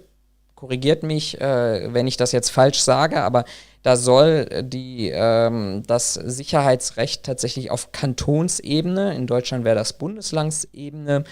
korrigiert 0.55 1.03
mich, 1.03 1.41
äh, 1.41 1.93
wenn 1.93 2.07
ich 2.07 2.15
das 2.15 2.31
jetzt 2.31 2.51
falsch 2.51 2.79
sage, 2.79 3.21
aber 3.21 3.43
da 3.83 3.97
soll 3.97 4.63
die, 4.63 5.11
ähm, 5.13 5.83
das 5.85 6.13
Sicherheitsrecht 6.13 7.23
tatsächlich 7.23 7.69
auf 7.69 7.91
Kantonsebene, 7.91 9.13
in 9.13 9.27
Deutschland 9.27 9.65
wäre 9.65 9.75
das 9.75 9.93
Bundeslandsebene, 9.93 11.25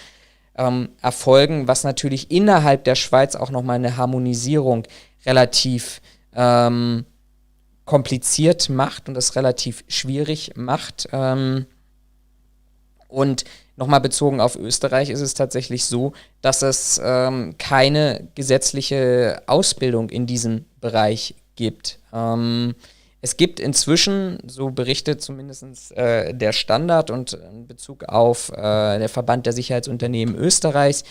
ähm, 0.56 0.90
erfolgen, 1.00 1.66
was 1.66 1.82
natürlich 1.82 2.30
innerhalb 2.30 2.84
der 2.84 2.94
Schweiz 2.94 3.34
auch 3.34 3.50
nochmal 3.50 3.76
eine 3.76 3.96
Harmonisierung 3.96 4.86
relativ 5.26 6.00
ähm, 6.36 7.06
kompliziert 7.84 8.68
macht 8.68 9.08
und 9.08 9.14
das 9.14 9.36
relativ 9.36 9.84
schwierig 9.88 10.52
macht. 10.56 11.08
Ähm, 11.12 11.66
und 13.08 13.44
nochmal 13.76 14.00
bezogen 14.00 14.40
auf 14.40 14.56
Österreich 14.56 15.10
ist 15.10 15.20
es 15.20 15.34
tatsächlich 15.34 15.84
so, 15.84 16.12
dass 16.42 16.62
es 16.62 17.00
ähm, 17.02 17.56
keine 17.58 18.28
gesetzliche 18.34 19.42
Ausbildung 19.46 20.10
in 20.10 20.26
diesem 20.26 20.64
Bereich 20.80 21.34
gibt. 21.56 21.98
Ähm, 22.12 22.74
es 23.20 23.38
gibt 23.38 23.58
inzwischen, 23.58 24.38
so 24.46 24.70
berichtet 24.70 25.22
zumindest 25.22 25.96
äh, 25.96 26.34
der 26.34 26.52
Standard 26.52 27.10
und 27.10 27.32
in 27.32 27.66
Bezug 27.66 28.04
auf 28.04 28.50
äh, 28.50 28.98
der 28.98 29.08
Verband 29.08 29.46
der 29.46 29.54
Sicherheitsunternehmen 29.54 30.34
Österreichs, 30.34 31.04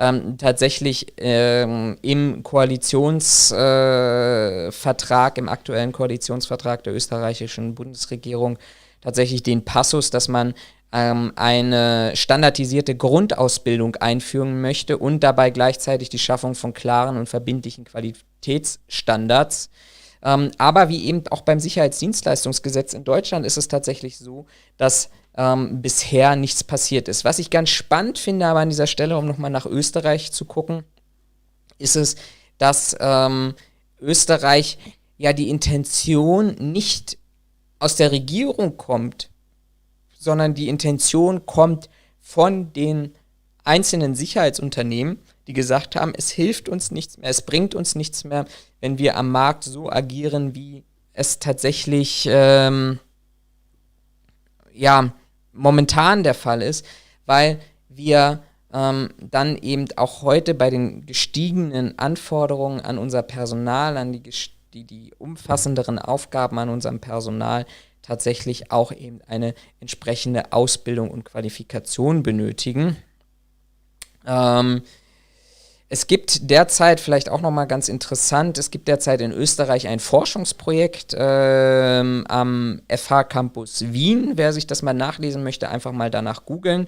ähm, 0.00 0.36
tatsächlich 0.38 1.06
ähm, 1.18 1.98
im 2.00 2.42
Koalitionsvertrag, 2.42 5.36
äh, 5.36 5.40
im 5.40 5.50
aktuellen 5.50 5.92
Koalitionsvertrag 5.92 6.82
der 6.84 6.94
österreichischen 6.94 7.74
Bundesregierung 7.74 8.58
tatsächlich 9.02 9.42
den 9.42 9.62
Passus, 9.64 10.08
dass 10.10 10.28
man 10.28 10.54
ähm, 10.92 11.32
eine 11.36 12.12
standardisierte 12.14 12.96
Grundausbildung 12.96 13.96
einführen 13.96 14.62
möchte 14.62 14.96
und 14.96 15.20
dabei 15.20 15.50
gleichzeitig 15.50 16.08
die 16.08 16.18
Schaffung 16.18 16.54
von 16.54 16.72
klaren 16.72 17.18
und 17.18 17.28
verbindlichen 17.28 17.84
Qualitätsstandards. 17.84 19.68
Ähm, 20.22 20.50
aber 20.56 20.88
wie 20.88 21.04
eben 21.04 21.24
auch 21.30 21.42
beim 21.42 21.60
Sicherheitsdienstleistungsgesetz 21.60 22.94
in 22.94 23.04
Deutschland 23.04 23.44
ist 23.44 23.58
es 23.58 23.68
tatsächlich 23.68 24.16
so, 24.16 24.46
dass 24.78 25.10
ähm, 25.36 25.82
bisher 25.82 26.36
nichts 26.36 26.64
passiert 26.64 27.08
ist. 27.08 27.24
Was 27.24 27.38
ich 27.38 27.50
ganz 27.50 27.70
spannend 27.70 28.18
finde, 28.18 28.46
aber 28.46 28.60
an 28.60 28.70
dieser 28.70 28.86
Stelle, 28.86 29.16
um 29.16 29.26
nochmal 29.26 29.50
nach 29.50 29.66
Österreich 29.66 30.32
zu 30.32 30.44
gucken, 30.44 30.82
ist 31.78 31.96
es, 31.96 32.16
dass 32.58 32.96
ähm, 33.00 33.54
Österreich 34.00 34.78
ja 35.16 35.32
die 35.32 35.48
Intention 35.48 36.54
nicht 36.58 37.18
aus 37.78 37.96
der 37.96 38.12
Regierung 38.12 38.76
kommt, 38.76 39.30
sondern 40.18 40.54
die 40.54 40.68
Intention 40.68 41.46
kommt 41.46 41.88
von 42.20 42.72
den 42.72 43.14
einzelnen 43.64 44.14
Sicherheitsunternehmen, 44.14 45.18
die 45.46 45.52
gesagt 45.52 45.96
haben, 45.96 46.12
es 46.16 46.30
hilft 46.30 46.68
uns 46.68 46.90
nichts 46.90 47.18
mehr, 47.18 47.30
es 47.30 47.42
bringt 47.42 47.74
uns 47.74 47.94
nichts 47.94 48.24
mehr, 48.24 48.44
wenn 48.80 48.98
wir 48.98 49.16
am 49.16 49.30
Markt 49.30 49.64
so 49.64 49.90
agieren, 49.90 50.54
wie 50.54 50.84
es 51.12 51.38
tatsächlich 51.38 52.28
ähm, 52.30 52.98
ja 54.72 55.12
momentan 55.52 56.22
der 56.22 56.34
Fall 56.34 56.62
ist, 56.62 56.84
weil 57.26 57.60
wir 57.88 58.42
ähm, 58.72 59.10
dann 59.18 59.56
eben 59.56 59.86
auch 59.96 60.22
heute 60.22 60.54
bei 60.54 60.70
den 60.70 61.06
gestiegenen 61.06 61.98
Anforderungen 61.98 62.80
an 62.80 62.98
unser 62.98 63.22
Personal, 63.22 63.96
an 63.96 64.12
die, 64.12 64.22
die, 64.72 64.84
die 64.84 65.12
umfassenderen 65.18 65.98
Aufgaben 65.98 66.58
an 66.58 66.68
unserem 66.68 67.00
Personal 67.00 67.66
tatsächlich 68.02 68.70
auch 68.72 68.92
eben 68.92 69.20
eine 69.26 69.54
entsprechende 69.80 70.52
Ausbildung 70.52 71.10
und 71.10 71.24
Qualifikation 71.24 72.22
benötigen. 72.22 72.96
Ähm, 74.26 74.82
es 75.92 76.06
gibt 76.06 76.48
derzeit, 76.50 77.00
vielleicht 77.00 77.28
auch 77.28 77.40
nochmal 77.40 77.66
ganz 77.66 77.88
interessant, 77.88 78.58
es 78.58 78.70
gibt 78.70 78.86
derzeit 78.86 79.20
in 79.20 79.32
Österreich 79.32 79.88
ein 79.88 79.98
Forschungsprojekt 79.98 81.16
ähm, 81.18 82.24
am 82.28 82.80
FH 82.88 83.24
Campus 83.24 83.92
Wien. 83.92 84.34
Wer 84.36 84.52
sich 84.52 84.68
das 84.68 84.82
mal 84.82 84.94
nachlesen 84.94 85.42
möchte, 85.42 85.68
einfach 85.68 85.90
mal 85.90 86.08
danach 86.08 86.46
googeln. 86.46 86.86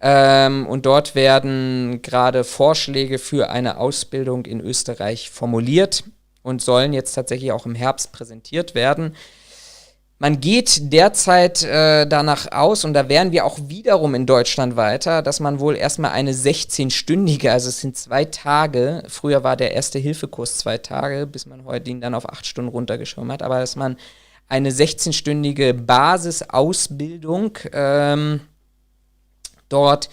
Ähm, 0.00 0.66
und 0.66 0.86
dort 0.86 1.14
werden 1.14 2.00
gerade 2.00 2.42
Vorschläge 2.42 3.18
für 3.18 3.50
eine 3.50 3.76
Ausbildung 3.76 4.46
in 4.46 4.60
Österreich 4.62 5.28
formuliert 5.28 6.04
und 6.42 6.62
sollen 6.62 6.94
jetzt 6.94 7.12
tatsächlich 7.12 7.52
auch 7.52 7.66
im 7.66 7.74
Herbst 7.74 8.12
präsentiert 8.12 8.74
werden. 8.74 9.14
Man 10.20 10.40
geht 10.40 10.92
derzeit 10.92 11.62
äh, 11.62 12.04
danach 12.04 12.50
aus, 12.50 12.84
und 12.84 12.92
da 12.92 13.08
wären 13.08 13.30
wir 13.30 13.44
auch 13.44 13.56
wiederum 13.68 14.16
in 14.16 14.26
Deutschland 14.26 14.74
weiter, 14.74 15.22
dass 15.22 15.38
man 15.38 15.60
wohl 15.60 15.76
erstmal 15.76 16.10
eine 16.10 16.32
16-stündige, 16.32 17.50
also 17.50 17.68
es 17.68 17.80
sind 17.80 17.96
zwei 17.96 18.24
Tage, 18.24 19.04
früher 19.06 19.44
war 19.44 19.56
der 19.56 19.74
erste 19.74 20.00
Hilfekurs 20.00 20.58
zwei 20.58 20.76
Tage, 20.78 21.24
bis 21.28 21.46
man 21.46 21.64
heute 21.64 21.90
ihn 21.90 22.00
dann 22.00 22.16
auf 22.16 22.28
acht 22.28 22.46
Stunden 22.46 22.70
runtergeschoben 22.70 23.30
hat, 23.30 23.44
aber 23.44 23.60
dass 23.60 23.76
man 23.76 23.96
eine 24.48 24.70
16-stündige 24.70 25.72
Basisausbildung 25.72 27.56
ähm, 27.72 28.40
dort 29.68 30.10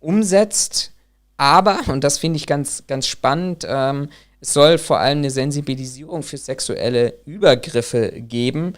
umsetzt. 0.00 0.92
Aber, 1.38 1.78
und 1.86 2.04
das 2.04 2.18
finde 2.18 2.36
ich 2.36 2.46
ganz, 2.46 2.84
ganz 2.86 3.06
spannend, 3.06 3.66
ähm, 3.66 4.10
es 4.38 4.52
soll 4.52 4.76
vor 4.76 4.98
allem 4.98 5.18
eine 5.18 5.30
Sensibilisierung 5.30 6.22
für 6.22 6.36
sexuelle 6.36 7.14
Übergriffe 7.24 8.12
geben, 8.12 8.74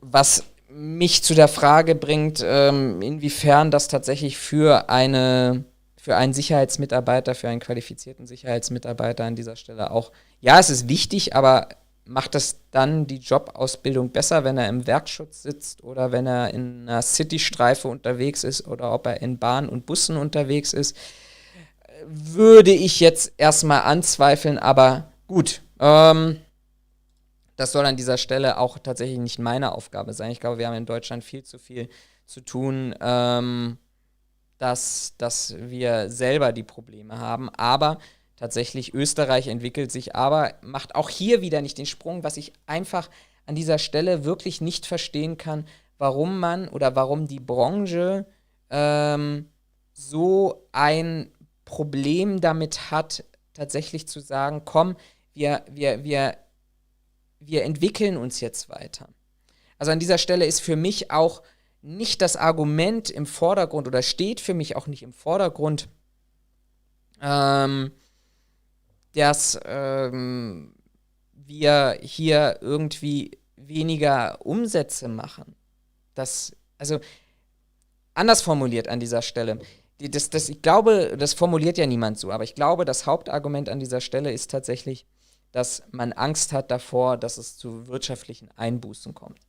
was 0.00 0.44
mich 0.68 1.22
zu 1.22 1.34
der 1.34 1.48
Frage 1.48 1.94
bringt, 1.94 2.44
ähm, 2.44 3.02
inwiefern 3.02 3.70
das 3.70 3.88
tatsächlich 3.88 4.38
für 4.38 4.88
eine 4.90 5.64
für 6.00 6.16
einen 6.16 6.32
Sicherheitsmitarbeiter, 6.32 7.34
für 7.34 7.48
einen 7.48 7.60
qualifizierten 7.60 8.26
Sicherheitsmitarbeiter 8.26 9.24
an 9.24 9.36
dieser 9.36 9.56
Stelle 9.56 9.90
auch, 9.90 10.10
ja, 10.40 10.58
es 10.58 10.70
ist 10.70 10.88
wichtig, 10.88 11.34
aber 11.34 11.68
macht 12.06 12.34
das 12.34 12.60
dann 12.70 13.06
die 13.06 13.18
Jobausbildung 13.18 14.10
besser, 14.10 14.42
wenn 14.42 14.56
er 14.56 14.68
im 14.68 14.86
Werkschutz 14.86 15.42
sitzt 15.42 15.84
oder 15.84 16.10
wenn 16.10 16.26
er 16.26 16.54
in 16.54 16.88
einer 16.88 17.02
Citystreife 17.02 17.88
unterwegs 17.88 18.44
ist 18.44 18.66
oder 18.66 18.92
ob 18.92 19.06
er 19.06 19.20
in 19.20 19.38
Bahn 19.38 19.68
und 19.68 19.84
Bussen 19.84 20.16
unterwegs 20.16 20.72
ist? 20.72 20.96
Würde 22.06 22.70
ich 22.70 23.00
jetzt 23.00 23.32
erstmal 23.36 23.82
anzweifeln, 23.82 24.58
aber 24.58 25.12
gut. 25.26 25.60
Ähm, 25.78 26.38
das 27.58 27.72
soll 27.72 27.84
an 27.84 27.96
dieser 27.96 28.16
Stelle 28.16 28.56
auch 28.56 28.78
tatsächlich 28.78 29.18
nicht 29.18 29.38
meine 29.38 29.72
Aufgabe 29.72 30.14
sein. 30.14 30.30
Ich 30.30 30.40
glaube, 30.40 30.56
wir 30.56 30.66
haben 30.66 30.76
in 30.76 30.86
Deutschland 30.86 31.22
viel 31.22 31.42
zu 31.42 31.58
viel 31.58 31.90
zu 32.24 32.40
tun. 32.40 32.94
Ähm, 33.00 33.78
dass, 34.58 35.14
dass 35.18 35.54
wir 35.58 36.10
selber 36.10 36.52
die 36.52 36.64
Probleme 36.64 37.18
haben. 37.18 37.48
Aber 37.50 37.98
tatsächlich, 38.36 38.92
Österreich 38.92 39.46
entwickelt 39.46 39.90
sich, 39.90 40.14
aber 40.14 40.54
macht 40.62 40.94
auch 40.94 41.08
hier 41.08 41.40
wieder 41.40 41.62
nicht 41.62 41.78
den 41.78 41.86
Sprung, 41.86 42.24
was 42.24 42.36
ich 42.36 42.52
einfach 42.66 43.08
an 43.46 43.54
dieser 43.54 43.78
Stelle 43.78 44.24
wirklich 44.24 44.60
nicht 44.60 44.84
verstehen 44.84 45.38
kann, 45.38 45.64
warum 45.96 46.38
man 46.38 46.68
oder 46.68 46.94
warum 46.94 47.26
die 47.26 47.40
Branche 47.40 48.26
ähm, 48.70 49.48
so 49.92 50.68
ein 50.72 51.32
Problem 51.64 52.40
damit 52.40 52.90
hat, 52.90 53.24
tatsächlich 53.54 54.06
zu 54.06 54.20
sagen, 54.20 54.62
komm, 54.64 54.96
wir, 55.34 55.64
wir, 55.70 56.04
wir, 56.04 56.36
wir 57.40 57.64
entwickeln 57.64 58.16
uns 58.16 58.40
jetzt 58.40 58.68
weiter. 58.68 59.08
Also 59.78 59.92
an 59.92 60.00
dieser 60.00 60.18
Stelle 60.18 60.46
ist 60.46 60.60
für 60.60 60.76
mich 60.76 61.10
auch 61.10 61.42
nicht 61.82 62.20
das 62.22 62.36
Argument 62.36 63.10
im 63.10 63.26
Vordergrund 63.26 63.86
oder 63.86 64.02
steht 64.02 64.40
für 64.40 64.54
mich 64.54 64.76
auch 64.76 64.86
nicht 64.86 65.02
im 65.02 65.12
Vordergrund, 65.12 65.88
ähm, 67.22 67.92
dass 69.14 69.58
ähm, 69.64 70.74
wir 71.32 71.98
hier 72.02 72.58
irgendwie 72.60 73.38
weniger 73.56 74.44
Umsätze 74.44 75.08
machen. 75.08 75.54
Das, 76.14 76.56
also 76.78 76.98
anders 78.14 78.42
formuliert 78.42 78.88
an 78.88 79.00
dieser 79.00 79.22
Stelle. 79.22 79.58
Das, 79.98 80.30
das, 80.30 80.48
ich 80.48 80.62
glaube, 80.62 81.16
das 81.16 81.34
formuliert 81.34 81.78
ja 81.78 81.86
niemand 81.86 82.18
so, 82.18 82.30
aber 82.30 82.44
ich 82.44 82.54
glaube, 82.54 82.84
das 82.84 83.06
Hauptargument 83.06 83.68
an 83.68 83.80
dieser 83.80 84.00
Stelle 84.00 84.32
ist 84.32 84.50
tatsächlich, 84.50 85.06
dass 85.52 85.82
man 85.90 86.12
Angst 86.12 86.52
hat 86.52 86.70
davor, 86.70 87.16
dass 87.16 87.38
es 87.38 87.56
zu 87.56 87.88
wirtschaftlichen 87.88 88.50
Einbußen 88.56 89.14
kommt. 89.14 89.40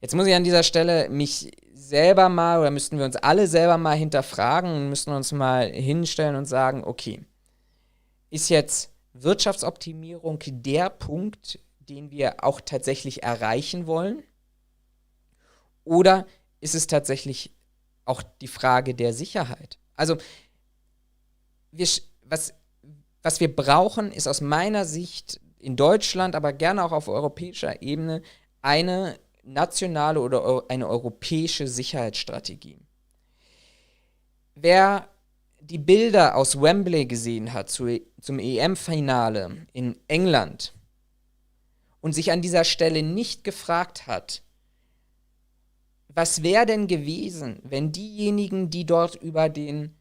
Jetzt 0.00 0.14
muss 0.14 0.26
ich 0.26 0.34
an 0.34 0.44
dieser 0.44 0.62
Stelle 0.62 1.08
mich 1.08 1.50
selber 1.72 2.28
mal 2.28 2.60
oder 2.60 2.70
müssten 2.70 2.98
wir 2.98 3.04
uns 3.04 3.16
alle 3.16 3.46
selber 3.46 3.78
mal 3.78 3.96
hinterfragen 3.96 4.70
und 4.70 4.88
müssen 4.88 5.12
uns 5.12 5.32
mal 5.32 5.70
hinstellen 5.70 6.36
und 6.36 6.44
sagen, 6.44 6.84
okay, 6.84 7.24
ist 8.30 8.48
jetzt 8.48 8.90
Wirtschaftsoptimierung 9.14 10.40
der 10.44 10.90
Punkt, 10.90 11.58
den 11.78 12.10
wir 12.10 12.44
auch 12.44 12.60
tatsächlich 12.60 13.22
erreichen 13.22 13.86
wollen? 13.86 14.22
Oder 15.84 16.26
ist 16.60 16.74
es 16.74 16.86
tatsächlich 16.86 17.52
auch 18.04 18.22
die 18.40 18.48
Frage 18.48 18.94
der 18.94 19.12
Sicherheit? 19.12 19.78
Also, 19.96 20.16
wir, 21.70 21.86
was, 22.22 22.54
was 23.24 23.40
wir 23.40 23.54
brauchen, 23.54 24.12
ist 24.12 24.28
aus 24.28 24.42
meiner 24.42 24.84
Sicht 24.84 25.40
in 25.58 25.76
Deutschland, 25.76 26.36
aber 26.36 26.52
gerne 26.52 26.84
auch 26.84 26.92
auf 26.92 27.08
europäischer 27.08 27.82
Ebene 27.82 28.22
eine 28.60 29.18
nationale 29.42 30.20
oder 30.20 30.64
eine 30.68 30.86
europäische 30.86 31.66
Sicherheitsstrategie. 31.66 32.78
Wer 34.54 35.08
die 35.58 35.78
Bilder 35.78 36.36
aus 36.36 36.60
Wembley 36.60 37.06
gesehen 37.06 37.54
hat 37.54 37.70
zu, 37.70 37.98
zum 38.20 38.38
EM-Finale 38.38 39.66
in 39.72 39.98
England 40.06 40.74
und 42.02 42.12
sich 42.12 42.30
an 42.30 42.42
dieser 42.42 42.64
Stelle 42.64 43.02
nicht 43.02 43.42
gefragt 43.42 44.06
hat, 44.06 44.42
was 46.08 46.42
wäre 46.42 46.66
denn 46.66 46.86
gewesen, 46.86 47.60
wenn 47.62 47.90
diejenigen, 47.90 48.68
die 48.68 48.84
dort 48.84 49.16
über 49.16 49.48
den, 49.48 49.96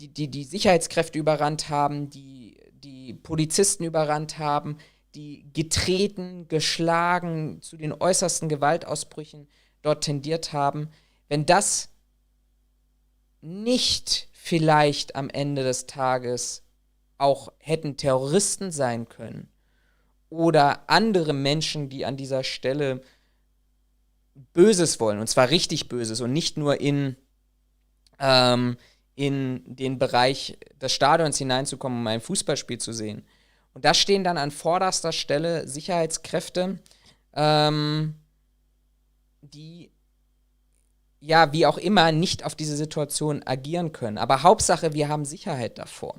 die, 0.00 0.08
die, 0.08 0.28
die 0.28 0.44
Sicherheitskräfte 0.44 1.18
überrannt 1.18 1.68
haben, 1.68 2.08
die, 2.08 2.56
die 2.72 3.12
Polizisten 3.14 3.84
überrannt 3.84 4.38
haben, 4.38 4.78
die 5.14 5.44
getreten, 5.52 6.48
geschlagen, 6.48 7.60
zu 7.60 7.76
den 7.76 7.92
äußersten 7.92 8.48
Gewaltausbrüchen 8.48 9.48
dort 9.82 10.04
tendiert 10.04 10.52
haben, 10.52 10.88
wenn 11.28 11.44
das 11.46 11.90
nicht 13.42 14.28
vielleicht 14.32 15.16
am 15.16 15.28
Ende 15.28 15.62
des 15.62 15.86
Tages 15.86 16.62
auch 17.18 17.52
hätten 17.58 17.96
Terroristen 17.96 18.72
sein 18.72 19.08
können 19.08 19.48
oder 20.30 20.88
andere 20.88 21.32
Menschen, 21.34 21.90
die 21.90 22.06
an 22.06 22.16
dieser 22.16 22.44
Stelle 22.44 23.02
Böses 24.52 25.00
wollen, 25.00 25.18
und 25.18 25.26
zwar 25.26 25.50
richtig 25.50 25.88
Böses 25.88 26.20
und 26.20 26.32
nicht 26.32 26.56
nur 26.56 26.80
in, 26.80 27.16
ähm, 28.18 28.76
in 29.20 29.62
den 29.66 29.98
Bereich 29.98 30.56
des 30.80 30.92
Stadions 30.92 31.36
hineinzukommen, 31.36 31.98
um 31.98 32.06
ein 32.06 32.22
Fußballspiel 32.22 32.78
zu 32.78 32.94
sehen, 32.94 33.26
und 33.74 33.84
da 33.84 33.94
stehen 33.94 34.24
dann 34.24 34.38
an 34.38 34.50
vorderster 34.50 35.12
Stelle 35.12 35.68
Sicherheitskräfte, 35.68 36.80
ähm, 37.34 38.14
die 39.42 39.92
ja, 41.20 41.52
wie 41.52 41.66
auch 41.66 41.76
immer, 41.76 42.12
nicht 42.12 42.44
auf 42.44 42.54
diese 42.54 42.76
Situation 42.76 43.42
agieren 43.44 43.92
können. 43.92 44.16
Aber 44.16 44.42
Hauptsache, 44.42 44.94
wir 44.94 45.08
haben 45.08 45.26
Sicherheit 45.26 45.76
davor. 45.78 46.16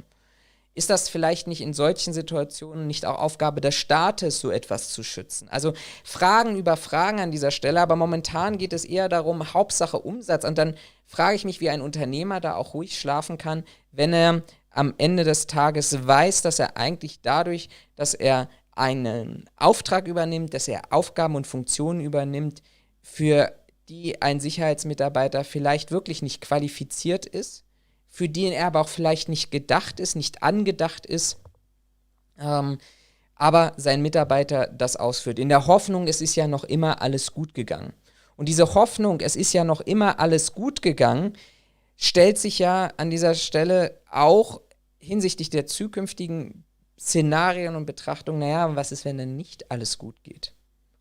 Ist 0.74 0.90
das 0.90 1.10
vielleicht 1.10 1.48
nicht 1.48 1.60
in 1.60 1.74
solchen 1.74 2.14
Situationen 2.14 2.88
nicht 2.88 3.06
auch 3.06 3.20
Aufgabe 3.20 3.60
des 3.60 3.76
Staates, 3.76 4.40
so 4.40 4.52
etwas 4.52 4.90
zu 4.90 5.04
schützen? 5.04 5.50
Also 5.50 5.74
Fragen 6.04 6.56
über 6.56 6.78
Fragen 6.78 7.20
an 7.20 7.32
dieser 7.32 7.52
Stelle, 7.52 7.82
aber 7.82 7.98
momentan 7.98 8.58
geht 8.58 8.72
es 8.72 8.86
eher 8.86 9.10
darum, 9.10 9.54
Hauptsache 9.54 10.00
Umsatz. 10.00 10.46
Und 10.46 10.58
dann 10.58 10.76
frage 11.06 11.36
ich 11.36 11.44
mich, 11.44 11.60
wie 11.60 11.70
ein 11.70 11.82
Unternehmer 11.82 12.40
da 12.40 12.56
auch 12.56 12.74
ruhig 12.74 12.98
schlafen 12.98 13.38
kann, 13.38 13.66
wenn 13.92 14.14
er 14.14 14.44
am 14.70 14.94
Ende 14.98 15.26
des 15.26 15.48
Tages 15.48 16.08
weiß, 16.08 16.42
dass 16.42 16.58
er 16.58 16.78
eigentlich 16.78 17.22
dadurch, 17.22 17.68
dass 17.98 18.14
er 18.14 18.48
einen 18.72 19.50
Auftrag 19.58 20.08
übernimmt, 20.08 20.54
dass 20.54 20.70
er 20.70 20.94
Aufgaben 20.94 21.36
und 21.36 21.48
Funktionen 21.48 22.00
übernimmt, 22.00 22.62
für 23.02 23.52
die 23.90 24.22
ein 24.22 24.40
Sicherheitsmitarbeiter 24.40 25.44
vielleicht 25.44 25.92
wirklich 25.92 26.22
nicht 26.22 26.40
qualifiziert 26.40 27.26
ist, 27.26 27.66
für 28.12 28.28
den 28.28 28.52
er 28.52 28.68
aber 28.68 28.82
auch 28.82 28.90
vielleicht 28.90 29.30
nicht 29.30 29.52
gedacht 29.52 30.00
ist, 30.02 30.16
nicht 30.16 30.44
angedacht 30.44 31.06
ist, 31.06 31.40
ähm, 32.38 32.78
aber 33.36 33.72
sein 33.78 34.02
Mitarbeiter 34.02 34.68
das 34.68 34.98
ausführt. 34.98 35.40
In 35.40 35.50
der 35.50 35.66
Hoffnung, 35.66 36.08
es 36.08 36.22
ist 36.22 36.36
ja 36.36 36.46
noch 36.46 36.66
immer 36.66 37.02
alles 37.02 37.34
gut 37.34 37.54
gegangen. 37.54 37.94
Und 38.36 38.50
diese 38.50 38.76
Hoffnung, 38.76 39.22
es 39.22 39.36
ist 39.36 39.54
ja 39.54 39.64
noch 39.64 39.80
immer 39.80 40.20
alles 40.20 40.54
gut 40.54 40.82
gegangen, 40.82 41.38
stellt 41.96 42.38
sich 42.38 42.60
ja 42.60 42.92
an 42.98 43.10
dieser 43.10 43.34
Stelle 43.34 43.98
auch 44.12 44.62
hinsichtlich 45.00 45.50
der 45.50 45.66
zukünftigen 45.66 46.66
Szenarien 47.00 47.76
und 47.76 47.86
Betrachtungen, 47.86 48.40
naja, 48.40 48.76
was 48.76 48.92
ist, 48.92 49.06
wenn 49.06 49.18
denn 49.18 49.38
nicht 49.38 49.72
alles 49.72 49.98
gut 49.98 50.22
geht? 50.22 50.54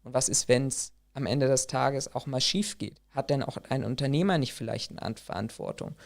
Und 0.04 0.14
was 0.14 0.28
ist, 0.28 0.48
wenn 0.48 0.68
es 0.68 0.92
am 1.12 1.26
Ende 1.26 1.48
des 1.48 1.66
Tages 1.66 2.14
auch 2.14 2.26
mal 2.26 2.40
schief 2.40 2.78
geht? 2.78 3.00
Hat 3.10 3.30
denn 3.30 3.42
auch 3.42 3.58
ein 3.68 3.84
Unternehmer 3.84 4.38
nicht 4.38 4.54
vielleicht 4.54 4.96
eine 4.96 5.16
Verantwortung? 5.16 5.96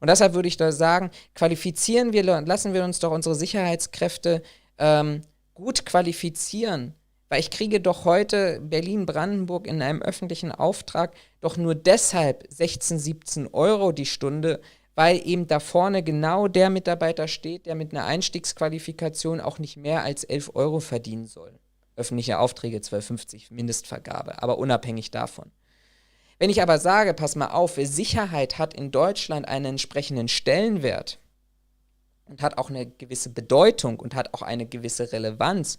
Und 0.00 0.10
deshalb 0.10 0.34
würde 0.34 0.48
ich 0.48 0.56
da 0.56 0.72
sagen, 0.72 1.10
qualifizieren 1.34 2.12
wir, 2.12 2.22
lassen 2.22 2.74
wir 2.74 2.84
uns 2.84 2.98
doch 2.98 3.10
unsere 3.10 3.34
Sicherheitskräfte 3.34 4.42
ähm, 4.78 5.22
gut 5.54 5.86
qualifizieren. 5.86 6.94
Weil 7.28 7.40
ich 7.40 7.50
kriege 7.50 7.80
doch 7.80 8.04
heute 8.04 8.60
Berlin-Brandenburg 8.60 9.66
in 9.66 9.82
einem 9.82 10.02
öffentlichen 10.02 10.52
Auftrag 10.52 11.14
doch 11.40 11.56
nur 11.56 11.74
deshalb 11.74 12.44
16, 12.48 12.98
17 12.98 13.48
Euro 13.48 13.92
die 13.92 14.06
Stunde, 14.06 14.60
weil 14.94 15.20
eben 15.26 15.46
da 15.46 15.58
vorne 15.58 16.02
genau 16.02 16.48
der 16.48 16.70
Mitarbeiter 16.70 17.26
steht, 17.26 17.66
der 17.66 17.74
mit 17.74 17.92
einer 17.92 18.04
Einstiegsqualifikation 18.04 19.40
auch 19.40 19.58
nicht 19.58 19.76
mehr 19.76 20.04
als 20.04 20.24
11 20.24 20.52
Euro 20.54 20.80
verdienen 20.80 21.26
soll. 21.26 21.58
Öffentliche 21.96 22.38
Aufträge 22.38 22.78
12,50 22.78 23.52
Mindestvergabe, 23.52 24.42
aber 24.42 24.58
unabhängig 24.58 25.10
davon. 25.10 25.50
Wenn 26.44 26.50
ich 26.50 26.60
aber 26.60 26.78
sage, 26.78 27.14
pass 27.14 27.36
mal 27.36 27.52
auf, 27.52 27.80
Sicherheit 27.82 28.58
hat 28.58 28.74
in 28.74 28.90
Deutschland 28.90 29.48
einen 29.48 29.64
entsprechenden 29.64 30.28
Stellenwert 30.28 31.18
und 32.26 32.42
hat 32.42 32.58
auch 32.58 32.68
eine 32.68 32.84
gewisse 32.84 33.30
Bedeutung 33.30 33.98
und 33.98 34.14
hat 34.14 34.34
auch 34.34 34.42
eine 34.42 34.66
gewisse 34.66 35.10
Relevanz. 35.10 35.78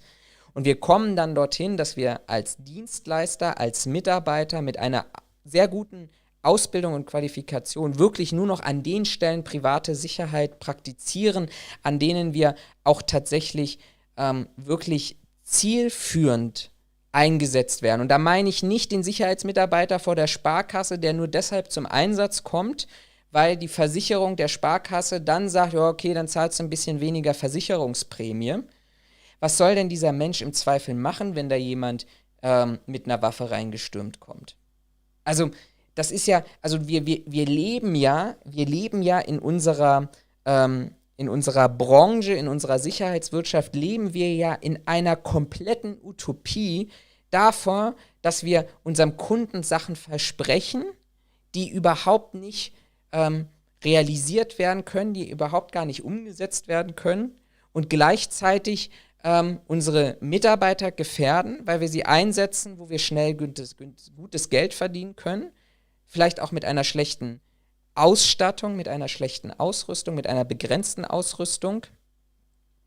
Und 0.55 0.65
wir 0.65 0.79
kommen 0.79 1.15
dann 1.15 1.35
dorthin, 1.35 1.77
dass 1.77 1.97
wir 1.97 2.21
als 2.25 2.57
Dienstleister, 2.57 3.59
als 3.59 3.85
Mitarbeiter 3.85 4.63
mit 4.63 4.79
einer 4.79 5.05
sehr 5.43 5.67
guten 5.67 6.09
Ausbildung 6.41 6.95
und 6.95 7.05
Qualifikation 7.05 7.99
wirklich 7.99 8.31
nur 8.31 8.47
noch 8.47 8.61
an 8.61 8.81
den 8.81 9.05
Stellen 9.05 9.43
private 9.43 9.93
Sicherheit 9.93 10.59
praktizieren, 10.59 11.47
an 11.83 11.99
denen 11.99 12.33
wir 12.33 12.55
auch 12.83 13.03
tatsächlich 13.03 13.77
ähm, 14.17 14.47
wirklich 14.57 15.19
zielführend 15.43 16.71
eingesetzt 17.15 17.81
werden. 17.81 18.01
Und 18.01 18.09
da 18.09 18.17
meine 18.17 18.49
ich 18.49 18.61
nicht 18.61 18.91
den 18.91 19.01
Sicherheitsmitarbeiter 19.01 19.99
vor 19.99 20.15
der 20.15 20.27
Sparkasse, 20.27 20.99
der 20.99 21.13
nur 21.13 21.29
deshalb 21.29 21.71
zum 21.71 21.85
Einsatz 21.85 22.43
kommt, 22.43 22.87
weil 23.31 23.55
die 23.55 23.69
Versicherung 23.69 24.35
der 24.35 24.49
Sparkasse 24.49 25.21
dann 25.21 25.47
sagt, 25.47 25.73
ja, 25.73 25.87
okay, 25.87 26.13
dann 26.13 26.27
zahlst 26.27 26.59
du 26.59 26.63
ein 26.63 26.69
bisschen 26.69 26.99
weniger 26.99 27.33
Versicherungsprämie. 27.33 28.57
Was 29.39 29.57
soll 29.57 29.75
denn 29.75 29.87
dieser 29.87 30.11
Mensch 30.11 30.41
im 30.41 30.51
Zweifel 30.51 30.93
machen, 30.93 31.35
wenn 31.35 31.47
da 31.47 31.55
jemand 31.55 32.05
ähm, 32.41 32.79
mit 32.85 33.05
einer 33.05 33.21
Waffe 33.21 33.49
reingestürmt 33.49 34.19
kommt? 34.19 34.57
Also, 35.23 35.51
das 35.95 36.11
ist 36.11 36.27
ja, 36.27 36.43
also 36.61 36.87
wir, 36.87 37.05
wir, 37.05 37.21
wir 37.25 37.45
leben 37.45 37.95
ja, 37.95 38.35
wir 38.43 38.65
leben 38.65 39.01
ja 39.01 39.19
in 39.19 39.39
unserer, 39.39 40.09
ähm, 40.45 40.91
in 41.17 41.29
unserer 41.29 41.69
Branche, 41.69 42.33
in 42.33 42.47
unserer 42.47 42.79
Sicherheitswirtschaft, 42.79 43.75
leben 43.75 44.13
wir 44.13 44.33
ja 44.33 44.53
in 44.53 44.79
einer 44.85 45.15
kompletten 45.15 45.97
Utopie 46.01 46.89
davor, 47.29 47.95
dass 48.21 48.43
wir 48.43 48.67
unserem 48.83 49.17
Kunden 49.17 49.63
Sachen 49.63 49.95
versprechen, 49.95 50.83
die 51.53 51.69
überhaupt 51.69 52.33
nicht 52.33 52.73
ähm, 53.11 53.47
realisiert 53.83 54.59
werden 54.59 54.83
können, 54.83 55.13
die 55.13 55.29
überhaupt 55.29 55.71
gar 55.71 55.85
nicht 55.85 56.03
umgesetzt 56.03 56.67
werden 56.67 56.95
können 56.95 57.35
und 57.71 57.89
gleichzeitig 57.89 58.91
ähm, 59.23 59.59
unsere 59.67 60.17
Mitarbeiter 60.19 60.91
gefährden, 60.91 61.61
weil 61.63 61.81
wir 61.81 61.87
sie 61.87 62.05
einsetzen, 62.05 62.77
wo 62.77 62.89
wir 62.89 62.99
schnell 62.99 63.33
gutes, 63.33 63.75
gutes 64.15 64.49
Geld 64.49 64.73
verdienen 64.73 65.15
können, 65.15 65.51
vielleicht 66.05 66.39
auch 66.39 66.51
mit 66.51 66.65
einer 66.65 66.83
schlechten 66.83 67.41
Ausstattung, 67.95 68.75
mit 68.75 68.87
einer 68.87 69.07
schlechten 69.07 69.51
Ausrüstung, 69.51 70.15
mit 70.15 70.27
einer 70.27 70.45
begrenzten 70.45 71.05
Ausrüstung. 71.05 71.85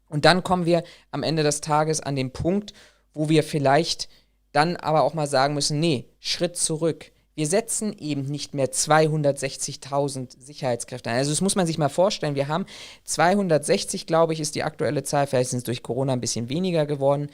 Und 0.08 0.24
dann 0.24 0.42
kommen 0.42 0.66
wir 0.66 0.84
am 1.10 1.22
Ende 1.22 1.42
des 1.42 1.60
Tages 1.60 2.00
an 2.00 2.16
den 2.16 2.32
Punkt, 2.32 2.72
wo 3.12 3.28
wir 3.28 3.42
vielleicht 3.42 4.08
dann 4.52 4.76
aber 4.76 5.02
auch 5.02 5.14
mal 5.14 5.26
sagen 5.26 5.54
müssen, 5.54 5.80
nee, 5.80 6.08
Schritt 6.20 6.56
zurück. 6.56 7.12
Wir 7.34 7.46
setzen 7.46 7.96
eben 7.96 8.22
nicht 8.22 8.54
mehr 8.54 8.72
260.000 8.72 10.40
Sicherheitskräfte 10.40 11.10
ein. 11.10 11.18
Also 11.18 11.30
das 11.30 11.40
muss 11.40 11.54
man 11.54 11.66
sich 11.66 11.78
mal 11.78 11.88
vorstellen. 11.88 12.34
Wir 12.34 12.48
haben 12.48 12.66
260, 13.04 14.06
glaube 14.06 14.32
ich, 14.32 14.40
ist 14.40 14.56
die 14.56 14.64
aktuelle 14.64 15.04
Zahl. 15.04 15.26
Vielleicht 15.26 15.50
sind 15.50 15.58
es 15.58 15.64
durch 15.64 15.84
Corona 15.84 16.14
ein 16.14 16.20
bisschen 16.20 16.48
weniger 16.48 16.84
geworden. 16.84 17.28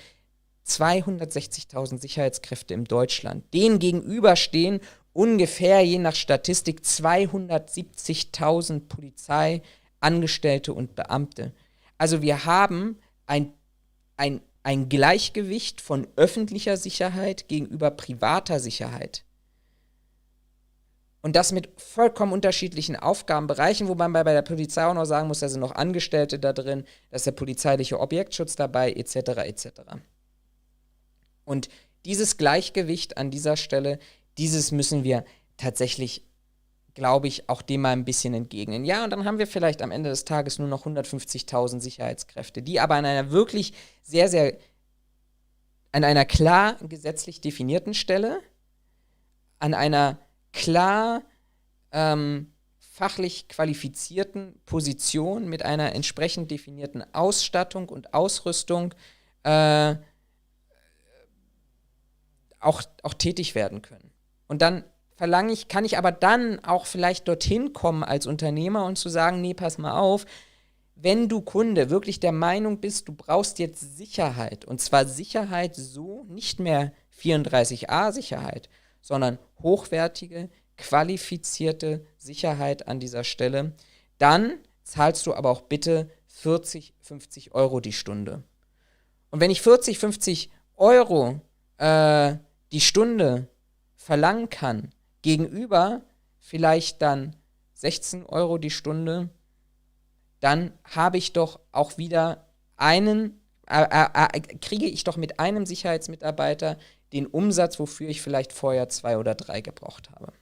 260.000 0.66 2.00
Sicherheitskräfte 2.00 2.74
in 2.74 2.84
Deutschland. 2.84 3.44
Denen 3.54 3.78
gegenüber 3.78 4.36
stehen 4.36 4.80
ungefähr, 5.14 5.80
je 5.80 5.98
nach 5.98 6.14
Statistik, 6.14 6.82
270.000 6.82 8.82
Polizeiangestellte 8.88 10.74
und 10.74 10.94
Beamte. 10.94 11.54
Also 11.96 12.20
wir 12.20 12.44
haben 12.44 12.98
ein, 13.26 13.54
ein, 14.18 14.42
ein 14.62 14.90
Gleichgewicht 14.90 15.80
von 15.80 16.06
öffentlicher 16.16 16.76
Sicherheit 16.76 17.48
gegenüber 17.48 17.90
privater 17.90 18.60
Sicherheit. 18.60 19.24
Und 21.22 21.34
das 21.36 21.52
mit 21.52 21.70
vollkommen 21.80 22.34
unterschiedlichen 22.34 22.96
Aufgabenbereichen, 22.96 23.88
wobei 23.88 24.08
man 24.08 24.26
bei 24.26 24.34
der 24.34 24.42
Polizei 24.42 24.84
auch 24.84 24.92
noch 24.92 25.06
sagen 25.06 25.28
muss, 25.28 25.40
da 25.40 25.48
sind 25.48 25.60
noch 25.60 25.74
Angestellte 25.74 26.38
da 26.38 26.52
drin, 26.52 26.84
da 27.10 27.16
ist 27.16 27.24
der 27.24 27.32
polizeiliche 27.32 27.98
Objektschutz 27.98 28.56
dabei, 28.56 28.92
etc. 28.92 29.16
etc. 29.38 29.68
Und 31.46 31.70
dieses 32.04 32.36
Gleichgewicht 32.36 33.16
an 33.16 33.30
dieser 33.30 33.56
Stelle 33.56 33.98
dieses 34.38 34.72
müssen 34.72 35.04
wir 35.04 35.24
tatsächlich, 35.56 36.26
glaube 36.94 37.28
ich, 37.28 37.48
auch 37.48 37.62
dem 37.62 37.82
mal 37.82 37.90
ein 37.90 38.04
bisschen 38.04 38.34
entgegnen. 38.34 38.84
Ja, 38.84 39.04
und 39.04 39.10
dann 39.10 39.24
haben 39.24 39.38
wir 39.38 39.46
vielleicht 39.46 39.82
am 39.82 39.90
Ende 39.90 40.10
des 40.10 40.24
Tages 40.24 40.58
nur 40.58 40.68
noch 40.68 40.86
150.000 40.86 41.80
Sicherheitskräfte, 41.80 42.62
die 42.62 42.80
aber 42.80 42.94
an 42.94 43.04
einer 43.04 43.30
wirklich 43.30 43.72
sehr, 44.02 44.28
sehr, 44.28 44.56
an 45.92 46.04
einer 46.04 46.24
klar 46.24 46.76
gesetzlich 46.82 47.40
definierten 47.40 47.94
Stelle, 47.94 48.40
an 49.58 49.74
einer 49.74 50.18
klar 50.52 51.22
ähm, 51.92 52.52
fachlich 52.78 53.48
qualifizierten 53.48 54.60
Position 54.66 55.48
mit 55.48 55.64
einer 55.64 55.94
entsprechend 55.94 56.50
definierten 56.50 57.04
Ausstattung 57.12 57.88
und 57.88 58.14
Ausrüstung 58.14 58.94
äh, 59.42 59.96
auch, 62.60 62.82
auch 63.02 63.14
tätig 63.14 63.54
werden 63.54 63.82
können. 63.82 64.13
Und 64.46 64.62
dann 64.62 64.84
verlange 65.16 65.52
ich, 65.52 65.68
kann 65.68 65.84
ich 65.84 65.96
aber 65.96 66.12
dann 66.12 66.62
auch 66.64 66.86
vielleicht 66.86 67.28
dorthin 67.28 67.72
kommen 67.72 68.02
als 68.02 68.26
Unternehmer 68.26 68.84
und 68.84 68.98
zu 68.98 69.08
sagen, 69.08 69.40
nee, 69.40 69.54
pass 69.54 69.78
mal 69.78 69.98
auf, 69.98 70.26
wenn 70.96 71.28
du 71.28 71.40
Kunde 71.40 71.90
wirklich 71.90 72.20
der 72.20 72.32
Meinung 72.32 72.80
bist, 72.80 73.08
du 73.08 73.14
brauchst 73.14 73.58
jetzt 73.58 73.96
Sicherheit, 73.96 74.64
und 74.64 74.80
zwar 74.80 75.06
Sicherheit 75.06 75.74
so, 75.74 76.24
nicht 76.28 76.60
mehr 76.60 76.92
34a 77.20 78.12
Sicherheit, 78.12 78.68
sondern 79.00 79.38
hochwertige, 79.62 80.50
qualifizierte 80.76 82.04
Sicherheit 82.16 82.88
an 82.88 83.00
dieser 83.00 83.24
Stelle, 83.24 83.72
dann 84.18 84.58
zahlst 84.82 85.26
du 85.26 85.34
aber 85.34 85.50
auch 85.50 85.62
bitte 85.62 86.10
40, 86.26 86.94
50 87.00 87.54
Euro 87.54 87.80
die 87.80 87.92
Stunde. 87.92 88.42
Und 89.30 89.40
wenn 89.40 89.50
ich 89.50 89.62
40, 89.62 89.98
50 89.98 90.50
Euro 90.76 91.40
äh, 91.78 92.36
die 92.72 92.80
Stunde 92.80 93.48
verlangen 94.04 94.50
kann, 94.50 94.90
gegenüber 95.22 96.02
vielleicht 96.38 97.00
dann 97.00 97.36
16 97.72 98.26
Euro 98.26 98.58
die 98.58 98.70
Stunde, 98.70 99.30
dann 100.40 100.72
habe 100.84 101.16
ich 101.16 101.32
doch 101.32 101.58
auch 101.72 101.96
wieder 101.96 102.46
einen, 102.76 103.40
äh, 103.66 103.82
äh, 103.82 104.08
äh, 104.14 104.40
kriege 104.58 104.84
ich 104.84 105.04
doch 105.04 105.16
mit 105.16 105.40
einem 105.40 105.64
Sicherheitsmitarbeiter 105.64 106.76
den 107.14 107.26
Umsatz, 107.26 107.78
wofür 107.78 108.10
ich 108.10 108.20
vielleicht 108.20 108.52
vorher 108.52 108.90
zwei 108.90 109.16
oder 109.16 109.34
drei 109.34 109.62
gebraucht 109.62 110.10
habe. 110.10 110.34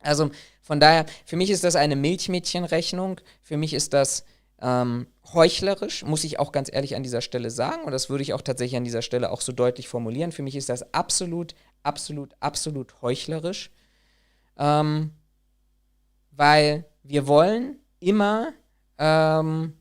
Also 0.00 0.30
von 0.62 0.80
daher, 0.80 1.06
für 1.24 1.36
mich 1.36 1.50
ist 1.50 1.62
das 1.62 1.76
eine 1.76 1.94
Milchmädchenrechnung, 1.94 3.20
für 3.42 3.56
mich 3.56 3.72
ist 3.72 3.92
das 3.92 4.24
ähm, 4.60 5.06
heuchlerisch, 5.32 6.04
muss 6.04 6.24
ich 6.24 6.40
auch 6.40 6.50
ganz 6.50 6.68
ehrlich 6.72 6.96
an 6.96 7.04
dieser 7.04 7.20
Stelle 7.20 7.50
sagen. 7.50 7.84
Und 7.84 7.92
das 7.92 8.10
würde 8.10 8.22
ich 8.22 8.32
auch 8.32 8.42
tatsächlich 8.42 8.76
an 8.76 8.84
dieser 8.84 9.02
Stelle 9.02 9.30
auch 9.30 9.42
so 9.42 9.52
deutlich 9.52 9.86
formulieren. 9.86 10.32
Für 10.32 10.42
mich 10.42 10.56
ist 10.56 10.68
das 10.68 10.92
absolut, 10.92 11.54
absolut, 11.82 12.34
absolut 12.40 13.00
heuchlerisch. 13.02 13.70
Ähm, 14.56 15.12
weil 16.30 16.84
wir 17.02 17.26
wollen 17.26 17.78
immer 18.00 18.52
ähm, 18.98 19.74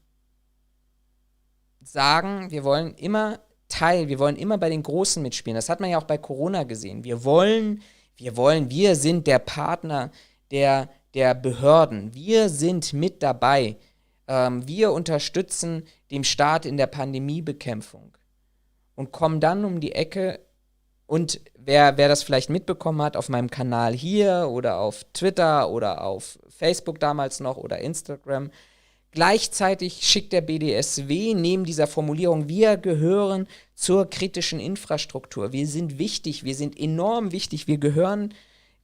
sagen, 1.82 2.52
wir 2.52 2.64
wollen 2.64 2.94
immer 2.96 3.40
Teil, 3.68 4.08
wir 4.08 4.20
wollen 4.20 4.36
immer 4.36 4.58
bei 4.58 4.70
den 4.70 4.84
Großen 4.84 5.22
mitspielen. 5.22 5.56
Das 5.56 5.70
hat 5.70 5.80
man 5.80 5.90
ja 5.90 5.98
auch 5.98 6.04
bei 6.04 6.18
Corona 6.18 6.64
gesehen. 6.64 7.04
Wir 7.04 7.24
wollen, 7.24 7.82
wir 8.16 8.36
wollen, 8.36 8.70
wir 8.70 8.96
sind 8.96 9.28
der 9.28 9.40
Partner 9.40 10.12
der, 10.52 10.90
der 11.14 11.34
Behörden. 11.34 12.14
Wir 12.14 12.50
sind 12.50 12.94
mit 12.94 13.24
dabei 13.24 13.78
ähm, 14.32 14.66
wir 14.66 14.94
unterstützen 14.94 15.84
den 16.10 16.24
Staat 16.24 16.66
in 16.66 16.78
der 16.78 16.88
Pandemiebekämpfung 16.88 18.18
und 18.96 19.12
kommen 19.12 19.42
dann 19.42 19.66
um 19.66 19.82
die 19.82 19.92
Ecke 19.92 20.40
und 21.12 21.41
wer, 21.58 21.97
wer 21.97 22.08
das 22.08 22.24
vielleicht 22.24 22.50
mitbekommen 22.50 23.02
hat 23.02 23.17
auf 23.17 23.28
meinem 23.28 23.50
Kanal 23.50 23.93
hier 23.93 24.47
oder 24.50 24.80
auf 24.80 25.04
Twitter 25.12 25.69
oder 25.69 26.06
auf 26.06 26.39
Facebook 26.47 27.02
damals 27.02 27.41
noch 27.41 27.58
oder 27.58 27.80
Instagram, 27.80 28.50
Gleichzeitig 29.13 30.08
schickt 30.08 30.32
der 30.32 30.39
BDSW 30.39 31.34
neben 31.34 31.65
dieser 31.65 31.86
Formulierung, 31.86 32.47
wir 32.47 32.78
gehören 32.78 33.46
zur 33.75 34.10
kritischen 34.10 34.62
Infrastruktur. 34.62 35.52
Wir 35.52 35.67
sind 35.67 36.00
wichtig, 36.00 36.46
wir 36.46 36.56
sind 36.56 36.79
enorm 36.79 37.33
wichtig, 37.33 37.67
wir 37.67 37.77
gehören, 37.77 38.33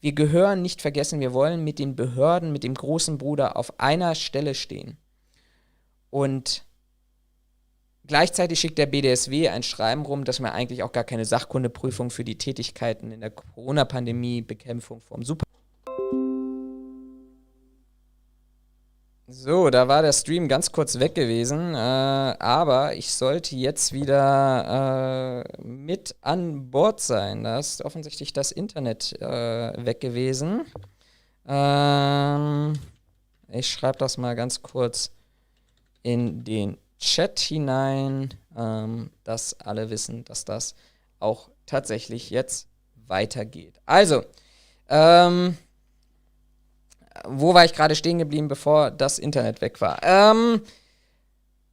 wir 0.01 0.11
gehören 0.11 0.61
nicht 0.61 0.81
vergessen, 0.81 1.21
wir 1.21 1.31
wollen 1.31 1.63
mit 1.63 1.79
den 1.79 1.95
Behörden, 1.95 2.51
mit 2.51 2.65
dem 2.65 2.73
großen 2.73 3.17
Bruder 3.17 3.55
auf 3.55 3.79
einer 3.79 4.15
Stelle 4.15 4.53
stehen. 4.53 4.97
Und 6.09 6.66
gleichzeitig 8.07 8.59
schickt 8.59 8.77
der 8.77 8.85
BDSW 8.85 9.49
ein 9.49 9.63
Schreiben 9.63 10.03
rum, 10.03 10.23
dass 10.23 10.39
man 10.39 10.51
eigentlich 10.51 10.83
auch 10.83 10.91
gar 10.91 11.03
keine 11.03 11.25
Sachkundeprüfung 11.25 12.09
für 12.09 12.23
die 12.23 12.37
Tätigkeiten 12.37 13.11
in 13.11 13.21
der 13.21 13.31
Corona-Pandemie-Bekämpfung 13.31 15.01
vom 15.01 15.23
Super. 15.23 15.43
So, 19.29 19.69
da 19.69 19.89
war 19.89 20.01
der 20.01 20.13
Stream 20.13 20.47
ganz 20.47 20.71
kurz 20.71 20.99
weg 20.99 21.13
gewesen, 21.13 21.75
äh, 21.75 21.77
aber 21.77 22.95
ich 22.95 23.11
sollte 23.11 23.57
jetzt 23.57 23.91
wieder 23.91 25.43
äh, 25.43 25.61
mit 25.61 26.15
an 26.21 26.71
Bord 26.71 27.01
sein. 27.01 27.43
Da 27.43 27.59
ist 27.59 27.83
offensichtlich 27.83 28.31
das 28.31 28.53
Internet 28.53 29.21
äh, 29.21 29.85
weg 29.85 29.99
gewesen. 29.99 30.61
Ähm, 31.45 32.73
ich 33.49 33.69
schreibe 33.69 33.97
das 33.97 34.17
mal 34.17 34.33
ganz 34.33 34.61
kurz 34.61 35.11
in 36.03 36.45
den 36.45 36.77
Chat 36.99 37.39
hinein. 37.39 38.33
ähm, 38.57 39.11
dass 39.23 39.59
alle 39.61 39.89
wissen, 39.89 40.25
dass 40.25 40.43
das 40.43 40.75
auch 41.19 41.49
tatsächlich 41.65 42.29
jetzt 42.29 42.67
weitergeht. 43.07 43.79
Also, 43.85 44.23
ähm, 44.89 45.57
wo 47.25 47.53
war 47.53 47.65
ich 47.65 47.73
gerade 47.73 47.95
stehen 47.95 48.17
geblieben, 48.17 48.47
bevor 48.47 48.91
das 48.91 49.19
Internet 49.19 49.61
weg 49.61 49.79
war? 49.81 49.99
Ähm, 50.03 50.61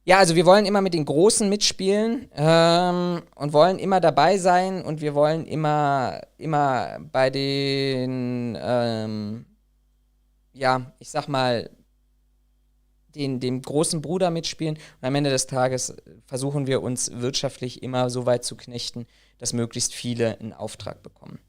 ja, 0.03 0.19
also 0.19 0.35
wir 0.35 0.45
wollen 0.45 0.65
immer 0.65 0.81
mit 0.81 0.93
den 0.93 1.05
Großen 1.05 1.49
mitspielen 1.49 2.29
ähm, 2.35 3.23
und 3.35 3.53
wollen 3.53 3.79
immer 3.79 3.99
dabei 3.99 4.37
sein 4.37 4.83
und 4.83 5.01
wir 5.01 5.15
wollen 5.15 5.45
immer, 5.47 6.21
immer 6.37 6.99
bei 7.11 7.31
den, 7.31 8.57
ähm, 8.61 9.45
ja, 10.53 10.93
ich 10.99 11.09
sag 11.09 11.27
mal, 11.27 11.69
den, 13.15 13.39
dem 13.39 13.61
großen 13.61 14.01
Bruder 14.01 14.29
mitspielen. 14.29 14.75
Und 14.75 15.07
am 15.07 15.15
Ende 15.15 15.29
des 15.29 15.47
Tages 15.47 15.95
versuchen 16.25 16.67
wir 16.67 16.81
uns 16.83 17.11
wirtschaftlich 17.13 17.81
immer 17.83 18.09
so 18.09 18.25
weit 18.25 18.43
zu 18.43 18.55
knechten, 18.55 19.07
dass 19.37 19.53
möglichst 19.53 19.93
viele 19.93 20.39
einen 20.39 20.53
Auftrag 20.53 21.01
bekommen. 21.03 21.39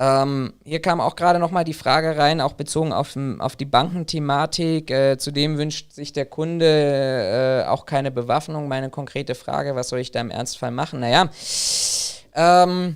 Ähm, 0.00 0.54
hier 0.64 0.80
kam 0.80 1.00
auch 1.00 1.16
gerade 1.16 1.40
nochmal 1.40 1.64
die 1.64 1.74
Frage 1.74 2.16
rein, 2.16 2.40
auch 2.40 2.52
bezogen 2.52 2.92
auf, 2.92 3.16
auf 3.40 3.56
die 3.56 3.64
Bankenthematik. 3.64 4.90
Äh, 4.92 5.18
zudem 5.18 5.58
wünscht 5.58 5.92
sich 5.92 6.12
der 6.12 6.26
Kunde 6.26 7.64
äh, 7.64 7.68
auch 7.68 7.84
keine 7.84 8.12
Bewaffnung. 8.12 8.68
Meine 8.68 8.90
konkrete 8.90 9.34
Frage, 9.34 9.74
was 9.74 9.88
soll 9.88 9.98
ich 9.98 10.12
da 10.12 10.20
im 10.20 10.30
Ernstfall 10.30 10.70
machen? 10.70 11.00
Naja, 11.00 11.28
ähm, 12.34 12.94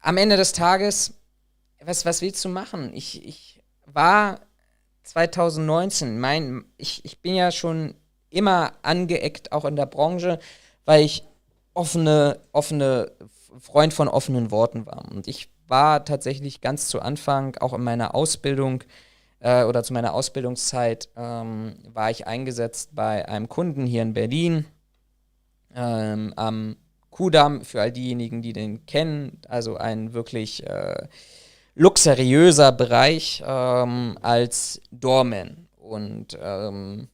am 0.00 0.16
Ende 0.16 0.38
des 0.38 0.52
Tages, 0.52 1.14
was, 1.84 2.06
was 2.06 2.22
willst 2.22 2.42
du 2.44 2.48
machen? 2.48 2.92
Ich, 2.94 3.26
ich 3.26 3.62
war 3.84 4.40
2019, 5.06 6.18
mein, 6.18 6.64
ich, 6.76 7.04
ich 7.04 7.20
bin 7.22 7.34
ja 7.34 7.52
schon 7.52 7.94
immer 8.28 8.72
angeeckt, 8.82 9.52
auch 9.52 9.64
in 9.64 9.76
der 9.76 9.86
Branche, 9.86 10.40
weil 10.84 11.04
ich 11.04 11.22
offene, 11.74 12.40
offene 12.52 13.12
Freund 13.58 13.94
von 13.94 14.08
offenen 14.08 14.50
Worten 14.50 14.84
war. 14.84 15.10
Und 15.10 15.28
ich 15.28 15.48
war 15.68 16.04
tatsächlich 16.04 16.60
ganz 16.60 16.88
zu 16.88 17.00
Anfang, 17.00 17.56
auch 17.60 17.72
in 17.72 17.82
meiner 17.82 18.14
Ausbildung 18.14 18.82
äh, 19.38 19.64
oder 19.64 19.84
zu 19.84 19.92
meiner 19.92 20.12
Ausbildungszeit, 20.12 21.08
ähm, 21.16 21.76
war 21.92 22.10
ich 22.10 22.26
eingesetzt 22.26 22.90
bei 22.94 23.28
einem 23.28 23.48
Kunden 23.48 23.86
hier 23.86 24.02
in 24.02 24.12
Berlin 24.12 24.66
ähm, 25.74 26.32
am 26.36 26.76
Kudamm, 27.10 27.62
für 27.62 27.80
all 27.80 27.92
diejenigen, 27.92 28.42
die 28.42 28.52
den 28.52 28.86
kennen, 28.86 29.40
also 29.48 29.76
ein 29.76 30.12
wirklich 30.12 30.66
äh, 30.66 31.06
luxuriöser 31.76 32.72
Bereich 32.72 33.44
ähm, 33.46 34.18
als 34.22 34.80
Doorman. 34.90 35.68
Und 35.76 36.36
ähm, 36.40 37.08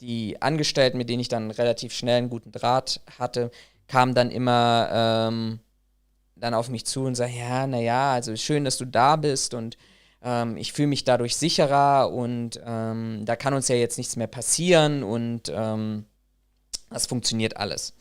die 0.00 0.40
Angestellten, 0.40 0.98
mit 0.98 1.08
denen 1.08 1.20
ich 1.20 1.28
dann 1.28 1.50
relativ 1.50 1.92
schnell 1.92 2.18
einen 2.18 2.30
guten 2.30 2.52
Draht 2.52 3.00
hatte, 3.18 3.50
kamen 3.88 4.14
dann 4.14 4.30
immer 4.30 4.88
ähm, 4.92 5.58
dann 6.36 6.54
auf 6.54 6.68
mich 6.68 6.86
zu 6.86 7.04
und 7.04 7.16
sagen, 7.16 7.34
ja, 7.36 7.66
naja, 7.66 8.12
also 8.12 8.36
schön, 8.36 8.64
dass 8.64 8.78
du 8.78 8.84
da 8.84 9.16
bist 9.16 9.54
und 9.54 9.76
ähm, 10.22 10.56
ich 10.56 10.72
fühle 10.72 10.88
mich 10.88 11.02
dadurch 11.02 11.36
sicherer 11.36 12.12
und 12.12 12.60
ähm, 12.64 13.22
da 13.24 13.34
kann 13.34 13.54
uns 13.54 13.66
ja 13.66 13.74
jetzt 13.74 13.98
nichts 13.98 14.14
mehr 14.14 14.26
passieren 14.28 15.02
und 15.02 15.50
ähm, 15.52 16.04
das 16.90 17.06
funktioniert 17.06 17.56
alles. 17.56 17.94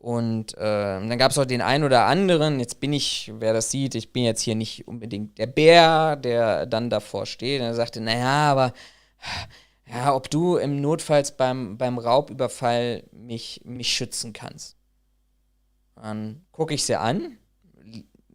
Und 0.00 0.56
äh, 0.56 0.60
dann 0.60 1.18
gab 1.18 1.30
es 1.30 1.38
auch 1.38 1.44
den 1.44 1.60
einen 1.60 1.84
oder 1.84 2.06
anderen, 2.06 2.58
jetzt 2.58 2.80
bin 2.80 2.92
ich, 2.94 3.30
wer 3.36 3.52
das 3.52 3.70
sieht, 3.70 3.94
ich 3.94 4.12
bin 4.12 4.24
jetzt 4.24 4.40
hier 4.40 4.54
nicht 4.54 4.88
unbedingt 4.88 5.36
der 5.36 5.46
Bär, 5.46 6.16
der 6.16 6.64
dann 6.64 6.88
davor 6.88 7.26
steht. 7.26 7.60
Und 7.60 7.66
er 7.66 7.74
sagte, 7.74 8.00
naja, 8.00 8.50
aber 8.50 8.72
ja, 9.86 10.14
ob 10.14 10.30
du 10.30 10.56
im 10.56 10.80
Notfalls 10.80 11.36
beim, 11.36 11.76
beim 11.76 11.98
Raubüberfall 11.98 13.04
mich, 13.12 13.60
mich 13.64 13.92
schützen 13.92 14.32
kannst. 14.32 14.76
Dann 15.96 16.46
gucke 16.50 16.72
ich 16.72 16.84
sie 16.84 16.96
an 16.96 17.36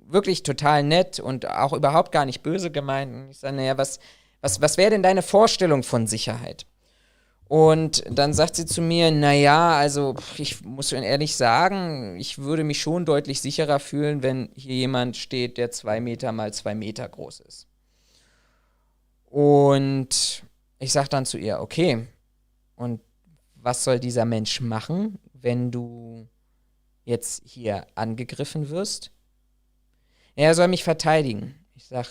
wirklich 0.07 0.43
total 0.43 0.83
nett 0.83 1.19
und 1.19 1.49
auch 1.49 1.73
überhaupt 1.73 2.11
gar 2.11 2.25
nicht 2.25 2.43
böse 2.43 2.71
gemeint. 2.71 3.31
Ich 3.31 3.39
sage, 3.39 3.55
naja, 3.55 3.77
was, 3.77 3.99
was, 4.41 4.61
was 4.61 4.77
wäre 4.77 4.91
denn 4.91 5.03
deine 5.03 5.21
Vorstellung 5.21 5.83
von 5.83 6.07
Sicherheit? 6.07 6.65
Und 7.47 8.03
dann 8.09 8.33
sagt 8.33 8.55
sie 8.55 8.65
zu 8.65 8.81
mir, 8.81 9.11
naja, 9.11 9.77
also 9.77 10.15
ich 10.37 10.63
muss 10.63 10.91
ehrlich 10.91 11.35
sagen, 11.35 12.15
ich 12.17 12.39
würde 12.39 12.63
mich 12.63 12.81
schon 12.81 13.05
deutlich 13.05 13.39
sicherer 13.39 13.79
fühlen, 13.79 14.23
wenn 14.23 14.49
hier 14.55 14.73
jemand 14.73 15.15
steht, 15.15 15.57
der 15.57 15.69
zwei 15.69 16.01
Meter 16.01 16.31
mal 16.31 16.53
zwei 16.53 16.73
Meter 16.73 17.07
groß 17.07 17.41
ist. 17.41 17.67
Und 19.25 20.43
ich 20.79 20.91
sage 20.91 21.09
dann 21.09 21.25
zu 21.25 21.37
ihr, 21.37 21.59
okay, 21.59 22.07
und 22.75 23.01
was 23.55 23.83
soll 23.83 23.99
dieser 23.99 24.25
Mensch 24.25 24.59
machen, 24.61 25.19
wenn 25.33 25.69
du 25.69 26.27
jetzt 27.03 27.43
hier 27.45 27.85
angegriffen 27.93 28.69
wirst? 28.69 29.11
Er 30.35 30.55
soll 30.55 30.67
mich 30.67 30.83
verteidigen. 30.83 31.55
Ich 31.75 31.85
sag, 31.85 32.07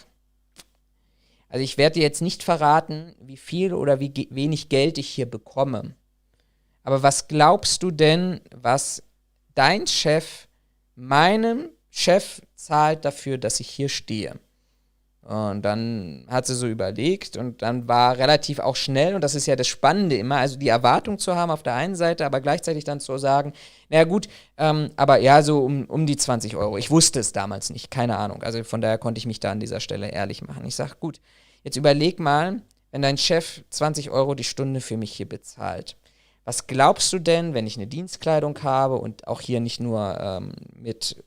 also 1.54 1.62
ich 1.62 1.78
werde 1.78 1.94
dir 1.94 2.02
jetzt 2.02 2.20
nicht 2.20 2.42
verraten, 2.42 3.14
wie 3.20 3.36
viel 3.36 3.74
oder 3.74 4.00
wie 4.00 4.26
wenig 4.30 4.70
Geld 4.70 4.98
ich 4.98 5.08
hier 5.08 5.30
bekomme. 5.30 5.94
Aber 6.82 7.04
was 7.04 7.28
glaubst 7.28 7.84
du 7.84 7.92
denn, 7.92 8.40
was 8.52 9.04
dein 9.54 9.86
Chef 9.86 10.48
meinem 10.96 11.68
Chef 11.90 12.42
zahlt 12.56 13.04
dafür, 13.04 13.38
dass 13.38 13.60
ich 13.60 13.68
hier 13.68 13.88
stehe? 13.88 14.40
Und 15.22 15.62
dann 15.62 16.26
hat 16.28 16.44
sie 16.46 16.56
so 16.56 16.66
überlegt 16.66 17.36
und 17.36 17.62
dann 17.62 17.86
war 17.86 18.18
relativ 18.18 18.58
auch 18.58 18.74
schnell, 18.74 19.14
und 19.14 19.22
das 19.22 19.36
ist 19.36 19.46
ja 19.46 19.54
das 19.54 19.68
Spannende 19.68 20.16
immer, 20.16 20.38
also 20.38 20.58
die 20.58 20.68
Erwartung 20.68 21.20
zu 21.20 21.36
haben 21.36 21.52
auf 21.52 21.62
der 21.62 21.74
einen 21.74 21.94
Seite, 21.94 22.26
aber 22.26 22.40
gleichzeitig 22.40 22.82
dann 22.82 22.98
zu 22.98 23.16
sagen, 23.16 23.52
naja 23.90 24.04
gut, 24.04 24.28
ähm, 24.58 24.90
aber 24.96 25.18
ja, 25.18 25.42
so 25.42 25.64
um, 25.64 25.84
um 25.84 26.04
die 26.04 26.16
20 26.16 26.56
Euro. 26.56 26.78
Ich 26.78 26.90
wusste 26.90 27.20
es 27.20 27.30
damals 27.30 27.70
nicht, 27.70 27.92
keine 27.92 28.18
Ahnung. 28.18 28.42
Also 28.42 28.64
von 28.64 28.80
daher 28.80 28.98
konnte 28.98 29.20
ich 29.20 29.26
mich 29.26 29.38
da 29.38 29.52
an 29.52 29.60
dieser 29.60 29.78
Stelle 29.78 30.08
ehrlich 30.08 30.42
machen. 30.42 30.64
Ich 30.66 30.74
sage, 30.74 30.96
gut, 30.98 31.20
jetzt 31.64 31.76
überleg 31.76 32.20
mal, 32.20 32.62
wenn 32.92 33.02
dein 33.02 33.18
Chef 33.18 33.64
20 33.70 34.10
Euro 34.10 34.36
die 34.36 34.44
Stunde 34.44 34.80
für 34.80 34.96
mich 34.96 35.12
hier 35.12 35.28
bezahlt. 35.28 35.96
Was 36.44 36.66
glaubst 36.66 37.12
du 37.12 37.18
denn, 37.18 37.54
wenn 37.54 37.66
ich 37.66 37.76
eine 37.76 37.86
Dienstkleidung 37.86 38.62
habe 38.62 38.96
und 38.96 39.26
auch 39.26 39.40
hier 39.40 39.60
nicht 39.60 39.80
nur 39.80 40.16
ähm, 40.20 40.52
mit 40.74 41.24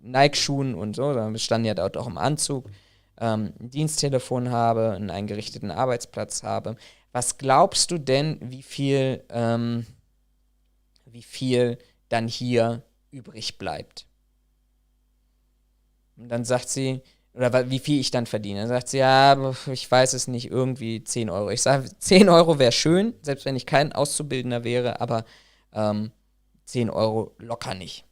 Nike-Schuhen 0.00 0.74
und 0.74 0.96
so, 0.96 1.12
sondern 1.12 1.32
wir 1.32 1.40
standen 1.40 1.66
ja 1.66 1.74
dort 1.74 1.96
auch 1.96 2.06
im 2.06 2.18
Anzug, 2.18 2.70
ähm, 3.18 3.52
ein 3.60 3.70
Diensttelefon 3.70 4.50
habe, 4.50 4.92
einen 4.92 5.10
eingerichteten 5.10 5.70
Arbeitsplatz 5.70 6.42
habe. 6.42 6.76
Was 7.12 7.36
glaubst 7.36 7.90
du 7.90 7.98
denn, 7.98 8.38
wie 8.40 8.62
viel, 8.62 9.24
ähm, 9.28 9.86
wie 11.04 11.22
viel 11.22 11.78
dann 12.08 12.28
hier 12.28 12.82
übrig 13.10 13.58
bleibt? 13.58 14.06
Und 16.16 16.28
dann 16.28 16.44
sagt 16.44 16.68
sie, 16.68 17.02
oder 17.34 17.70
wie 17.70 17.78
viel 17.78 18.00
ich 18.00 18.10
dann 18.10 18.26
verdiene. 18.26 18.60
Dann 18.60 18.68
sagt 18.68 18.88
sie, 18.88 18.98
ja, 18.98 19.54
ich 19.70 19.90
weiß 19.90 20.14
es 20.14 20.26
nicht, 20.28 20.50
irgendwie 20.50 21.04
10 21.04 21.30
Euro. 21.30 21.50
Ich 21.50 21.62
sage, 21.62 21.88
10 21.98 22.28
Euro 22.28 22.58
wäre 22.58 22.72
schön, 22.72 23.14
selbst 23.22 23.44
wenn 23.44 23.56
ich 23.56 23.66
kein 23.66 23.92
Auszubildender 23.92 24.64
wäre, 24.64 25.00
aber 25.00 25.24
ähm, 25.72 26.10
10 26.64 26.90
Euro 26.90 27.34
locker 27.38 27.74
nicht. 27.74 28.04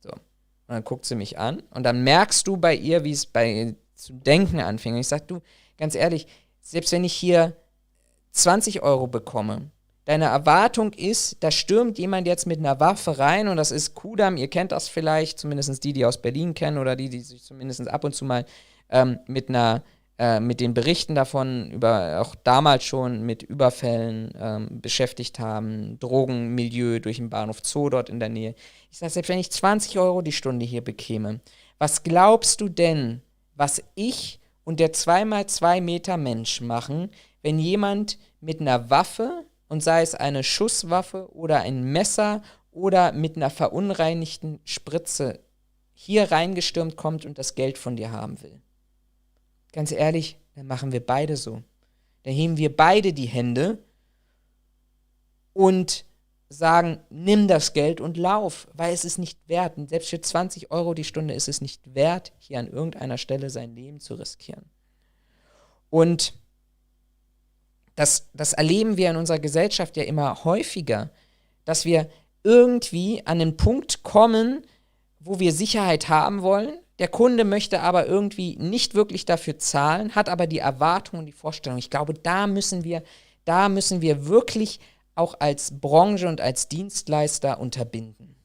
So. 0.00 0.10
Und 0.10 0.20
dann 0.68 0.84
guckt 0.84 1.04
sie 1.04 1.14
mich 1.14 1.38
an 1.38 1.62
und 1.70 1.84
dann 1.84 2.02
merkst 2.02 2.46
du 2.46 2.56
bei 2.56 2.74
ihr, 2.74 3.04
wie 3.04 3.12
es 3.12 3.26
bei 3.26 3.76
zu 3.94 4.12
denken 4.12 4.60
anfing. 4.60 4.94
Und 4.94 5.00
ich 5.00 5.08
sage, 5.08 5.24
du, 5.26 5.40
ganz 5.78 5.94
ehrlich, 5.94 6.26
selbst 6.60 6.92
wenn 6.92 7.04
ich 7.04 7.14
hier 7.14 7.56
20 8.32 8.82
Euro 8.82 9.06
bekomme, 9.06 9.70
deine 10.04 10.26
Erwartung 10.26 10.92
ist, 10.92 11.36
da 11.40 11.50
stürmt 11.50 11.98
jemand 11.98 12.26
jetzt 12.26 12.46
mit 12.46 12.58
einer 12.58 12.80
Waffe 12.80 13.18
rein 13.18 13.48
und 13.48 13.56
das 13.56 13.70
ist 13.70 13.94
Kudam, 13.94 14.36
ihr 14.36 14.48
kennt 14.48 14.72
das 14.72 14.88
vielleicht, 14.88 15.38
zumindest 15.38 15.82
die, 15.84 15.92
die 15.92 16.04
aus 16.04 16.20
Berlin 16.20 16.54
kennen 16.54 16.78
oder 16.78 16.96
die, 16.96 17.08
die 17.08 17.20
sich 17.20 17.42
zumindest 17.42 17.88
ab 17.88 18.04
und 18.04 18.14
zu 18.14 18.24
mal 18.24 18.44
ähm, 18.90 19.18
mit 19.26 19.48
einer 19.48 19.82
äh, 20.16 20.38
mit 20.38 20.60
den 20.60 20.74
Berichten 20.74 21.16
davon 21.16 21.72
über 21.72 22.20
auch 22.20 22.36
damals 22.36 22.84
schon 22.84 23.22
mit 23.22 23.42
Überfällen 23.42 24.32
ähm, 24.38 24.80
beschäftigt 24.80 25.40
haben, 25.40 25.98
Drogenmilieu 25.98 27.00
durch 27.00 27.16
den 27.16 27.30
Bahnhof 27.30 27.58
Zoo 27.64 27.90
dort 27.90 28.08
in 28.08 28.20
der 28.20 28.28
Nähe. 28.28 28.54
Ich 28.92 28.98
sage, 28.98 29.10
selbst 29.10 29.28
wenn 29.28 29.40
ich 29.40 29.50
20 29.50 29.98
Euro 29.98 30.22
die 30.22 30.30
Stunde 30.30 30.64
hier 30.64 30.84
bekäme, 30.84 31.40
was 31.78 32.04
glaubst 32.04 32.60
du 32.60 32.68
denn, 32.68 33.22
was 33.56 33.82
ich 33.96 34.38
und 34.62 34.78
der 34.78 34.92
2x2 34.92 35.80
Meter 35.80 36.16
Mensch 36.16 36.60
machen, 36.60 37.10
wenn 37.42 37.58
jemand 37.58 38.18
mit 38.40 38.60
einer 38.60 38.90
Waffe, 38.90 39.44
und 39.68 39.82
sei 39.82 40.02
es 40.02 40.14
eine 40.14 40.42
Schusswaffe 40.42 41.32
oder 41.34 41.60
ein 41.60 41.84
Messer 41.84 42.42
oder 42.70 43.12
mit 43.12 43.36
einer 43.36 43.50
verunreinigten 43.50 44.60
Spritze 44.64 45.40
hier 45.92 46.30
reingestürmt 46.30 46.96
kommt 46.96 47.24
und 47.24 47.38
das 47.38 47.54
Geld 47.54 47.78
von 47.78 47.96
dir 47.96 48.10
haben 48.10 48.42
will. 48.42 48.60
Ganz 49.72 49.92
ehrlich, 49.92 50.38
dann 50.54 50.66
machen 50.66 50.92
wir 50.92 51.04
beide 51.04 51.36
so. 51.36 51.62
Dann 52.24 52.34
heben 52.34 52.56
wir 52.56 52.74
beide 52.74 53.12
die 53.12 53.26
Hände 53.26 53.78
und 55.52 56.04
sagen, 56.48 57.00
nimm 57.10 57.48
das 57.48 57.72
Geld 57.72 58.00
und 58.00 58.16
lauf, 58.16 58.68
weil 58.72 58.92
es 58.92 59.04
ist 59.04 59.18
nicht 59.18 59.48
wert. 59.48 59.76
Und 59.76 59.88
selbst 59.88 60.10
für 60.10 60.20
20 60.20 60.70
Euro 60.70 60.94
die 60.94 61.04
Stunde 61.04 61.34
ist 61.34 61.48
es 61.48 61.60
nicht 61.60 61.94
wert, 61.94 62.32
hier 62.38 62.58
an 62.58 62.68
irgendeiner 62.68 63.18
Stelle 63.18 63.50
sein 63.50 63.74
Leben 63.74 64.00
zu 64.00 64.14
riskieren. 64.14 64.64
Und 65.90 66.34
das, 67.94 68.28
das 68.34 68.52
erleben 68.52 68.96
wir 68.96 69.10
in 69.10 69.16
unserer 69.16 69.38
Gesellschaft 69.38 69.96
ja 69.96 70.04
immer 70.04 70.44
häufiger, 70.44 71.10
dass 71.64 71.84
wir 71.84 72.08
irgendwie 72.42 73.22
an 73.26 73.40
einen 73.40 73.56
Punkt 73.56 74.02
kommen, 74.02 74.62
wo 75.20 75.38
wir 75.40 75.52
Sicherheit 75.52 76.08
haben 76.08 76.42
wollen. 76.42 76.78
Der 76.98 77.08
Kunde 77.08 77.44
möchte 77.44 77.80
aber 77.80 78.06
irgendwie 78.06 78.56
nicht 78.56 78.94
wirklich 78.94 79.24
dafür 79.24 79.58
zahlen, 79.58 80.14
hat 80.14 80.28
aber 80.28 80.46
die 80.46 80.58
Erwartung 80.58 81.20
und 81.20 81.26
die 81.26 81.32
Vorstellung. 81.32 81.78
Ich 81.78 81.90
glaube, 81.90 82.14
da 82.14 82.46
müssen 82.46 82.84
wir, 82.84 83.02
da 83.44 83.68
müssen 83.68 84.00
wir 84.00 84.26
wirklich 84.26 84.80
auch 85.14 85.34
als 85.40 85.80
Branche 85.80 86.28
und 86.28 86.40
als 86.40 86.68
Dienstleister 86.68 87.58
unterbinden. 87.58 88.36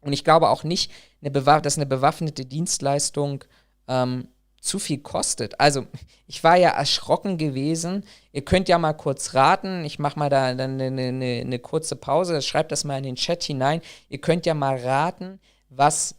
Und 0.00 0.12
ich 0.12 0.24
glaube 0.24 0.50
auch 0.50 0.62
nicht, 0.62 0.92
eine 1.20 1.30
dass 1.60 1.76
eine 1.76 1.86
bewaffnete 1.86 2.44
Dienstleistung 2.44 3.44
ähm, 3.88 4.28
zu 4.66 4.78
viel 4.78 4.98
kostet. 4.98 5.60
Also, 5.60 5.86
ich 6.26 6.42
war 6.44 6.56
ja 6.56 6.70
erschrocken 6.70 7.38
gewesen. 7.38 8.04
Ihr 8.32 8.44
könnt 8.44 8.68
ja 8.68 8.78
mal 8.78 8.92
kurz 8.92 9.34
raten. 9.34 9.84
Ich 9.84 9.98
mache 9.98 10.18
mal 10.18 10.28
da 10.28 10.44
eine, 10.46 10.64
eine, 10.64 11.40
eine 11.40 11.58
kurze 11.58 11.96
Pause. 11.96 12.42
Schreibt 12.42 12.72
das 12.72 12.84
mal 12.84 12.98
in 12.98 13.04
den 13.04 13.16
Chat 13.16 13.42
hinein. 13.44 13.80
Ihr 14.08 14.20
könnt 14.20 14.46
ja 14.46 14.54
mal 14.54 14.76
raten, 14.76 15.40
was 15.68 16.16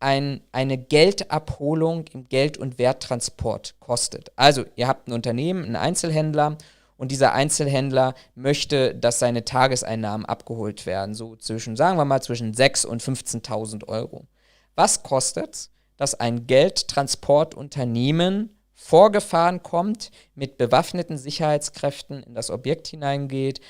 ein, 0.00 0.42
eine 0.52 0.78
Geldabholung 0.78 2.04
im 2.12 2.28
Geld- 2.28 2.58
und 2.58 2.78
Werttransport 2.78 3.76
kostet. 3.80 4.30
Also, 4.36 4.64
ihr 4.76 4.88
habt 4.88 5.08
ein 5.08 5.12
Unternehmen, 5.12 5.64
einen 5.64 5.76
Einzelhändler 5.76 6.58
und 6.96 7.10
dieser 7.10 7.32
Einzelhändler 7.32 8.14
möchte, 8.34 8.94
dass 8.94 9.18
seine 9.18 9.44
Tageseinnahmen 9.44 10.26
abgeholt 10.26 10.86
werden. 10.86 11.14
So 11.14 11.36
zwischen, 11.36 11.76
sagen 11.76 11.98
wir 11.98 12.04
mal, 12.04 12.22
zwischen 12.22 12.52
6.000 12.52 12.86
und 12.86 13.02
15.000 13.02 13.88
Euro. 13.88 14.26
Was 14.74 15.02
kostet 15.02 15.54
es? 15.54 15.70
Dass 15.96 16.14
ein 16.14 16.46
Geldtransportunternehmen 16.46 18.50
vorgefahren 18.74 19.62
kommt, 19.62 20.10
mit 20.34 20.58
bewaffneten 20.58 21.18
Sicherheitskräften 21.18 22.22
in 22.22 22.34
das 22.34 22.50
Objekt 22.50 22.88
hineingeht, 22.88 23.60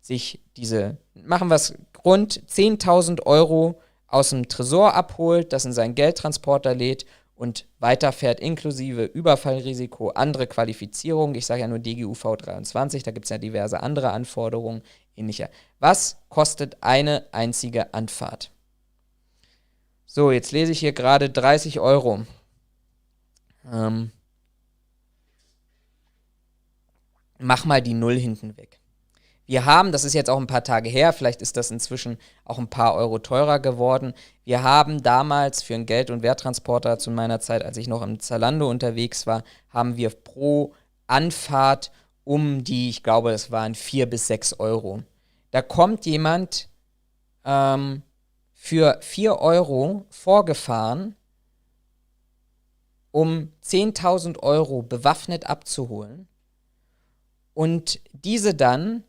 sich 0.00 0.40
diese, 0.56 0.96
machen 1.14 1.48
wir 1.48 1.54
es 1.54 1.74
rund 2.04 2.42
10.000 2.48 3.26
Euro 3.26 3.80
aus 4.06 4.30
dem 4.30 4.48
Tresor 4.48 4.94
abholt, 4.94 5.52
das 5.52 5.64
in 5.64 5.72
seinen 5.72 5.94
Geldtransporter 5.94 6.74
lädt 6.74 7.06
und 7.34 7.66
weiterfährt, 7.80 8.40
inklusive 8.40 9.04
Überfallrisiko, 9.04 10.10
andere 10.10 10.46
Qualifizierungen. 10.46 11.34
Ich 11.34 11.46
sage 11.46 11.62
ja 11.62 11.68
nur 11.68 11.78
DGUV 11.78 12.36
23, 12.38 13.02
da 13.02 13.10
gibt 13.10 13.26
es 13.26 13.30
ja 13.30 13.38
diverse 13.38 13.82
andere 13.82 14.10
Anforderungen, 14.10 14.82
ähnlicher. 15.16 15.50
Was 15.78 16.18
kostet 16.28 16.82
eine 16.82 17.26
einzige 17.32 17.92
Anfahrt? 17.94 18.50
So, 20.16 20.32
jetzt 20.32 20.50
lese 20.50 20.72
ich 20.72 20.78
hier 20.80 20.94
gerade 20.94 21.28
30 21.28 21.78
Euro. 21.78 22.24
Ähm, 23.70 24.12
mach 27.38 27.66
mal 27.66 27.82
die 27.82 27.92
Null 27.92 28.16
hinten 28.16 28.56
weg. 28.56 28.80
Wir 29.44 29.66
haben, 29.66 29.92
das 29.92 30.04
ist 30.04 30.14
jetzt 30.14 30.30
auch 30.30 30.40
ein 30.40 30.46
paar 30.46 30.64
Tage 30.64 30.88
her, 30.88 31.12
vielleicht 31.12 31.42
ist 31.42 31.58
das 31.58 31.70
inzwischen 31.70 32.16
auch 32.46 32.58
ein 32.58 32.70
paar 32.70 32.94
Euro 32.94 33.18
teurer 33.18 33.58
geworden. 33.58 34.14
Wir 34.46 34.62
haben 34.62 35.02
damals 35.02 35.62
für 35.62 35.74
einen 35.74 35.84
Geld- 35.84 36.10
und 36.10 36.22
Werttransporter 36.22 36.98
zu 36.98 37.10
meiner 37.10 37.40
Zeit, 37.40 37.62
als 37.62 37.76
ich 37.76 37.86
noch 37.86 38.00
im 38.00 38.18
Zalando 38.18 38.70
unterwegs 38.70 39.26
war, 39.26 39.44
haben 39.68 39.98
wir 39.98 40.08
pro 40.08 40.72
Anfahrt 41.06 41.92
um 42.24 42.64
die, 42.64 42.88
ich 42.88 43.02
glaube, 43.02 43.32
das 43.32 43.50
waren 43.50 43.74
vier 43.74 44.06
bis 44.08 44.28
sechs 44.28 44.54
Euro. 44.54 45.02
Da 45.50 45.60
kommt 45.60 46.06
jemand 46.06 46.70
ähm, 47.44 48.00
für 48.66 48.98
4 49.00 49.38
Euro 49.38 50.06
vorgefahren, 50.10 51.14
um 53.12 53.52
10.000 53.62 54.40
Euro 54.40 54.82
bewaffnet 54.82 55.46
abzuholen 55.46 56.26
und 57.54 58.00
diese 58.12 58.54
dann 58.54 59.04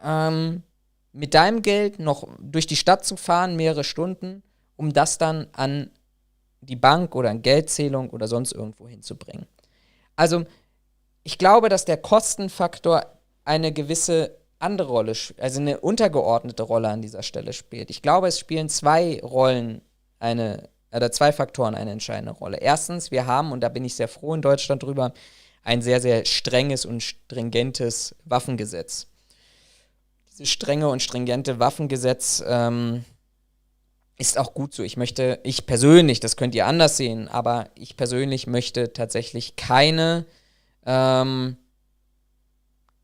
ähm, 0.00 0.62
mit 1.10 1.34
deinem 1.34 1.62
Geld 1.62 1.98
noch 1.98 2.28
durch 2.38 2.68
die 2.68 2.76
Stadt 2.76 3.04
zu 3.04 3.16
fahren, 3.16 3.56
mehrere 3.56 3.82
Stunden, 3.82 4.44
um 4.76 4.92
das 4.92 5.18
dann 5.18 5.48
an 5.50 5.90
die 6.60 6.76
Bank 6.76 7.16
oder 7.16 7.30
an 7.30 7.42
Geldzählung 7.42 8.08
oder 8.10 8.28
sonst 8.28 8.52
irgendwo 8.52 8.86
hinzubringen. 8.86 9.48
Also 10.14 10.44
ich 11.24 11.38
glaube, 11.38 11.68
dass 11.68 11.84
der 11.84 11.96
Kostenfaktor 11.96 13.04
eine 13.44 13.72
gewisse 13.72 14.38
andere 14.62 14.88
Rolle, 14.88 15.12
also 15.38 15.60
eine 15.60 15.80
untergeordnete 15.80 16.62
Rolle 16.62 16.88
an 16.88 17.02
dieser 17.02 17.22
Stelle 17.22 17.52
spielt. 17.52 17.90
Ich 17.90 18.02
glaube, 18.02 18.28
es 18.28 18.38
spielen 18.38 18.68
zwei 18.68 19.20
Rollen 19.22 19.82
eine, 20.18 20.68
oder 20.92 21.10
zwei 21.10 21.32
Faktoren 21.32 21.74
eine 21.74 21.90
entscheidende 21.90 22.32
Rolle. 22.32 22.58
Erstens, 22.58 23.10
wir 23.10 23.26
haben, 23.26 23.52
und 23.52 23.60
da 23.60 23.68
bin 23.68 23.84
ich 23.84 23.94
sehr 23.94 24.08
froh 24.08 24.34
in 24.34 24.42
Deutschland 24.42 24.82
drüber, 24.82 25.12
ein 25.64 25.82
sehr, 25.82 26.00
sehr 26.00 26.24
strenges 26.24 26.84
und 26.84 27.02
stringentes 27.02 28.14
Waffengesetz. 28.24 29.06
Dieses 30.30 30.48
strenge 30.48 30.88
und 30.88 31.02
stringente 31.02 31.58
Waffengesetz 31.58 32.42
ähm, 32.46 33.04
ist 34.18 34.38
auch 34.38 34.54
gut 34.54 34.74
so. 34.74 34.82
Ich 34.82 34.96
möchte, 34.96 35.40
ich 35.42 35.66
persönlich, 35.66 36.20
das 36.20 36.36
könnt 36.36 36.54
ihr 36.54 36.66
anders 36.66 36.96
sehen, 36.96 37.28
aber 37.28 37.68
ich 37.74 37.96
persönlich 37.96 38.46
möchte 38.46 38.92
tatsächlich 38.92 39.56
keine 39.56 40.24
ähm, 40.86 41.56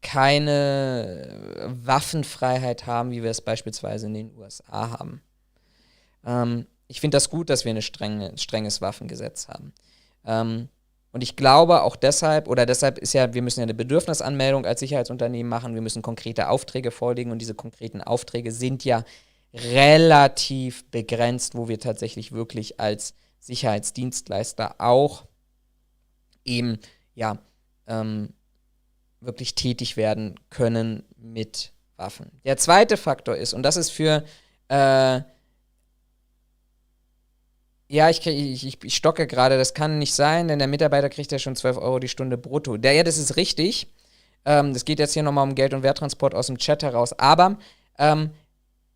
keine 0.01 1.75
Waffenfreiheit 1.83 2.87
haben, 2.87 3.11
wie 3.11 3.23
wir 3.23 3.31
es 3.31 3.41
beispielsweise 3.41 4.07
in 4.07 4.15
den 4.15 4.37
USA 4.37 4.99
haben. 4.99 5.23
Ähm, 6.25 6.67
ich 6.87 7.01
finde 7.01 7.17
das 7.17 7.31
gut, 7.31 7.51
dass 7.51 7.65
wir 7.65 7.75
ein 7.75 7.83
strenge, 7.83 8.37
strenges 8.39 8.81
Waffengesetz 8.81 9.49
haben. 9.49 9.73
Ähm, 10.25 10.69
und 11.13 11.23
ich 11.23 11.37
glaube 11.37 11.83
auch 11.83 11.97
deshalb, 11.97 12.49
oder 12.49 12.67
deshalb 12.67 12.99
ist 12.99 13.15
ja, 13.15 13.33
wir 13.33 13.43
müssen 13.43 13.61
ja 13.61 13.65
eine 13.65 13.75
Bedürfnisanmeldung 13.75 14.67
als 14.67 14.81
Sicherheitsunternehmen 14.81 15.49
machen, 15.49 15.75
wir 15.75 15.81
müssen 15.81 16.03
konkrete 16.03 16.49
Aufträge 16.49 16.91
vorlegen 16.91 17.31
und 17.31 17.39
diese 17.39 17.55
konkreten 17.55 18.03
Aufträge 18.03 18.53
sind 18.53 18.85
ja 18.85 19.05
relativ 19.55 20.91
begrenzt, 20.91 21.55
wo 21.55 21.69
wir 21.69 21.81
tatsächlich 21.81 22.33
wirklich 22.33 22.79
als 22.79 23.15
Sicherheitsdienstleister 23.41 24.77
auch 24.79 25.27
eben, 26.45 26.79
ja, 27.15 27.39
ähm, 27.87 28.35
wirklich 29.21 29.55
tätig 29.55 29.97
werden 29.97 30.39
können 30.51 31.05
mit 31.17 31.73
Waffen. 31.97 32.31
Der 32.45 32.57
zweite 32.57 32.97
Faktor 32.97 33.37
ist, 33.37 33.53
und 33.53 33.63
das 33.63 33.77
ist 33.77 33.91
für, 33.91 34.25
äh, 34.69 35.21
ja, 37.91 38.11
ich, 38.11 38.27
ich, 38.27 38.85
ich, 38.85 38.95
stocke 38.95 39.27
gerade, 39.27 39.57
das 39.57 39.75
kann 39.75 39.99
nicht 39.99 40.15
sein, 40.15 40.49
denn 40.49 40.59
der 40.59 40.69
Mitarbeiter 40.69 41.09
kriegt 41.09 41.33
ja 41.33 41.39
schon 41.39 41.57
12 41.57 41.79
Euro 41.79 41.99
die 41.99 42.09
Stunde 42.09 42.37
brutto. 42.37 42.77
Der, 42.77 42.93
ja, 42.93 43.03
das 43.03 43.19
ist 43.19 43.37
richtig. 43.37 43.89
Ähm, 44.45 44.75
das 44.75 44.85
geht 44.85 44.99
jetzt 44.99 45.15
hier 45.15 45.23
nochmal 45.23 45.49
um 45.49 45.55
Geld- 45.55 45.75
und 45.75 45.83
Werttransport 45.83 46.35
aus 46.35 46.49
dem 46.49 46.59
Chat 46.59 46.83
heraus. 46.83 47.19
Aber 47.19 47.59
ähm, 47.99 48.31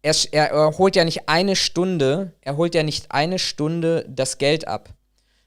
er, 0.03 0.14
er 0.33 0.79
holt 0.79 0.95
ja 0.95 1.05
nicht 1.05 1.29
eine 1.29 1.57
Stunde, 1.57 2.33
er 2.43 2.57
holt 2.57 2.75
ja 2.75 2.83
nicht 2.83 3.11
eine 3.11 3.39
Stunde 3.39 4.05
das 4.09 4.39
Geld 4.39 4.68
ab 4.68 4.91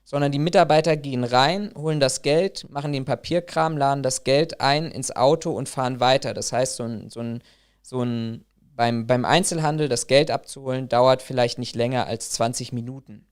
sondern 0.06 0.32
die 0.32 0.39
Mitarbeiter 0.39 0.95
gehen 0.95 1.24
rein, 1.24 1.74
holen 1.76 1.99
das 1.99 2.22
Geld, 2.22 2.70
machen 2.70 2.93
den 2.93 3.06
Papierkram, 3.06 3.76
laden 3.76 4.03
das 4.03 4.24
Geld 4.24 4.62
ein 4.62 4.91
ins 4.91 5.14
Auto 5.14 5.51
und 5.51 5.68
fahren 5.68 5.99
weiter. 5.99 6.36
Das 6.36 6.53
heißt, 6.53 6.76
so 6.76 6.84
ein, 6.84 7.10
so 7.10 7.20
ein, 7.20 7.41
so 7.82 8.03
ein 8.03 8.45
beim, 8.76 9.08
beim 9.08 9.26
Einzelhandel 9.26 9.89
das 9.89 10.06
Geld 10.06 10.30
abzuholen, 10.30 10.88
dauert 10.88 11.24
vielleicht 11.24 11.58
nicht 11.58 11.76
länger 11.76 12.06
als 12.06 12.30
20 12.32 12.72
Minuten. 12.72 13.26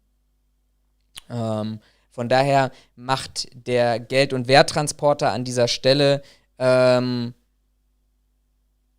Ähm, 1.29 1.79
von 2.09 2.27
daher 2.27 2.71
macht 2.95 3.49
der 3.53 3.99
Geld- 3.99 4.33
und 4.33 4.47
Werttransporter 4.47 5.31
an 5.31 5.43
dieser 5.43 5.67
Stelle 5.67 6.23
ähm, 6.57 7.35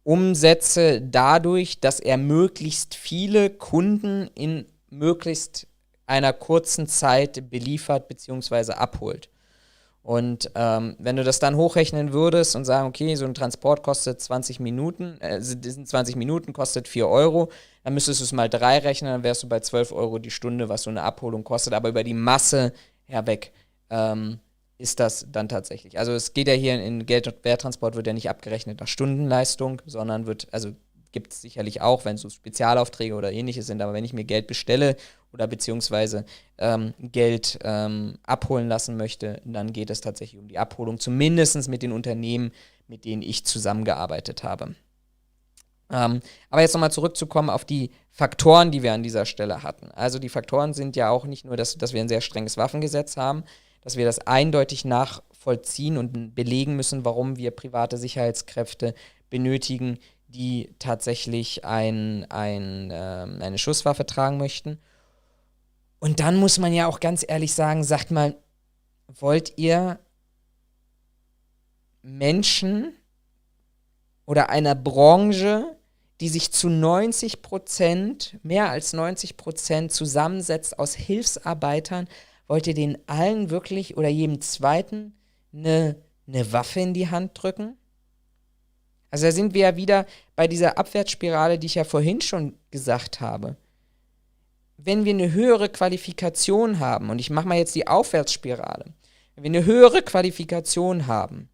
Umsätze 0.05 1.01
dadurch, 1.01 1.81
dass 1.81 1.99
er 1.99 2.19
möglichst 2.19 2.95
viele 2.95 3.51
Kunden 3.51 4.29
in 4.35 4.67
möglichst 4.91 5.67
einer 6.07 6.33
kurzen 6.33 6.87
Zeit 6.87 7.51
beliefert 7.51 8.09
bzw. 8.09 8.73
abholt. 8.73 9.29
Und 10.05 10.51
ähm, 10.55 10.97
wenn 10.99 11.17
du 11.17 11.25
das 11.25 11.39
dann 11.39 11.57
hochrechnen 11.57 12.13
würdest 12.13 12.57
und 12.57 12.67
sagen, 12.67 12.87
okay, 12.87 13.15
so 13.15 13.25
ein 13.25 13.33
Transport 13.33 13.83
kostet 13.83 14.21
20 14.21 14.61
Minuten, 14.61 15.19
äh, 15.21 15.41
sind 15.41 15.89
20 15.89 16.17
Minuten, 16.17 16.53
kostet 16.53 16.89
4 16.89 17.09
Euro, 17.09 17.51
dann 17.85 17.95
müsstest 17.95 18.21
du 18.21 18.25
es 18.25 18.33
mal 18.33 18.51
drei 18.51 18.79
rechnen, 18.81 19.13
dann 19.13 19.25
wärst 19.25 19.43
du 19.45 19.49
bei 19.49 19.61
12 19.61 19.93
Euro 19.93 20.19
die 20.19 20.31
Stunde, 20.31 20.69
was 20.69 20.83
so 20.83 20.91
eine 20.91 21.03
Abholung 21.03 21.43
kostet. 21.43 21.73
Aber 21.73 21.89
über 21.89 22.05
die 22.05 22.13
Masse 22.13 22.75
herweg 23.07 23.53
ähm, 23.89 24.41
ist 24.77 25.01
das 25.01 25.27
dann 25.33 25.49
tatsächlich. 25.49 25.99
Also 25.99 26.13
es 26.13 26.35
geht 26.35 26.49
ja 26.49 26.55
hier 26.55 26.75
in 26.83 27.07
Geld- 27.07 27.27
und 27.27 27.43
Werttransport, 27.43 27.97
wird 27.97 28.07
ja 28.07 28.13
nicht 28.13 28.29
abgerechnet 28.29 28.81
nach 28.81 28.89
Stundenleistung, 28.89 29.81
sondern 29.87 30.27
wird, 30.27 30.49
also 30.53 30.73
gibt 31.15 31.33
es 31.33 31.41
sicherlich 31.41 31.81
auch, 31.81 32.05
wenn 32.05 32.17
es 32.17 32.21
so 32.21 32.29
Spezialaufträge 32.29 33.15
oder 33.15 33.33
ähnliches 33.33 33.67
sind, 33.67 33.81
aber 33.81 33.95
wenn 33.95 34.05
ich 34.05 34.13
mir 34.13 34.25
Geld 34.25 34.47
bestelle 34.47 34.97
oder 35.33 35.47
beziehungsweise 35.47 36.27
ähm, 36.59 36.93
Geld 36.99 37.59
ähm, 37.63 38.19
abholen 38.25 38.69
lassen 38.69 38.99
möchte, 38.99 39.41
dann 39.45 39.73
geht 39.73 39.89
es 39.89 40.03
tatsächlich 40.03 40.41
um 40.41 40.49
die 40.49 40.59
Abholung, 40.59 40.99
zumindest 40.99 41.69
mit 41.69 41.83
den 41.83 41.93
Unternehmen, 41.93 42.51
mit 42.89 43.07
denen 43.07 43.23
ich 43.23 43.47
zusammengearbeitet 43.47 44.45
habe. 44.45 44.75
Ähm, 45.91 46.21
aber 46.51 46.63
jetzt 46.63 46.75
nochmal 46.75 46.93
zurückzukommen 46.93 47.49
auf 47.49 47.65
die 47.65 47.91
Faktoren, 48.11 48.71
die 48.71 48.83
wir 48.83 48.93
an 48.93 49.03
dieser 49.03 49.25
Stelle 49.25 49.63
hatten. 49.63 49.91
Also 49.93 50.19
die 50.19 50.29
Faktoren 50.29 50.75
sind 50.75 50.97
ja 50.97 51.11
auch 51.11 51.27
nicht 51.27 51.45
nur, 51.45 51.57
dass, 51.57 51.79
dass 51.79 51.93
wir 51.93 52.01
ein 52.01 52.09
sehr 52.09 52.21
strenges 52.21 52.57
Waffengesetz 52.57 53.17
haben, 53.17 53.45
dass 53.83 53.97
wir 53.97 54.05
das 54.05 54.19
eindeutig 54.21 54.85
nachvollziehen 54.85 55.97
und 55.97 56.35
belegen 56.35 56.75
müssen, 56.75 57.05
warum 57.05 57.37
wir 57.37 57.51
private 57.51 57.99
Sicherheitskräfte 57.99 58.95
benötigen, 59.31 59.99
die 60.35 60.75
tatsächlich 60.79 61.65
ein, 61.65 62.27
ein, 62.31 62.91
äh, 62.91 62.95
eine 62.95 63.59
Schusswaffe 63.59 64.05
tragen 64.05 64.37
möchten. 64.37 64.79
Und 66.01 66.21
dann 66.21 66.37
muss 66.37 66.59
man 66.59 66.73
ja 66.73 66.87
auch 66.87 67.01
ganz 67.01 67.25
ehrlich 67.27 67.55
sagen, 67.55 67.85
sagt 67.85 68.11
mal, 68.11 68.37
wollt 69.07 69.55
ihr 69.57 69.99
Menschen 72.03 72.93
oder 74.27 74.51
einer 74.51 74.75
Branche, 74.75 75.77
die 76.21 76.29
sich 76.29 76.53
zu 76.53 76.69
90 76.69 77.43
Prozent, 77.43 78.39
mehr 78.43 78.71
als 78.71 78.93
90 78.93 79.37
Prozent 79.37 79.93
zusammensetzt 79.93 80.79
aus 80.79 80.95
Hilfsarbeitern, 80.95 82.09
wollt 82.47 82.67
ihr 82.67 82.75
den 82.75 82.99
allen 83.09 83.51
wirklich 83.51 83.97
oder 83.97 84.09
jedem 84.09 84.41
zweiten 84.41 85.15
eine, 85.53 85.97
eine 86.27 86.53
Waffe 86.53 86.81
in 86.81 86.95
die 86.95 87.09
Hand 87.09 87.43
drücken? 87.43 87.77
Also 89.15 89.27
da 89.27 89.31
sind 89.31 89.55
wir 89.55 89.61
ja 89.61 89.77
wieder 89.77 90.07
bei 90.35 90.49
dieser 90.49 90.77
Abwärtsspirale, 90.77 91.57
die 91.57 91.67
ich 91.67 91.77
ja 91.77 91.85
vorhin 91.85 92.21
schon 92.21 92.59
gesagt 92.73 93.21
habe. 93.21 93.55
Wenn 94.77 95.05
wir 95.05 95.13
eine 95.13 95.31
höhere 95.31 95.69
Qualifikation 95.69 96.81
haben, 96.81 97.11
und 97.11 97.21
ich 97.21 97.31
mache 97.31 97.47
mal 97.47 97.57
jetzt 97.57 97.77
die 97.77 97.87
Aufwärtsspirale, 97.87 98.87
wenn 99.37 99.45
wir 99.45 99.51
eine 99.51 99.65
höhere 99.67 100.03
Qualifikation 100.03 101.07
haben, 101.07 101.49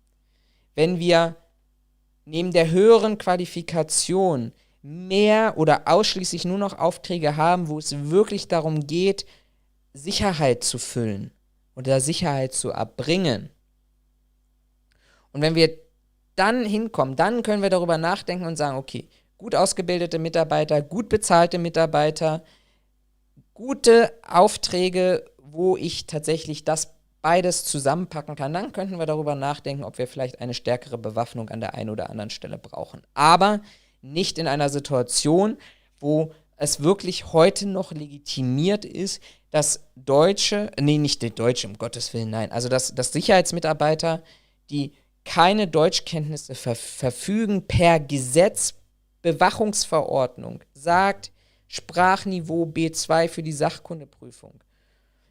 wenn 0.75 0.99
wir 0.99 1.37
neben 2.25 2.51
der 2.51 2.71
höheren 2.71 3.19
Qualifikation 3.19 4.53
mehr 4.81 5.59
oder 5.59 5.83
ausschließlich 5.85 6.47
nur 6.47 6.57
noch 6.57 6.79
Aufträge 6.79 7.37
haben, 7.37 7.69
wo 7.69 7.79
es 7.79 8.09
wirklich 8.09 8.49
darum 8.49 8.87
geht, 8.87 9.27
Sicherheit 9.93 10.65
zu 10.65 10.79
füllen 10.79 11.31
oder 11.77 12.01
Sicherheit 12.01 12.55
zu 12.55 12.71
erbringen. 12.71 13.51
Und 15.33 15.43
wenn 15.43 15.55
wir 15.55 15.90
dann 16.41 16.65
hinkommen, 16.65 17.17
dann 17.17 17.43
können 17.43 17.63
wir 17.63 17.69
darüber 17.69 17.99
nachdenken 17.99 18.47
und 18.47 18.57
sagen, 18.57 18.79
okay, 18.79 19.09
gut 19.37 19.55
ausgebildete 19.55 20.19
Mitarbeiter, 20.19 20.81
gut 20.81 21.11
bezahlte 21.11 21.59
Mitarbeiter, 21.59 22.43
gute 23.53 24.13
Aufträge, 24.27 25.25
wo 25.37 25.77
ich 25.77 26.07
tatsächlich 26.07 26.65
das 26.65 26.95
beides 27.21 27.65
zusammenpacken 27.65 28.37
kann, 28.37 28.55
dann 28.55 28.73
könnten 28.73 28.99
wir 28.99 29.05
darüber 29.05 29.35
nachdenken, 29.35 29.85
ob 29.85 29.99
wir 29.99 30.07
vielleicht 30.07 30.41
eine 30.41 30.55
stärkere 30.55 30.97
Bewaffnung 30.97 31.51
an 31.51 31.61
der 31.61 31.75
einen 31.75 31.91
oder 31.91 32.09
anderen 32.09 32.31
Stelle 32.31 32.57
brauchen. 32.57 33.03
Aber 33.13 33.61
nicht 34.01 34.39
in 34.39 34.49
einer 34.49 34.71
Situation, 34.71 35.59
wo 35.99 36.33
es 36.57 36.83
wirklich 36.83 37.35
heute 37.35 37.69
noch 37.69 37.93
legitimiert 37.93 38.87
ist, 38.87 39.23
dass 39.51 39.85
Deutsche, 39.95 40.71
nee, 40.81 40.97
nicht 40.97 41.21
die 41.21 41.35
Deutsche, 41.35 41.69
um 41.69 41.77
Gottes 41.77 42.15
Willen, 42.15 42.31
nein, 42.31 42.51
also 42.51 42.71
dass, 42.71 42.95
dass 42.95 43.13
Sicherheitsmitarbeiter, 43.13 44.23
die 44.71 44.95
keine 45.31 45.69
Deutschkenntnisse 45.69 46.55
ver 46.55 46.75
verfügen, 46.75 47.67
per 47.67 48.01
Gesetz, 48.01 48.75
Bewachungsverordnung, 49.23 50.63
sagt 50.75 51.31
Sprachniveau 51.69 52.65
B2 52.65 53.29
für 53.29 53.43
die 53.43 53.53
Sachkundeprüfung 53.53 54.63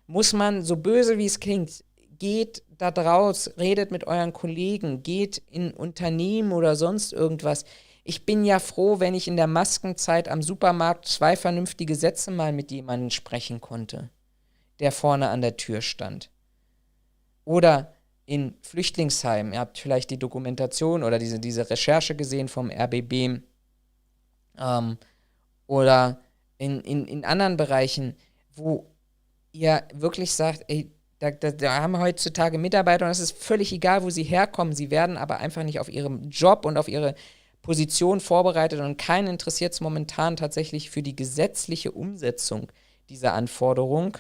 muss 0.10 0.34
man, 0.34 0.64
so 0.64 0.76
böse 0.76 1.20
wie 1.20 1.28
es 1.28 1.40
klingt, 1.40 1.84
geht 2.18 2.64
da 2.78 2.90
draus, 2.90 3.52
redet 3.58 3.92
mit 3.92 4.08
euren 4.08 4.34
Kollegen, 4.34 5.04
geht 5.04 5.38
in 5.52 5.72
Unternehmen 5.72 6.52
oder 6.52 6.76
sonst 6.76 7.14
irgendwas. 7.14 7.64
Ich 8.04 8.26
bin 8.26 8.44
ja 8.44 8.58
froh, 8.58 9.00
wenn 9.00 9.14
ich 9.14 9.28
in 9.28 9.38
der 9.38 9.46
Maskenzeit 9.46 10.28
am 10.28 10.42
Supermarkt 10.42 11.06
zwei 11.06 11.36
vernünftige 11.36 11.96
Sätze 11.96 12.32
mal 12.32 12.52
mit 12.52 12.72
jemandem 12.72 13.12
sprechen 13.12 13.62
konnte, 13.62 14.10
der 14.80 14.92
vorne 14.92 15.30
an 15.30 15.42
der 15.42 15.58
Tür 15.58 15.82
stand. 15.82 16.32
Oder 17.46 17.94
in 18.30 18.54
Flüchtlingsheimen, 18.62 19.54
ihr 19.54 19.60
habt 19.60 19.80
vielleicht 19.80 20.12
die 20.12 20.20
Dokumentation 20.20 21.02
oder 21.02 21.18
diese, 21.18 21.40
diese 21.40 21.68
Recherche 21.68 22.14
gesehen 22.16 22.48
vom 22.48 22.70
RBB 22.70 23.42
ähm, 24.60 24.98
oder 25.66 26.22
in, 26.60 26.80
in, 26.82 27.08
in 27.08 27.26
anderen 27.26 27.58
Bereichen, 27.58 28.16
wo 28.54 28.86
ihr 29.52 29.82
wirklich 29.96 30.32
sagt, 30.32 30.64
ey, 30.68 30.92
da, 31.18 31.32
da, 31.32 31.50
da, 31.50 31.82
haben 31.82 31.98
heutzutage 31.98 32.60
Mitarbeiter 32.60 33.06
und 33.06 33.12
es 33.12 33.20
ist 33.20 33.36
völlig 33.36 33.74
egal, 33.74 34.04
wo 34.04 34.12
sie 34.12 34.24
herkommen. 34.24 34.76
Sie 34.76 34.92
werden 34.92 35.18
aber 35.18 35.40
einfach 35.40 35.64
nicht 35.64 35.80
auf 35.80 35.90
ihrem 35.90 36.30
Job 36.30 36.66
und 36.66 36.78
auf 36.78 36.88
ihre 36.88 37.16
Position 37.64 38.20
vorbereitet 38.20 38.80
und 38.80 38.98
keinen 38.98 39.28
interessiert 39.28 39.74
es 39.74 39.82
momentan 39.82 40.38
tatsächlich 40.38 40.92
für 40.92 41.02
die 41.02 41.16
gesetzliche 41.16 41.92
Umsetzung 41.92 42.72
dieser 43.10 43.34
Anforderung 43.34 44.20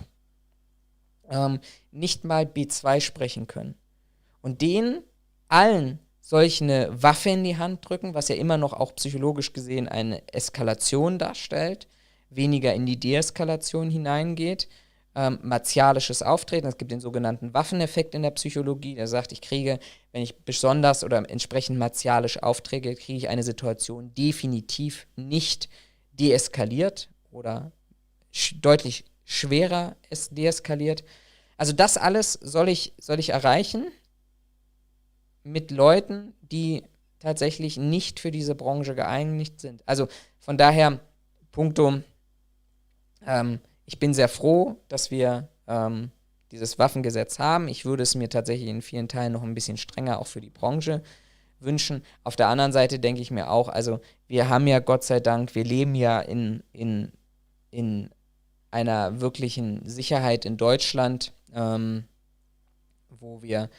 ähm, 1.29 1.59
nicht 1.91 2.23
mal 2.23 2.45
B2 2.45 3.01
sprechen 3.01 3.45
können. 3.45 3.75
Und 4.41 4.61
denen 4.61 5.03
allen 5.47 5.99
solch 6.21 6.61
eine 6.61 6.89
Waffe 6.91 7.31
in 7.31 7.43
die 7.43 7.57
Hand 7.57 7.87
drücken, 7.87 8.13
was 8.13 8.27
ja 8.27 8.35
immer 8.35 8.57
noch 8.57 8.73
auch 8.73 8.95
psychologisch 8.95 9.53
gesehen 9.53 9.87
eine 9.87 10.21
Eskalation 10.31 11.17
darstellt, 11.17 11.87
weniger 12.29 12.73
in 12.73 12.85
die 12.85 12.99
Deeskalation 12.99 13.89
hineingeht 13.89 14.67
ähm, 15.15 15.39
martialisches 15.41 16.21
Auftreten. 16.21 16.67
Es 16.67 16.77
gibt 16.77 16.91
den 16.91 17.01
sogenannten 17.01 17.53
Waffeneffekt 17.53 18.15
in 18.15 18.21
der 18.21 18.31
Psychologie, 18.31 18.95
der 18.95 19.07
sagt, 19.07 19.31
ich 19.31 19.41
kriege, 19.41 19.79
wenn 20.11 20.21
ich 20.21 20.37
besonders 20.45 21.03
oder 21.03 21.29
entsprechend 21.29 21.77
martialisch 21.77 22.41
auftrete, 22.41 22.95
kriege 22.95 23.17
ich 23.17 23.29
eine 23.29 23.43
Situation 23.43 24.13
definitiv 24.13 25.07
nicht 25.15 25.67
deeskaliert 26.13 27.09
oder 27.31 27.71
sch 28.31 28.55
deutlich 28.61 29.05
schwerer 29.25 29.95
es 30.09 30.29
deeskaliert. 30.29 31.03
Also 31.57 31.73
das 31.73 31.97
alles 31.97 32.33
soll 32.33 32.69
ich, 32.69 32.93
soll 32.97 33.19
ich 33.19 33.29
erreichen 33.29 33.87
mit 35.51 35.71
Leuten, 35.71 36.33
die 36.41 36.83
tatsächlich 37.19 37.77
nicht 37.77 38.19
für 38.19 38.31
diese 38.31 38.55
Branche 38.55 38.95
geeinigt 38.95 39.59
sind. 39.59 39.83
Also 39.85 40.07
von 40.39 40.57
daher, 40.57 40.99
Punktum, 41.51 42.03
ähm, 43.25 43.59
ich 43.85 43.99
bin 43.99 44.13
sehr 44.13 44.29
froh, 44.29 44.77
dass 44.87 45.11
wir 45.11 45.49
ähm, 45.67 46.11
dieses 46.51 46.79
Waffengesetz 46.79 47.39
haben. 47.39 47.67
Ich 47.67 47.85
würde 47.85 48.03
es 48.03 48.15
mir 48.15 48.29
tatsächlich 48.29 48.69
in 48.69 48.81
vielen 48.81 49.07
Teilen 49.07 49.33
noch 49.33 49.43
ein 49.43 49.53
bisschen 49.53 49.77
strenger 49.77 50.19
auch 50.19 50.27
für 50.27 50.41
die 50.41 50.49
Branche 50.49 51.03
wünschen. 51.59 52.03
Auf 52.23 52.35
der 52.35 52.47
anderen 52.47 52.71
Seite 52.71 52.99
denke 52.99 53.21
ich 53.21 53.31
mir 53.31 53.51
auch, 53.51 53.67
also 53.67 53.99
wir 54.27 54.49
haben 54.49 54.67
ja 54.67 54.79
Gott 54.79 55.03
sei 55.03 55.19
Dank, 55.19 55.55
wir 55.55 55.63
leben 55.63 55.95
ja 55.95 56.19
in, 56.19 56.63
in, 56.71 57.11
in 57.69 58.09
einer 58.71 59.19
wirklichen 59.19 59.87
Sicherheit 59.87 60.45
in 60.45 60.57
Deutschland, 60.57 61.33
ähm, 61.53 62.05
wo 63.09 63.41
wir 63.41 63.69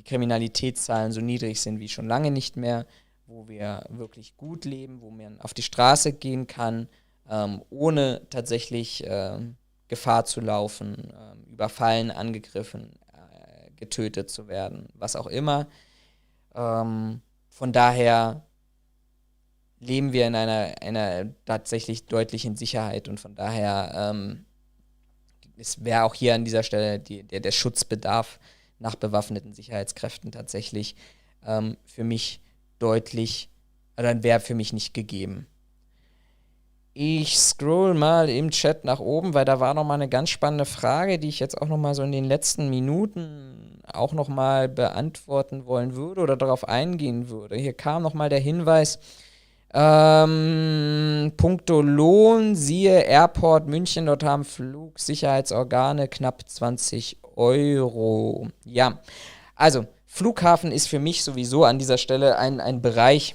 die 0.00 0.04
Kriminalitätszahlen 0.04 1.12
so 1.12 1.20
niedrig 1.20 1.60
sind 1.60 1.78
wie 1.78 1.90
schon 1.90 2.08
lange 2.08 2.30
nicht 2.30 2.56
mehr, 2.56 2.86
wo 3.26 3.48
wir 3.48 3.84
wirklich 3.90 4.34
gut 4.38 4.64
leben, 4.64 5.02
wo 5.02 5.10
man 5.10 5.38
auf 5.42 5.52
die 5.52 5.62
Straße 5.62 6.14
gehen 6.14 6.46
kann, 6.46 6.88
ähm, 7.28 7.62
ohne 7.68 8.22
tatsächlich 8.30 9.04
ähm, 9.06 9.56
Gefahr 9.88 10.24
zu 10.24 10.40
laufen, 10.40 11.10
äh, 11.10 11.50
überfallen, 11.52 12.10
angegriffen, 12.10 12.98
äh, 13.12 13.72
getötet 13.76 14.30
zu 14.30 14.48
werden, 14.48 14.88
was 14.94 15.16
auch 15.16 15.26
immer. 15.26 15.68
Ähm, 16.54 17.20
von 17.50 17.70
daher 17.74 18.42
leben 19.80 20.14
wir 20.14 20.26
in 20.26 20.34
einer, 20.34 20.76
einer 20.80 21.26
tatsächlich 21.44 22.06
deutlichen 22.06 22.56
Sicherheit 22.56 23.06
und 23.06 23.20
von 23.20 23.34
daher 23.34 23.92
ähm, 23.94 24.46
es 25.58 25.84
wäre 25.84 26.04
auch 26.04 26.14
hier 26.14 26.34
an 26.34 26.46
dieser 26.46 26.62
Stelle 26.62 26.98
die, 26.98 27.22
der, 27.22 27.40
der 27.40 27.52
Schutzbedarf 27.52 28.38
nach 28.80 28.96
bewaffneten 28.96 29.54
Sicherheitskräften 29.54 30.32
tatsächlich 30.32 30.96
ähm, 31.46 31.76
für 31.84 32.04
mich 32.04 32.40
deutlich, 32.78 33.48
oder 33.96 34.22
wäre 34.22 34.40
für 34.40 34.54
mich 34.54 34.72
nicht 34.72 34.94
gegeben. 34.94 35.46
Ich 36.92 37.38
scroll 37.38 37.94
mal 37.94 38.28
im 38.28 38.50
Chat 38.50 38.84
nach 38.84 38.98
oben, 38.98 39.32
weil 39.32 39.44
da 39.44 39.60
war 39.60 39.74
noch 39.74 39.84
mal 39.84 39.94
eine 39.94 40.08
ganz 40.08 40.30
spannende 40.30 40.64
Frage, 40.64 41.18
die 41.18 41.28
ich 41.28 41.38
jetzt 41.38 41.60
auch 41.60 41.68
noch 41.68 41.76
mal 41.76 41.94
so 41.94 42.02
in 42.02 42.10
den 42.10 42.24
letzten 42.24 42.68
Minuten 42.68 43.80
auch 43.92 44.12
noch 44.12 44.28
mal 44.28 44.68
beantworten 44.68 45.66
wollen 45.66 45.94
würde 45.94 46.20
oder 46.20 46.36
darauf 46.36 46.68
eingehen 46.68 47.28
würde. 47.28 47.56
Hier 47.56 47.74
kam 47.74 48.02
noch 48.02 48.14
mal 48.14 48.28
der 48.28 48.40
Hinweis, 48.40 48.98
ähm, 49.72 51.32
puncto 51.36 51.80
Lohn, 51.80 52.56
siehe 52.56 53.02
Airport 53.02 53.68
München, 53.68 54.06
dort 54.06 54.24
haben 54.24 54.44
Flugsicherheitsorgane 54.44 56.08
knapp 56.08 56.48
20 56.48 57.18
Euro. 57.40 58.48
Ja, 58.64 59.00
also 59.54 59.86
Flughafen 60.04 60.72
ist 60.72 60.88
für 60.88 60.98
mich 60.98 61.24
sowieso 61.24 61.64
an 61.64 61.78
dieser 61.78 61.96
Stelle 61.96 62.36
ein, 62.36 62.60
ein 62.60 62.82
Bereich, 62.82 63.34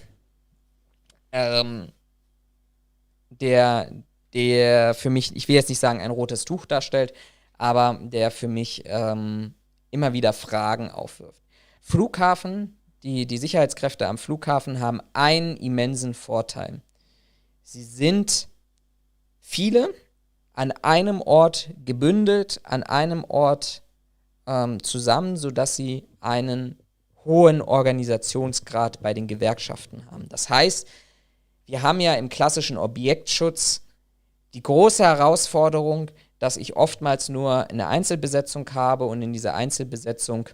ähm, 1.32 1.92
der, 3.30 3.92
der 4.34 4.94
für 4.94 5.10
mich, 5.10 5.36
ich 5.36 5.48
will 5.48 5.56
jetzt 5.56 5.70
nicht 5.70 5.80
sagen, 5.80 6.02
ein 6.02 6.12
rotes 6.12 6.46
Tuch 6.46 6.66
darstellt, 6.66 7.14
aber 7.58 8.00
der 8.02 8.30
für 8.30 8.48
mich 8.48 8.84
ähm, 8.86 9.56
immer 9.90 10.14
wieder 10.14 10.34
Fragen 10.34 10.92
aufwirft. 10.92 11.42
Flughafen, 11.82 12.78
die, 13.02 13.26
die 13.26 13.38
Sicherheitskräfte 13.38 14.08
am 14.08 14.18
Flughafen 14.18 14.80
haben 14.80 15.02
einen 15.14 15.58
immensen 15.58 16.14
Vorteil. 16.14 16.82
Sie 17.64 17.84
sind 17.84 18.50
viele 19.42 19.90
an 20.54 20.72
einem 20.72 21.22
Ort 21.22 21.72
gebündelt, 21.84 22.62
an 22.64 22.84
einem 22.84 23.24
Ort 23.24 23.82
ähm, 24.48 24.82
zusammen, 24.82 25.38
sodass 25.38 25.76
sie 25.76 26.08
einen 26.20 26.80
hohen 27.24 27.62
Organisationsgrad 27.62 29.02
bei 29.02 29.14
den 29.14 29.28
Gewerkschaften 29.28 30.06
haben. 30.12 30.30
Das 30.30 30.50
heißt, 30.50 30.88
wir 31.66 31.82
haben 31.82 32.00
ja 32.00 32.14
im 32.14 32.30
klassischen 32.30 32.78
Objektschutz 32.78 33.82
die 34.54 34.62
große 34.62 35.04
Herausforderung, 35.04 36.12
dass 36.40 36.58
ich 36.58 36.76
oftmals 36.76 37.30
nur 37.30 37.70
eine 37.70 37.88
Einzelbesetzung 37.88 38.70
habe 38.74 39.06
und 39.06 39.22
in 39.22 39.34
dieser 39.34 39.56
Einzelbesetzung 39.56 40.50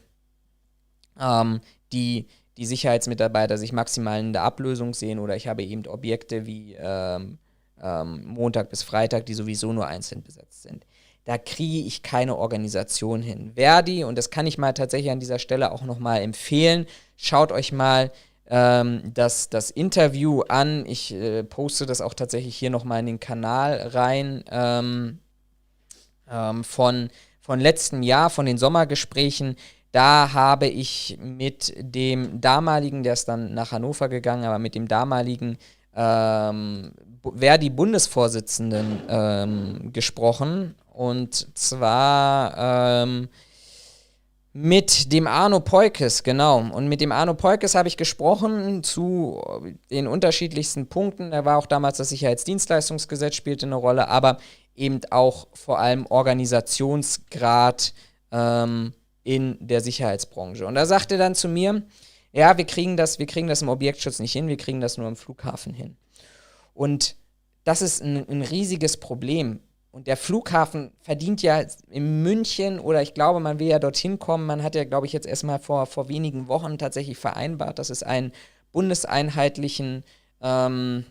ähm, 1.20 1.60
die, 1.92 2.28
die 2.58 2.66
Sicherheitsmitarbeiter 2.66 3.58
sich 3.58 3.74
maximal 3.74 4.20
in 4.20 4.34
der 4.34 4.44
Ablösung 4.44 4.94
sehen 4.94 5.20
oder 5.20 5.36
ich 5.36 5.48
habe 5.48 5.64
eben 5.64 5.86
Objekte 5.88 6.46
wie 6.46 6.76
ähm, 6.80 7.40
ähm, 7.82 8.24
Montag 8.26 8.70
bis 8.70 8.84
Freitag, 8.84 9.26
die 9.26 9.34
sowieso 9.34 9.74
nur 9.74 9.88
einzeln 9.88 10.24
besetzt 10.24 10.62
sind. 10.62 10.86
Da 11.26 11.38
kriege 11.38 11.86
ich 11.88 12.02
keine 12.04 12.36
Organisation 12.36 13.22
hin. 13.22 13.52
Verdi, 13.56 14.04
und 14.04 14.18
das 14.18 14.32
kann 14.32 14.48
ich 14.48 14.58
mal 14.58 14.74
tatsächlich 14.74 15.12
an 15.12 15.20
dieser 15.20 15.40
Stelle 15.40 15.72
auch 15.72 15.84
nochmal 15.84 16.22
empfehlen, 16.22 16.88
schaut 17.16 17.52
euch 17.52 17.72
mal 17.72 18.12
ähm, 18.48 19.12
das, 19.14 19.50
das 19.50 19.72
Interview 19.72 20.42
an. 20.42 20.86
Ich 20.86 21.14
äh, 21.14 21.44
poste 21.44 21.86
das 21.86 22.02
auch 22.02 22.14
tatsächlich 22.14 22.58
hier 22.58 22.70
nochmal 22.70 23.00
in 23.00 23.06
den 23.06 23.20
Kanal 23.20 23.90
rein 23.94 24.44
ähm, 24.52 25.20
ähm, 26.30 26.64
von, 26.64 27.10
von 27.40 27.60
letztem 27.60 28.04
Jahr, 28.04 28.30
von 28.30 28.46
den 28.46 28.58
Sommergesprächen. 28.58 29.56
Da 29.92 30.32
habe 30.34 30.68
ich 30.68 31.18
mit 31.22 31.74
dem 31.78 32.42
damaligen, 32.42 33.04
der 33.04 33.14
ist 33.14 33.28
dann 33.28 33.54
nach 33.54 33.72
Hannover 33.72 34.10
gegangen, 34.10 34.46
aber 34.46 34.58
mit 34.60 34.76
dem 34.76 34.88
damaligen 34.88 35.58
ähm, 35.96 36.94
Verdi-Bundesvorsitzenden 37.24 39.02
ähm, 39.10 39.94
gesprochen. 39.94 40.76
Und 41.02 41.58
zwar 41.58 43.04
ähm, 43.04 43.28
mit 44.54 45.12
dem 45.12 45.26
Arno 45.26 45.60
Peukes, 45.60 46.22
genau. 46.22 46.60
Und 46.60 46.90
mit 46.90 47.02
dem 47.02 47.12
Arno 47.12 47.34
Peukes 47.34 47.74
habe 47.74 47.88
ich 47.88 47.98
gesprochen 47.98 48.84
zu 48.84 49.42
den 49.90 50.06
unterschiedlichsten 50.06 50.86
Punkten. 50.86 51.32
Da 51.32 51.44
war 51.44 51.58
auch 51.58 51.66
damals 51.66 51.98
das 51.98 52.10
Sicherheitsdienstleistungsgesetz 52.10 53.34
spielte 53.34 53.66
eine 53.66 53.78
Rolle, 53.78 54.10
aber 54.10 54.38
eben 54.76 55.02
auch 55.10 55.48
vor 55.54 55.80
allem 55.80 56.06
Organisationsgrad 56.06 57.96
ähm, 58.32 58.94
in 59.24 59.58
der 59.60 59.82
Sicherheitsbranche. 59.82 60.68
Und 60.68 60.76
da 60.76 60.86
sagte 60.86 61.18
dann 61.18 61.34
zu 61.34 61.50
mir, 61.50 61.82
ja, 62.32 62.60
wir 62.60 62.66
kriegen 62.66 62.96
das, 62.96 63.18
wir 63.18 63.26
kriegen 63.26 63.48
das 63.48 63.64
im 63.64 63.70
Objektschutz 63.70 64.20
nicht 64.20 64.34
hin, 64.34 64.48
wir 64.48 64.58
kriegen 64.58 64.82
das 64.82 65.00
nur 65.00 65.08
im 65.08 65.16
Flughafen 65.16 65.74
hin. 65.74 65.98
Und 66.76 67.16
das 67.64 67.82
ist 67.82 68.04
ein, 68.04 68.30
ein 68.30 68.44
riesiges 68.44 68.98
Problem. 68.98 69.62
Und 69.92 70.08
der 70.08 70.16
Flughafen 70.16 70.92
verdient 71.02 71.42
ja 71.42 71.64
in 71.90 72.24
München 72.24 72.80
oder 72.80 73.02
ich 73.02 73.14
glaube, 73.14 73.42
man 73.42 73.60
will 73.60 73.68
ja 73.68 73.78
dorthin 73.78 74.20
kommen. 74.20 74.46
Man 74.46 74.64
hat 74.64 74.74
ja, 74.74 74.86
glaube 74.86 75.06
ich, 75.06 75.12
jetzt 75.12 75.28
erstmal 75.28 75.60
vor, 75.60 75.86
vor 75.86 76.08
wenigen 76.08 76.48
Wochen 76.48 76.78
tatsächlich 76.78 77.18
vereinbart, 77.18 77.78
dass 77.78 77.90
es 77.90 78.02
einen 78.02 78.32
bundeseinheitlichen 78.72 80.06
ähm, 80.42 81.06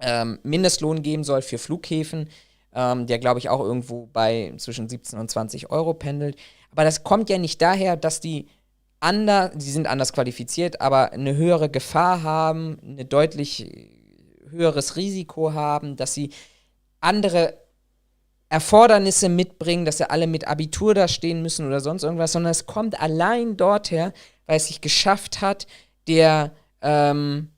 ähm, 0.00 0.38
Mindestlohn 0.42 1.02
geben 1.02 1.22
soll 1.22 1.42
für 1.42 1.58
Flughäfen, 1.58 2.30
ähm, 2.74 3.06
der, 3.06 3.18
glaube 3.18 3.40
ich, 3.40 3.50
auch 3.50 3.60
irgendwo 3.60 4.06
bei 4.06 4.54
zwischen 4.56 4.88
17 4.88 5.18
und 5.18 5.30
20 5.30 5.70
Euro 5.70 5.92
pendelt. 5.92 6.36
Aber 6.70 6.84
das 6.84 7.04
kommt 7.04 7.28
ja 7.28 7.36
nicht 7.36 7.60
daher, 7.60 7.96
dass 7.96 8.20
die 8.20 8.48
anders, 9.00 9.52
die 9.54 9.70
sind 9.70 9.86
anders 9.86 10.14
qualifiziert, 10.14 10.80
aber 10.80 11.12
eine 11.12 11.36
höhere 11.36 11.68
Gefahr 11.68 12.22
haben, 12.22 12.78
ein 12.82 13.08
deutlich 13.08 13.70
höheres 14.48 14.96
Risiko 14.96 15.52
haben, 15.52 15.96
dass 15.96 16.14
sie 16.14 16.30
andere 17.00 17.65
Erfordernisse 18.48 19.28
mitbringen, 19.28 19.84
dass 19.84 19.98
sie 19.98 20.08
alle 20.08 20.26
mit 20.26 20.46
Abitur 20.46 20.94
da 20.94 21.08
stehen 21.08 21.42
müssen 21.42 21.66
oder 21.66 21.80
sonst 21.80 22.04
irgendwas, 22.04 22.32
sondern 22.32 22.52
es 22.52 22.66
kommt 22.66 23.00
allein 23.00 23.56
dorther, 23.56 24.12
weil 24.46 24.58
es 24.58 24.68
sich 24.68 24.80
geschafft 24.80 25.40
hat, 25.40 25.66
der, 26.06 26.52
ähm, 26.80 27.50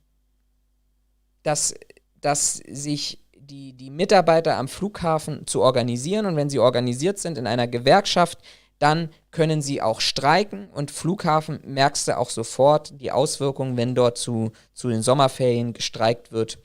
dass, 1.43 1.75
dass 2.21 2.55
sich 2.55 3.19
die, 3.35 3.73
die 3.73 3.91
Mitarbeiter 3.91 4.57
am 4.57 4.67
Flughafen 4.67 5.45
zu 5.45 5.61
organisieren 5.61 6.25
und 6.25 6.35
wenn 6.35 6.49
sie 6.49 6.59
organisiert 6.59 7.19
sind 7.19 7.37
in 7.37 7.47
einer 7.47 7.67
Gewerkschaft, 7.67 8.39
dann 8.79 9.09
können 9.31 9.61
sie 9.61 9.81
auch 9.81 10.01
streiken 10.01 10.69
und 10.69 10.89
Flughafen 10.89 11.59
merkst 11.65 12.07
du 12.07 12.17
auch 12.17 12.29
sofort 12.29 12.99
die 12.99 13.11
Auswirkungen, 13.11 13.77
wenn 13.77 13.93
dort 13.93 14.17
zu, 14.17 14.51
zu 14.73 14.89
den 14.89 15.01
Sommerferien 15.01 15.73
gestreikt 15.73 16.31
wird, 16.31 16.59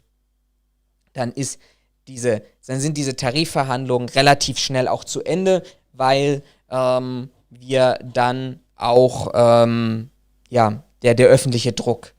dann 1.13 1.33
ist 1.33 1.61
diese, 2.07 2.43
dann 2.67 2.81
sind 2.81 2.97
diese 2.97 3.17
Tarifverhandlungen 3.17 4.09
relativ 4.09 4.59
schnell 4.59 4.89
auch 4.89 5.05
zu 5.05 5.23
Ende, 5.23 5.63
weil 5.93 6.43
ähm, 6.71 7.31
wir 7.51 7.99
dann 8.03 8.61
auch 8.77 9.31
ähm, 9.35 10.11
ja, 10.49 10.83
der, 11.03 11.15
der 11.15 11.29
öffentliche 11.29 11.73
Druck 11.73 12.15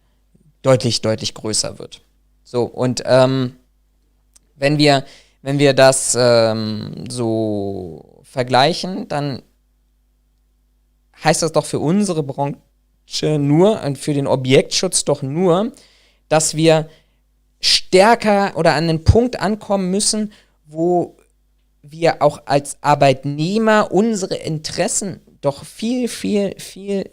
deutlich, 0.62 1.02
deutlich 1.02 1.34
größer 1.34 1.80
wird. 1.80 2.02
So, 2.44 2.64
und 2.64 3.02
ähm, 3.06 3.56
wenn 4.56 4.78
wir, 4.78 5.06
wenn 5.42 5.60
wir 5.60 5.74
das 5.74 6.16
ähm, 6.20 7.06
so 7.10 8.22
vergleichen, 8.24 9.08
dann 9.08 9.42
heißt 11.24 11.42
das 11.42 11.52
doch 11.52 11.66
für 11.66 11.80
unsere 11.80 12.24
Branche 12.24 12.60
nur 13.40 13.82
und 13.82 13.98
für 13.98 14.14
den 14.14 14.28
Objektschutz 14.28 15.06
doch 15.06 15.22
nur, 15.22 15.72
dass 16.30 16.56
wir 16.56 16.90
stärker 17.60 18.54
oder 18.56 18.74
an 18.74 18.90
einen 18.90 19.04
Punkt 19.04 19.40
ankommen 19.40 19.90
müssen, 19.92 20.32
wo 20.66 21.18
wir 21.82 22.22
auch 22.22 22.44
als 22.46 22.78
Arbeitnehmer 22.82 23.92
unsere 23.92 24.36
Interessen 24.36 25.22
doch 25.42 25.64
viel, 25.64 26.08
viel, 26.08 26.60
viel 26.60 27.10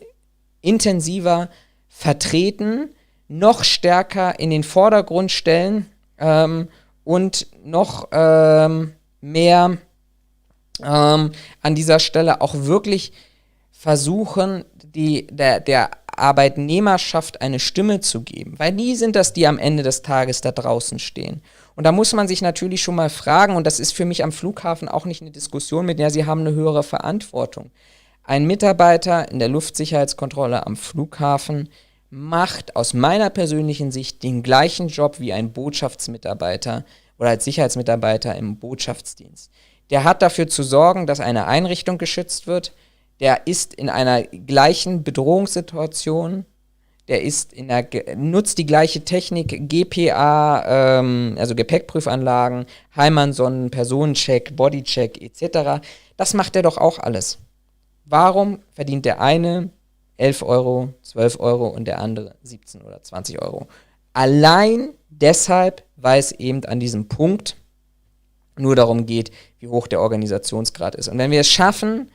intensiver 0.63 1.51
vertreten, 1.89 2.91
noch 3.29 3.65
stärker 3.65 4.39
in 4.39 4.51
den 4.51 4.63
Vordergrund 4.63 5.31
stellen 5.31 5.91
ähm, 6.19 6.69
und 7.05 7.47
noch 7.65 8.09
ähm, 8.13 8.95
mehr 9.21 9.77
ähm, 10.83 11.33
an 11.61 11.75
dieser 11.75 11.99
Stelle 11.99 12.41
auch 12.41 12.55
wirklich 12.55 13.13
versuchen, 13.71 14.65
die, 14.75 15.27
der, 15.29 15.61
der 15.61 15.91
Arbeitnehmerschaft 16.19 17.41
eine 17.41 17.59
Stimme 17.59 18.01
zu 18.01 18.23
geben, 18.23 18.59
weil 18.59 18.73
die 18.73 18.97
sind 18.97 19.17
das, 19.17 19.33
die 19.33 19.47
am 19.47 19.59
Ende 19.59 19.83
des 19.83 20.03
Tages 20.03 20.41
da 20.41 20.53
draußen 20.53 20.99
stehen. 20.99 21.43
Und 21.75 21.85
da 21.85 21.93
muss 21.93 22.13
man 22.13 22.29
sich 22.29 22.43
natürlich 22.43 22.83
schon 22.83 22.95
mal 22.95 23.11
fragen, 23.11 23.57
und 23.57 23.67
das 23.67 23.81
ist 23.81 23.93
für 23.93 24.05
mich 24.05 24.23
am 24.23 24.33
Flughafen 24.33 24.89
auch 24.89 25.05
nicht 25.05 25.23
eine 25.23 25.31
Diskussion 25.31 25.87
mit, 25.87 25.99
ja, 25.99 26.11
sie 26.11 26.27
haben 26.27 26.41
eine 26.41 26.53
höhere 26.53 26.83
Verantwortung. 26.83 27.71
Ein 28.25 28.47
Mitarbeiter 28.47 29.31
in 29.31 29.39
der 29.39 29.49
Luftsicherheitskontrolle 29.49 30.67
am 30.67 30.77
Flughafen 30.77 31.69
macht 32.11 32.77
aus 32.77 32.93
meiner 32.93 33.31
persönlichen 33.31 33.91
Sicht 33.91 34.23
den 34.23 34.43
gleichen 34.43 34.89
Job 34.89 35.19
wie 35.19 35.33
ein 35.33 35.53
Botschaftsmitarbeiter 35.53 36.85
oder 37.19 37.31
als 37.31 37.45
Sicherheitsmitarbeiter 37.45 38.37
im 38.37 38.59
Botschaftsdienst. 38.59 39.51
Der 39.91 40.05
hat 40.05 40.23
dafür 40.23 40.47
zu 40.47 40.63
sorgen, 40.63 41.07
dass 41.07 41.21
eine 41.21 41.47
Einrichtung 41.47 41.99
geschützt 41.99 42.47
wird, 42.47 42.75
der 43.23 43.47
ist 43.47 43.73
in 43.73 43.89
einer 43.89 44.25
gleichen 44.25 45.05
Bedrohungssituation, 45.05 46.45
der 47.07 47.23
ist 47.23 47.53
in 47.53 47.69
der, 47.69 47.87
nutzt 48.17 48.59
die 48.59 48.67
gleiche 48.67 49.05
Technik, 49.05 49.69
GPA, 49.69 50.99
ähm, 50.99 51.37
also 51.39 51.55
Gepäckprüfanlagen, 51.55 52.67
Heimansonnen, 52.97 53.71
Personencheck, 53.71 54.57
Bodycheck 54.57 55.23
etc. 55.23 55.85
Das 56.17 56.35
macht 56.35 56.57
er 56.57 56.63
doch 56.63 56.79
auch 56.79 56.99
alles. 56.99 57.39
Warum 58.05 58.59
verdient 58.75 59.05
der 59.05 59.21
eine 59.21 59.71
11 60.17 60.43
Euro, 60.43 60.93
12 61.03 61.39
Euro 61.39 61.69
und 61.69 61.85
der 61.85 62.01
andere 62.01 62.35
17 62.43 62.83
oder 62.83 63.05
20 63.05 63.41
Euro? 63.41 63.69
Allein 64.15 64.95
deshalb, 65.11 65.85
weil 65.95 66.19
es 66.19 66.33
eben 66.33 66.65
an 66.65 66.81
diesem 66.81 67.07
Punkt 67.07 67.57
nur 68.59 68.75
darum 68.75 69.07
geht, 69.07 69.31
wie 69.61 69.69
hoch 69.69 69.87
der 69.87 70.01
Organisationsgrad 70.01 70.97
ist. 70.97 71.07
Und 71.07 71.19
wenn 71.19 71.31
wir 71.31 71.41
es 71.41 71.49
schaffen, 71.49 72.11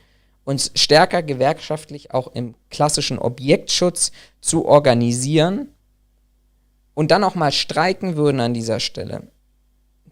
uns 0.48 0.70
stärker 0.74 1.22
gewerkschaftlich 1.22 2.14
auch 2.14 2.28
im 2.32 2.54
klassischen 2.70 3.18
Objektschutz 3.18 4.12
zu 4.40 4.64
organisieren 4.64 5.68
und 6.94 7.10
dann 7.10 7.22
auch 7.22 7.34
mal 7.34 7.52
streiken 7.52 8.16
würden 8.16 8.40
an 8.40 8.54
dieser 8.54 8.80
Stelle, 8.80 9.24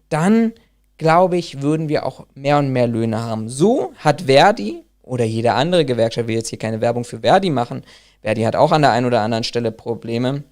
dann 0.09 0.53
glaube 0.99 1.37
ich, 1.37 1.63
würden 1.63 1.89
wir 1.89 2.05
auch 2.05 2.27
mehr 2.35 2.59
und 2.59 2.69
mehr 2.69 2.85
Löhne 2.85 3.19
haben. 3.19 3.49
So 3.49 3.93
hat 3.97 4.21
Verdi 4.27 4.83
oder 5.01 5.25
jede 5.25 5.53
andere 5.53 5.85
Gewerkschaft, 5.85 6.27
will 6.27 6.35
jetzt 6.35 6.49
hier 6.49 6.59
keine 6.59 6.81
Werbung 6.81 7.03
für 7.03 7.21
Verdi 7.21 7.49
machen, 7.49 7.83
Verdi 8.21 8.43
hat 8.43 8.55
auch 8.55 8.71
an 8.71 8.83
der 8.83 8.91
einen 8.91 9.07
oder 9.07 9.21
anderen 9.21 9.43
Stelle 9.43 9.71
Probleme, 9.71 10.43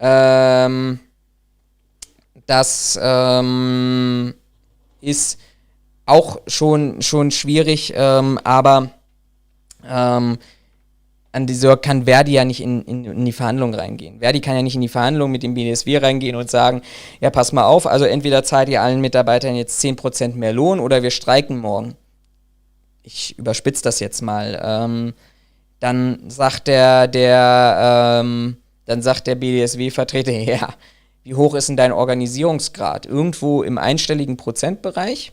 ähm, 0.00 1.00
das 2.46 2.98
ähm, 3.02 4.32
ist 5.02 5.38
auch 6.06 6.40
schon, 6.46 7.02
schon 7.02 7.30
schwierig, 7.30 7.92
ähm, 7.94 8.40
aber 8.42 8.92
ähm, 9.88 10.38
an 11.32 11.46
dieser 11.46 11.76
kann 11.76 12.04
Verdi 12.04 12.32
ja 12.32 12.44
nicht 12.44 12.60
in, 12.60 12.82
in, 12.82 13.04
in, 13.04 13.24
die 13.24 13.32
Verhandlung 13.32 13.74
reingehen. 13.74 14.20
Verdi 14.20 14.40
kann 14.40 14.56
ja 14.56 14.62
nicht 14.62 14.74
in 14.74 14.80
die 14.80 14.88
Verhandlung 14.88 15.30
mit 15.30 15.42
dem 15.42 15.54
BDSW 15.54 15.98
reingehen 15.98 16.36
und 16.36 16.50
sagen, 16.50 16.82
ja, 17.20 17.30
pass 17.30 17.52
mal 17.52 17.64
auf, 17.64 17.86
also 17.86 18.06
entweder 18.06 18.42
zahlt 18.44 18.68
ihr 18.68 18.82
allen 18.82 19.00
Mitarbeitern 19.00 19.54
jetzt 19.54 19.82
10% 19.84 20.34
mehr 20.34 20.52
Lohn 20.52 20.80
oder 20.80 21.02
wir 21.02 21.10
streiken 21.10 21.58
morgen. 21.58 21.94
Ich 23.02 23.38
überspitze 23.38 23.82
das 23.82 24.00
jetzt 24.00 24.22
mal. 24.22 24.60
Ähm, 24.62 25.14
dann 25.80 26.28
sagt 26.28 26.66
der, 26.66 27.06
der, 27.06 28.20
ähm, 28.20 28.56
dann 28.86 29.02
sagt 29.02 29.26
der 29.26 29.34
BDSW-Vertreter, 29.34 30.32
ja, 30.32 30.74
Wie 31.28 31.34
hoch 31.34 31.54
ist 31.54 31.68
denn 31.68 31.76
dein 31.76 31.92
Organisierungsgrad? 31.92 33.04
Irgendwo 33.04 33.62
im 33.62 33.76
einstelligen 33.76 34.38
Prozentbereich? 34.38 35.32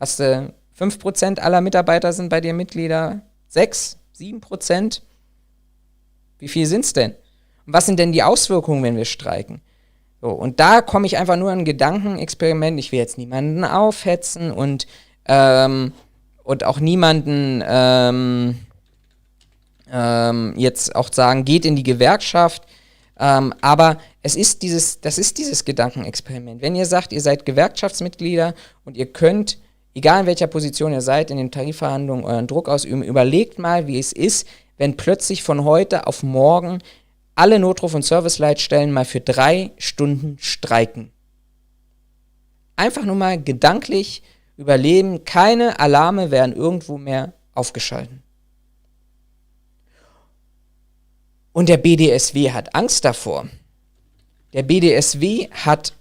Hast 0.00 0.18
du 0.18 0.52
5% 0.78 1.40
aller 1.40 1.60
Mitarbeiter 1.60 2.14
sind 2.14 2.30
bei 2.30 2.40
dir 2.40 2.54
Mitglieder? 2.54 3.20
6? 3.56 3.96
7%? 4.18 5.00
Wie 6.38 6.48
viel 6.48 6.66
sind 6.66 6.84
es 6.84 6.92
denn? 6.92 7.12
Und 7.66 7.72
was 7.72 7.86
sind 7.86 7.98
denn 7.98 8.12
die 8.12 8.22
Auswirkungen, 8.22 8.82
wenn 8.82 8.98
wir 8.98 9.06
streiken? 9.06 9.62
So, 10.20 10.28
und 10.28 10.60
da 10.60 10.82
komme 10.82 11.06
ich 11.06 11.16
einfach 11.16 11.36
nur 11.36 11.50
an 11.50 11.60
ein 11.60 11.64
Gedankenexperiment. 11.64 12.78
Ich 12.78 12.92
will 12.92 12.98
jetzt 12.98 13.16
niemanden 13.16 13.64
aufhetzen 13.64 14.50
und, 14.50 14.86
ähm, 15.24 15.92
und 16.44 16.64
auch 16.64 16.80
niemanden 16.80 17.64
ähm, 17.66 18.58
ähm, 19.90 20.52
jetzt 20.58 20.94
auch 20.94 21.10
sagen, 21.10 21.46
geht 21.46 21.64
in 21.64 21.76
die 21.76 21.82
Gewerkschaft. 21.82 22.62
Ähm, 23.18 23.54
aber 23.62 23.96
es 24.22 24.36
ist 24.36 24.60
dieses, 24.60 25.00
das 25.00 25.16
ist 25.16 25.38
dieses 25.38 25.64
Gedankenexperiment. 25.64 26.60
Wenn 26.60 26.76
ihr 26.76 26.84
sagt, 26.84 27.14
ihr 27.14 27.22
seid 27.22 27.46
Gewerkschaftsmitglieder 27.46 28.54
und 28.84 28.98
ihr 28.98 29.06
könnt, 29.06 29.58
egal 29.96 30.20
in 30.20 30.26
welcher 30.26 30.46
Position 30.46 30.92
ihr 30.92 31.00
seid, 31.00 31.30
in 31.30 31.38
den 31.38 31.50
Tarifverhandlungen 31.50 32.24
euren 32.24 32.46
Druck 32.46 32.68
ausüben, 32.68 33.02
überlegt 33.02 33.58
mal, 33.58 33.86
wie 33.86 33.98
es 33.98 34.12
ist, 34.12 34.46
wenn 34.76 34.98
plötzlich 34.98 35.42
von 35.42 35.64
heute 35.64 36.06
auf 36.06 36.22
morgen 36.22 36.82
alle 37.34 37.58
Notruf- 37.58 37.94
und 37.94 38.04
Serviceleitstellen 38.04 38.92
mal 38.92 39.06
für 39.06 39.22
drei 39.22 39.72
Stunden 39.78 40.36
streiken. 40.38 41.10
Einfach 42.76 43.04
nur 43.04 43.14
mal 43.14 43.42
gedanklich 43.42 44.22
überleben, 44.58 45.24
keine 45.24 45.80
Alarme 45.80 46.30
werden 46.30 46.54
irgendwo 46.54 46.98
mehr 46.98 47.32
aufgeschalten. 47.54 48.22
Und 51.54 51.70
der 51.70 51.78
BDSW 51.78 52.50
hat 52.50 52.74
Angst 52.74 53.02
davor. 53.06 53.48
Der 54.52 54.62
BDSW 54.62 55.48
hat 55.52 55.94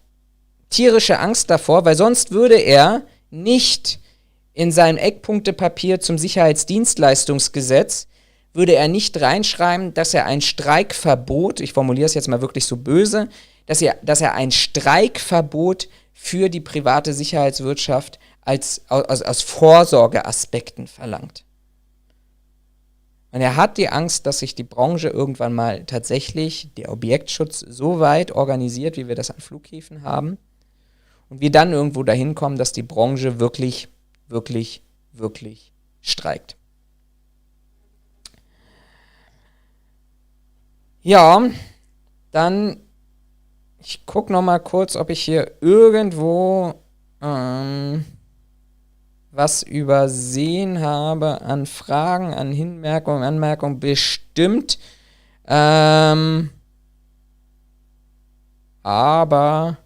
tierische 0.70 1.18
Angst 1.18 1.50
davor, 1.50 1.86
weil 1.86 1.96
sonst 1.96 2.32
würde 2.32 2.56
er 2.56 3.04
nicht 3.36 4.00
in 4.54 4.72
seinem 4.72 4.98
Eckpunktepapier 4.98 6.00
zum 6.00 6.18
Sicherheitsdienstleistungsgesetz 6.18 8.08
würde 8.54 8.76
er 8.76 8.88
nicht 8.88 9.20
reinschreiben, 9.20 9.94
dass 9.94 10.14
er 10.14 10.26
ein 10.26 10.42
Streikverbot, 10.42 11.60
ich 11.60 11.74
formuliere 11.74 12.06
es 12.06 12.14
jetzt 12.14 12.30
mal 12.30 12.42
wirklich 12.42 12.66
so 12.66 12.78
böse, 12.78 13.28
dass 13.66 13.82
er, 13.82 13.98
dass 14.02 14.22
er 14.22 14.34
ein 14.34 14.52
Streikverbot 14.52 15.90
für 16.14 16.50
die 16.50 16.62
private 16.62 17.14
Sicherheitswirtschaft 17.14 18.18
als, 18.42 18.84
aus, 18.88 19.22
aus 19.22 19.42
Vorsorgeaspekten 19.42 20.88
verlangt. 20.88 21.44
Und 23.32 23.42
er 23.42 23.58
hat 23.58 23.78
die 23.78 23.90
Angst, 23.90 24.26
dass 24.26 24.40
sich 24.40 24.56
die 24.56 24.64
Branche 24.64 25.10
irgendwann 25.10 25.54
mal 25.54 25.84
tatsächlich, 25.84 26.70
der 26.78 26.90
Objektschutz 26.90 27.60
so 27.60 28.00
weit 28.00 28.32
organisiert, 28.32 28.96
wie 28.96 29.10
wir 29.10 29.16
das 29.16 29.30
an 29.30 29.42
Flughäfen 29.42 30.04
haben, 30.04 30.38
und 31.30 31.42
wir 31.42 31.52
dann 31.52 31.74
irgendwo 31.74 32.04
dahin 32.04 32.36
kommen, 32.36 32.58
dass 32.58 32.72
die 32.72 32.84
Branche 32.84 33.40
wirklich, 33.40 33.88
wirklich, 34.28 34.84
wirklich 35.12 35.72
streikt. 36.02 36.56
Ja, 41.02 41.50
dann, 42.32 42.78
ich 43.80 44.06
gucke 44.06 44.32
noch 44.34 44.42
mal 44.42 44.60
kurz, 44.60 44.96
ob 44.96 45.10
ich 45.10 45.22
hier 45.22 45.52
irgendwo 45.62 46.82
ähm, 47.22 48.06
was 49.32 49.64
übersehen 49.64 50.82
habe 50.82 51.42
an 51.42 51.66
Fragen, 51.66 52.34
an 52.34 52.52
Hinmerkungen, 52.52 53.24
Anmerkungen. 53.24 53.80
Bestimmt. 53.80 54.80
Ähm, 55.46 56.50
aber 58.82 59.78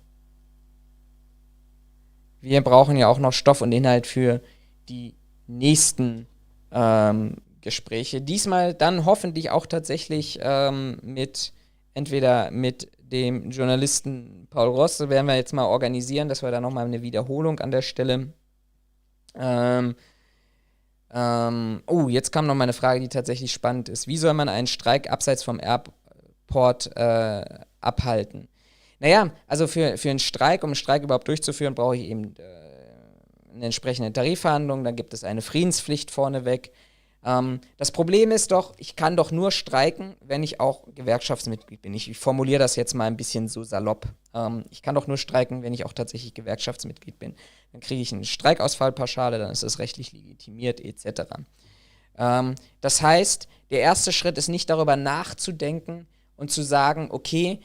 wir 2.41 2.61
brauchen 2.61 2.97
ja 2.97 3.07
auch 3.07 3.19
noch 3.19 3.33
Stoff 3.33 3.61
und 3.61 3.71
Inhalt 3.71 4.07
für 4.07 4.41
die 4.87 5.15
nächsten 5.47 6.27
ähm, 6.71 7.37
Gespräche. 7.61 8.21
Diesmal 8.21 8.73
dann 8.73 9.05
hoffentlich 9.05 9.49
auch 9.49 9.65
tatsächlich 9.65 10.39
ähm, 10.41 10.97
mit 11.01 11.53
entweder 11.93 12.51
mit 12.51 12.89
dem 12.99 13.49
Journalisten 13.49 14.47
Paul 14.49 14.69
Ross, 14.69 14.99
werden 14.99 15.27
wir 15.27 15.35
jetzt 15.35 15.53
mal 15.53 15.65
organisieren, 15.65 16.29
dass 16.29 16.43
wir 16.43 16.51
da 16.51 16.61
nochmal 16.61 16.85
eine 16.85 17.01
Wiederholung 17.01 17.59
an 17.59 17.71
der 17.71 17.81
Stelle. 17.81 18.33
Ähm, 19.35 19.95
ähm, 21.11 21.83
oh, 21.87 22.07
jetzt 22.07 22.31
kam 22.31 22.45
noch 22.45 22.55
mal 22.55 22.63
eine 22.63 22.73
Frage, 22.73 22.99
die 22.99 23.09
tatsächlich 23.09 23.51
spannend 23.51 23.89
ist. 23.89 24.07
Wie 24.07 24.17
soll 24.17 24.33
man 24.33 24.47
einen 24.47 24.67
Streik 24.67 25.11
abseits 25.11 25.43
vom 25.43 25.59
Airport 25.59 26.95
äh, 26.95 27.43
abhalten? 27.81 28.47
Naja, 28.99 29.31
also 29.47 29.67
für, 29.67 29.97
für 29.97 30.09
einen 30.09 30.19
Streik, 30.19 30.63
um 30.63 30.69
einen 30.69 30.75
Streik 30.75 31.03
überhaupt 31.03 31.27
durchzuführen, 31.27 31.75
brauche 31.75 31.95
ich 31.95 32.09
eben 32.09 32.35
äh, 32.37 33.53
eine 33.53 33.65
entsprechende 33.65 34.11
Tarifverhandlung, 34.11 34.83
dann 34.83 34.95
gibt 34.95 35.13
es 35.13 35.23
eine 35.23 35.41
Friedenspflicht 35.41 36.11
vorneweg. 36.11 36.71
Ähm, 37.23 37.59
das 37.77 37.91
Problem 37.91 38.31
ist 38.31 38.51
doch, 38.51 38.73
ich 38.77 38.95
kann 38.95 39.17
doch 39.17 39.31
nur 39.31 39.51
streiken, 39.51 40.15
wenn 40.21 40.43
ich 40.43 40.59
auch 40.59 40.83
Gewerkschaftsmitglied 40.95 41.81
bin. 41.81 41.93
Ich, 41.93 42.09
ich 42.09 42.17
formuliere 42.17 42.59
das 42.59 42.75
jetzt 42.75 42.93
mal 42.93 43.05
ein 43.05 43.17
bisschen 43.17 43.47
so 43.47 43.63
salopp. 43.63 44.07
Ähm, 44.33 44.65
ich 44.69 44.81
kann 44.81 44.95
doch 44.95 45.07
nur 45.07 45.17
streiken, 45.17 45.63
wenn 45.63 45.73
ich 45.73 45.85
auch 45.85 45.93
tatsächlich 45.93 46.33
Gewerkschaftsmitglied 46.33 47.19
bin. 47.19 47.35
Dann 47.71 47.81
kriege 47.81 48.01
ich 48.01 48.13
eine 48.13 48.25
Streikausfallpauschale, 48.25 49.37
dann 49.37 49.51
ist 49.51 49.63
es 49.63 49.79
rechtlich 49.79 50.13
legitimiert 50.13 50.79
etc. 50.79 51.21
Ähm, 52.17 52.55
das 52.81 53.01
heißt, 53.01 53.47
der 53.71 53.81
erste 53.81 54.11
Schritt 54.11 54.37
ist 54.37 54.47
nicht 54.47 54.69
darüber 54.69 54.95
nachzudenken 54.95 56.07
und 56.37 56.51
zu 56.51 56.63
sagen, 56.63 57.09
okay, 57.11 57.59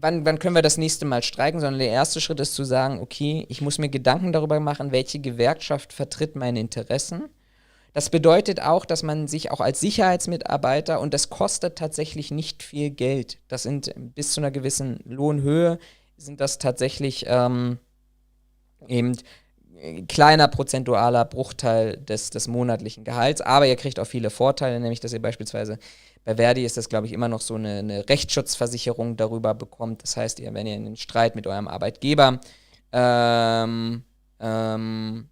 wann, 0.00 0.24
wann 0.26 0.38
können 0.38 0.54
wir 0.54 0.62
das 0.62 0.78
nächste 0.78 1.04
Mal 1.04 1.22
streiken, 1.22 1.60
sondern 1.60 1.78
der 1.78 1.88
erste 1.88 2.20
Schritt 2.20 2.40
ist 2.40 2.54
zu 2.54 2.64
sagen, 2.64 3.00
okay, 3.00 3.46
ich 3.48 3.60
muss 3.60 3.78
mir 3.78 3.88
Gedanken 3.88 4.32
darüber 4.32 4.60
machen, 4.60 4.92
welche 4.92 5.18
Gewerkschaft 5.18 5.92
vertritt 5.92 6.36
meine 6.36 6.60
Interessen. 6.60 7.28
Das 7.92 8.10
bedeutet 8.10 8.60
auch, 8.60 8.84
dass 8.84 9.04
man 9.04 9.28
sich 9.28 9.52
auch 9.52 9.60
als 9.60 9.80
Sicherheitsmitarbeiter, 9.80 11.00
und 11.00 11.14
das 11.14 11.30
kostet 11.30 11.76
tatsächlich 11.78 12.30
nicht 12.32 12.62
viel 12.62 12.90
Geld, 12.90 13.38
das 13.48 13.62
sind 13.62 13.92
bis 13.96 14.32
zu 14.32 14.40
einer 14.40 14.50
gewissen 14.50 14.98
Lohnhöhe, 15.04 15.78
sind 16.16 16.40
das 16.40 16.58
tatsächlich 16.58 17.26
ähm, 17.28 17.78
eben 18.88 19.16
kleiner 20.08 20.48
prozentualer 20.48 21.24
Bruchteil 21.24 21.96
des, 21.96 22.30
des 22.30 22.48
monatlichen 22.48 23.04
Gehalts, 23.04 23.40
aber 23.40 23.66
ihr 23.66 23.76
kriegt 23.76 24.00
auch 24.00 24.06
viele 24.06 24.30
Vorteile, 24.30 24.80
nämlich 24.80 25.00
dass 25.00 25.12
ihr 25.12 25.22
beispielsweise 25.22 25.78
bei 26.24 26.36
Verdi 26.36 26.64
ist 26.64 26.76
das, 26.76 26.88
glaube 26.88 27.06
ich, 27.06 27.12
immer 27.12 27.28
noch 27.28 27.42
so 27.42 27.54
eine, 27.54 27.78
eine, 27.78 28.08
Rechtsschutzversicherung 28.08 29.16
darüber 29.16 29.54
bekommt. 29.54 30.02
Das 30.02 30.16
heißt, 30.16 30.40
ihr, 30.40 30.52
wenn 30.54 30.66
ihr 30.66 30.74
in 30.74 30.84
den 30.84 30.96
Streit 30.96 31.36
mit 31.36 31.46
eurem 31.46 31.68
Arbeitgeber 31.68 32.40
ähm, 32.92 34.02
ähm, 34.40 35.28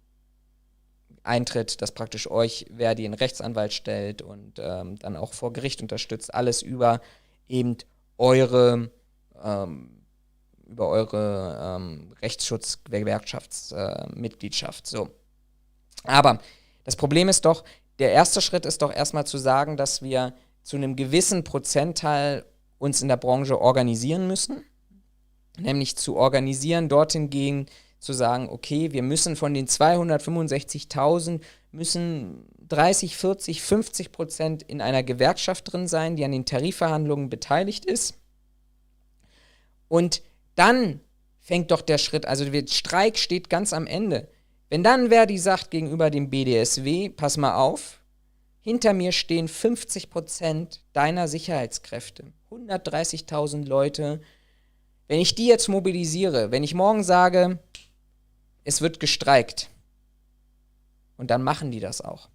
eintritt, 1.23 1.81
dass 1.81 1.93
praktisch 1.93 2.29
euch 2.29 2.67
Verdi 2.75 3.05
einen 3.05 3.15
Rechtsanwalt 3.15 3.73
stellt 3.73 4.21
und 4.21 4.59
ähm, 4.59 4.99
dann 4.99 5.15
auch 5.15 5.33
vor 5.33 5.53
Gericht 5.53 5.81
unterstützt. 5.81 6.33
Alles 6.33 6.61
über 6.61 6.99
eben 7.47 7.77
eure, 8.17 8.91
ähm, 9.41 10.01
über 10.67 10.89
eure 10.89 11.77
ähm, 11.77 12.13
Rechtsschutz-Gewerkschaftsmitgliedschaft. 12.21 14.85
Äh, 14.85 14.89
so. 14.89 15.09
Aber 16.03 16.39
das 16.83 16.95
Problem 16.95 17.29
ist 17.29 17.45
doch, 17.45 17.63
der 17.99 18.11
erste 18.11 18.41
Schritt 18.41 18.65
ist 18.65 18.81
doch 18.81 18.91
erstmal 18.93 19.25
zu 19.25 19.37
sagen, 19.37 19.77
dass 19.77 20.01
wir 20.01 20.33
zu 20.63 20.77
einem 20.77 20.95
gewissen 20.95 21.43
Prozentteil 21.43 22.45
uns 22.79 23.01
in 23.01 23.07
der 23.07 23.17
Branche 23.17 23.59
organisieren 23.59 24.27
müssen. 24.27 24.63
Nämlich 25.59 25.95
zu 25.95 26.15
organisieren, 26.15 26.89
dorthin 26.89 27.29
gehen, 27.29 27.67
zu 27.99 28.11
sagen, 28.13 28.49
okay, 28.49 28.91
wir 28.91 29.03
müssen 29.03 29.35
von 29.35 29.53
den 29.53 29.67
265.000 29.67 31.41
müssen 31.71 32.45
30, 32.67 33.15
40, 33.15 33.61
50 33.61 34.11
Prozent 34.11 34.63
in 34.63 34.81
einer 34.81 35.03
Gewerkschaft 35.03 35.71
drin 35.71 35.87
sein, 35.87 36.15
die 36.15 36.25
an 36.25 36.31
den 36.31 36.45
Tarifverhandlungen 36.45 37.29
beteiligt 37.29 37.85
ist. 37.85 38.15
Und 39.87 40.21
dann 40.55 40.99
fängt 41.39 41.71
doch 41.71 41.81
der 41.81 41.97
Schritt, 41.97 42.25
also 42.25 42.45
der 42.45 42.65
Streik 42.67 43.17
steht 43.17 43.49
ganz 43.49 43.73
am 43.73 43.85
Ende. 43.85 44.27
Wenn 44.69 44.83
dann 44.83 45.09
Verdi 45.09 45.37
sagt 45.37 45.71
gegenüber 45.71 46.09
dem 46.09 46.29
BDSW, 46.29 47.09
pass 47.09 47.37
mal 47.37 47.55
auf, 47.55 48.01
hinter 48.63 48.93
mir 48.93 49.11
stehen 49.11 49.47
50 49.47 50.09
Prozent 50.09 50.81
deiner 50.93 51.27
Sicherheitskräfte, 51.27 52.31
130.000 52.49 53.67
Leute. 53.67 54.21
Wenn 55.07 55.19
ich 55.19 55.35
die 55.35 55.47
jetzt 55.47 55.67
mobilisiere, 55.67 56.49
wenn 56.49 56.63
ich 56.63 56.73
morgen 56.73 57.03
sage, 57.03 57.59
es 58.63 58.81
wird 58.81 59.01
gestreikt. 59.01 59.69
Und 61.17 61.29
dann 61.29 61.43
machen 61.43 61.71
die 61.71 61.81
das 61.81 62.01
auch. 62.01 62.29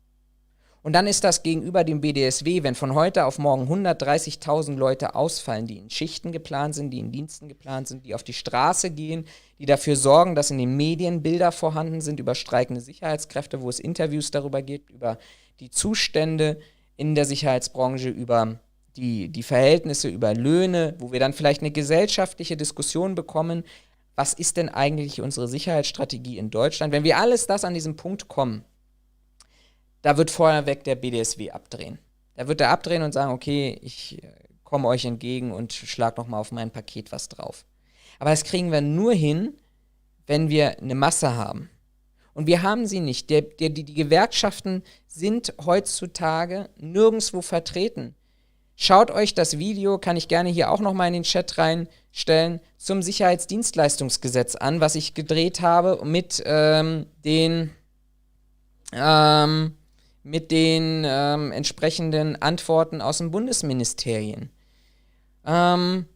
Und 0.83 0.93
dann 0.93 1.07
ist 1.07 1.25
das 1.25 1.43
gegenüber 1.43 1.83
dem 1.83 2.01
BDSW, 2.01 2.63
wenn 2.63 2.75
von 2.75 2.95
heute 2.95 3.25
auf 3.25 3.39
morgen 3.39 3.67
130.000 3.67 4.77
Leute 4.77 5.15
ausfallen, 5.15 5.67
die 5.67 5.79
in 5.79 5.91
Schichten 5.91 6.31
geplant 6.31 6.75
sind, 6.75 6.91
die 6.91 7.01
in 7.01 7.11
Diensten 7.11 7.49
geplant 7.49 7.89
sind, 7.89 8.07
die 8.07 8.15
auf 8.15 8.23
die 8.23 8.33
Straße 8.33 8.91
gehen, 8.91 9.25
die 9.59 9.67
dafür 9.67 9.97
sorgen, 9.97 10.35
dass 10.35 10.51
in 10.51 10.59
den 10.59 10.77
Medien 10.77 11.23
Bilder 11.23 11.53
vorhanden 11.53 12.01
sind 12.01 12.21
über 12.21 12.35
streikende 12.35 12.81
Sicherheitskräfte, 12.81 13.61
wo 13.61 13.69
es 13.69 13.81
Interviews 13.81 14.31
darüber 14.31 14.63
gibt, 14.63 14.91
über 14.91 15.19
die 15.61 15.71
Zustände 15.71 16.59
in 16.97 17.15
der 17.15 17.25
Sicherheitsbranche, 17.25 18.09
über 18.09 18.59
die, 18.97 19.29
die 19.29 19.43
Verhältnisse, 19.43 20.09
über 20.09 20.35
Löhne, 20.35 20.95
wo 20.99 21.13
wir 21.13 21.21
dann 21.21 21.33
vielleicht 21.33 21.61
eine 21.61 21.71
gesellschaftliche 21.71 22.57
Diskussion 22.57 23.15
bekommen, 23.15 23.65
was 24.17 24.35
ist 24.35 24.57
denn 24.57 24.69
eigentlich 24.69 25.21
unsere 25.21 25.47
Sicherheitsstrategie 25.47 26.39
in 26.39 26.51
Deutschland? 26.51 26.93
Wenn 26.93 27.05
wir 27.05 27.19
alles 27.19 27.47
das 27.47 27.65
an 27.65 27.75
diesem 27.75 27.95
Punkt 27.95 28.27
kommen, 28.27 28.65
da 30.03 30.17
wird 30.17 30.31
vorneweg 30.31 30.83
der 30.85 30.97
BDSW 30.97 31.51
abdrehen. 31.53 31.99
Da 32.35 32.49
wird 32.49 32.61
er 32.61 32.71
abdrehen 32.71 33.03
und 33.03 33.13
sagen, 33.13 33.33
okay, 33.33 33.79
ich 33.83 34.23
äh, 34.23 34.27
komme 34.65 34.89
euch 34.89 35.05
entgegen 35.05 35.53
und 35.53 35.73
schlag 35.73 36.17
noch 36.17 36.27
mal 36.27 36.39
auf 36.39 36.53
mein 36.53 36.71
Paket 36.71 37.13
was 37.13 37.29
drauf. 37.29 37.65
Aber 38.19 38.31
das 38.31 38.45
kriegen 38.45 38.73
wir 38.73 38.81
nur 38.81 39.13
hin, 39.13 39.55
wenn 40.27 40.49
wir 40.49 40.79
eine 40.79 40.95
Masse 40.95 41.35
haben. 41.35 41.71
Und 42.39 42.47
wir 42.47 42.63
haben 42.63 42.87
sie 42.87 43.01
nicht. 43.01 43.31
Der, 43.31 43.43
der, 43.43 43.69
die, 43.69 43.83
die 43.83 43.95
Gewerkschaften 43.95 44.85
sind 45.09 45.55
heutzutage 45.67 46.69
nirgendwo 46.77 47.43
vertreten. 47.43 48.15
Schaut 48.77 49.11
euch 49.11 49.35
das 49.35 49.59
Video, 49.59 49.99
kann 49.99 50.17
ich 50.17 50.29
gerne 50.29 50.49
hier 50.49 50.71
auch 50.71 50.79
nochmal 50.79 51.09
in 51.09 51.15
den 51.15 51.23
Chat 51.25 51.59
reinstellen, 51.59 52.61
zum 52.77 53.03
Sicherheitsdienstleistungsgesetz 53.03 54.55
an, 54.55 54.81
was 54.81 54.95
ich 54.95 55.15
gedreht 55.15 55.63
habe 55.63 55.99
mit 56.05 56.41
ähm, 56.47 57.07
den, 57.25 57.73
ähm, 58.93 59.75
mit 60.23 60.53
den 60.53 61.03
ähm, 61.05 61.51
entsprechenden 61.51 62.41
Antworten 62.41 63.01
aus 63.01 63.19
dem 63.19 63.33
Bundesministerien. 63.33 64.51
Ähm, 65.45 66.07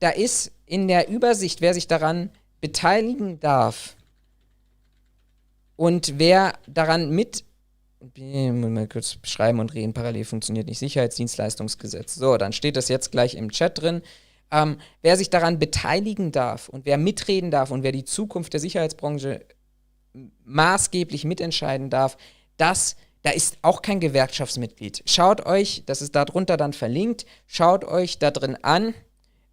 da 0.00 0.10
ist 0.10 0.50
in 0.66 0.88
der 0.88 1.08
Übersicht, 1.08 1.60
wer 1.60 1.72
sich 1.72 1.86
daran 1.86 2.30
beteiligen 2.60 3.38
darf 3.38 3.94
und 5.78 6.18
wer 6.18 6.54
daran 6.66 7.10
mit 7.10 7.44
muss 8.00 8.70
mal 8.70 8.88
kurz 8.88 9.16
beschreiben 9.16 9.60
und 9.60 9.74
reden, 9.74 9.92
parallel 9.92 10.24
funktioniert 10.24 10.66
nicht. 10.66 10.78
Sicherheitsdienstleistungsgesetz. 10.78 12.16
So, 12.16 12.36
dann 12.36 12.52
steht 12.52 12.76
das 12.76 12.88
jetzt 12.88 13.12
gleich 13.12 13.34
im 13.34 13.50
Chat 13.50 13.80
drin. 13.80 14.02
Ähm, 14.50 14.78
wer 15.02 15.16
sich 15.16 15.30
daran 15.30 15.58
beteiligen 15.58 16.32
darf 16.32 16.68
und 16.68 16.84
wer 16.84 16.98
mitreden 16.98 17.50
darf 17.50 17.70
und 17.70 17.82
wer 17.84 17.92
die 17.92 18.04
Zukunft 18.04 18.52
der 18.52 18.60
Sicherheitsbranche 18.60 19.44
maßgeblich 20.44 21.24
mitentscheiden 21.24 21.90
darf, 21.90 22.16
das, 22.56 22.96
da 23.22 23.30
ist 23.30 23.58
auch 23.62 23.82
kein 23.82 24.00
Gewerkschaftsmitglied. 24.00 25.02
Schaut 25.06 25.46
euch, 25.46 25.84
das 25.86 26.02
ist 26.02 26.14
darunter 26.14 26.56
dann 26.56 26.72
verlinkt, 26.72 27.24
schaut 27.46 27.84
euch 27.84 28.18
da 28.18 28.30
drin 28.32 28.56
an, 28.62 28.94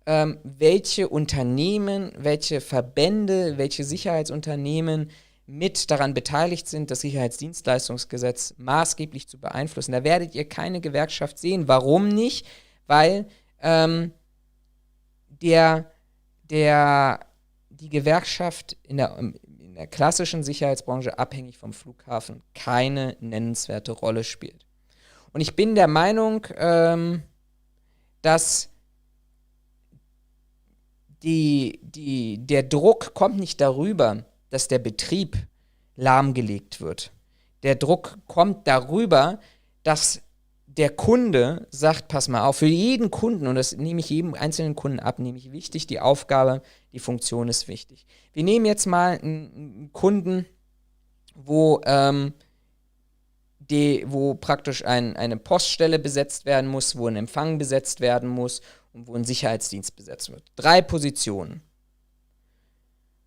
ähm, 0.07 0.39
welche 0.43 1.09
Unternehmen, 1.09 2.11
welche 2.17 2.61
Verbände, 2.61 3.57
welche 3.57 3.84
Sicherheitsunternehmen 3.84 5.11
mit 5.48 5.91
daran 5.91 6.14
beteiligt 6.14 6.68
sind, 6.68 6.89
das 6.89 7.02
Sicherheitsdienstleistungsgesetz 7.02 8.56
maßgeblich 8.58 9.28
zu 9.28 9.39
beeinflussen. 9.39 9.91
Da 9.91 10.04
werdet 10.04 10.34
ihr 10.34 10.50
keine 10.50 10.82
Gewerkschaft 10.82 11.38
sehen. 11.38 11.68
Warum 11.68 12.08
nicht? 12.08 12.48
Weil 12.88 13.28
ähm, 13.62 14.12
der, 15.28 15.91
der, 16.50 17.20
die 17.70 17.89
Gewerkschaft 17.89 18.78
in 18.84 18.98
der, 18.98 19.18
in 19.18 19.76
der 19.76 19.88
klassischen 19.88 20.43
Sicherheitsbranche 20.43 21.20
abhängig 21.20 21.58
vom 21.58 21.74
Flughafen 21.74 22.41
keine 22.54 23.16
nennenswerte 23.20 23.91
Rolle 23.91 24.24
spielt. 24.24 24.66
Und 25.32 25.41
ich 25.41 25.56
bin 25.56 25.76
der 25.76 25.88
Meinung, 25.88 26.48
ähm, 26.56 27.24
dass 28.22 28.70
die, 31.22 31.80
die, 31.84 32.38
der 32.39 32.64
Druck 32.64 33.14
kommt 33.14 33.38
nicht 33.38 33.60
darüber, 33.60 34.26
dass 34.50 34.68
der 34.68 34.80
Betrieb 34.80 35.38
lahmgelegt 35.96 36.82
wird. 36.82 37.12
Der 37.64 37.76
Druck 37.76 38.18
kommt 38.28 38.68
darüber, 38.68 39.39
dass 39.84 40.22
der 40.68 40.89
Kunde 40.89 41.68
sagt, 41.72 42.10
pass 42.10 42.28
mal 42.28 42.46
auf, 42.46 42.58
für 42.58 42.66
jeden 42.66 43.10
Kunden, 43.10 43.48
und 43.48 43.56
das 43.56 43.76
nehme 43.76 44.02
ich 44.02 44.10
jedem 44.10 44.34
einzelnen 44.34 44.76
Kunden 44.76 45.00
ab, 45.00 45.20
nehme 45.20 45.38
ich 45.38 45.52
wichtig, 45.52 45.88
die 45.88 46.00
Aufgabe, 46.00 46.62
die 46.91 47.00
Funktion 47.00 47.48
ist 47.48 47.68
wichtig. 47.68 48.06
Wir 48.34 48.43
nehmen 48.43 48.66
jetzt 48.66 48.86
mal 48.86 49.18
einen 49.20 49.89
Kunden, 49.93 50.46
wo, 51.34 51.82
ähm, 51.86 52.34
die, 53.60 54.04
wo 54.08 54.36
praktisch 54.36 54.86
ein, 54.86 55.16
eine 55.16 55.38
Poststelle 55.38 55.98
besetzt 55.98 56.46
werden 56.46 56.70
muss, 56.70 56.98
wo 56.98 57.08
ein 57.08 57.16
Empfang 57.16 57.58
besetzt 57.58 58.00
werden 58.00 58.30
muss 58.30 58.62
und 58.93 59.08
wo 59.08 59.16
ein 59.16 59.24
Sicherheitsdienst 59.24 59.96
besetzt 59.96 60.30
wird. 60.32 60.43
Drei 60.56 60.82
Positionen. 60.82 61.62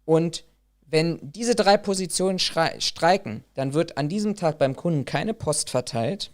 Und 0.05 0.45
wenn 0.91 1.18
diese 1.20 1.55
drei 1.55 1.76
Positionen 1.76 2.39
streiken, 2.39 3.45
dann 3.55 3.74
wird 3.74 3.99
an 3.99 4.09
diesem 4.09 4.36
Tag 4.36 4.59
beim 4.59 4.74
Kunden 4.74 5.05
keine 5.05 5.34
Post 5.34 5.68
verteilt, 5.68 6.32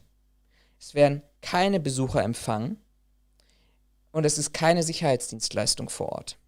es 0.78 0.94
werden 0.94 1.22
keine 1.42 1.80
Besucher 1.80 2.22
empfangen 2.22 2.78
und 4.12 4.24
es 4.24 4.38
ist 4.38 4.55
keine 4.55 4.82
Sicherheitsdienstleistung 4.82 5.88
vor 5.88 6.11
Ort. 6.11 6.38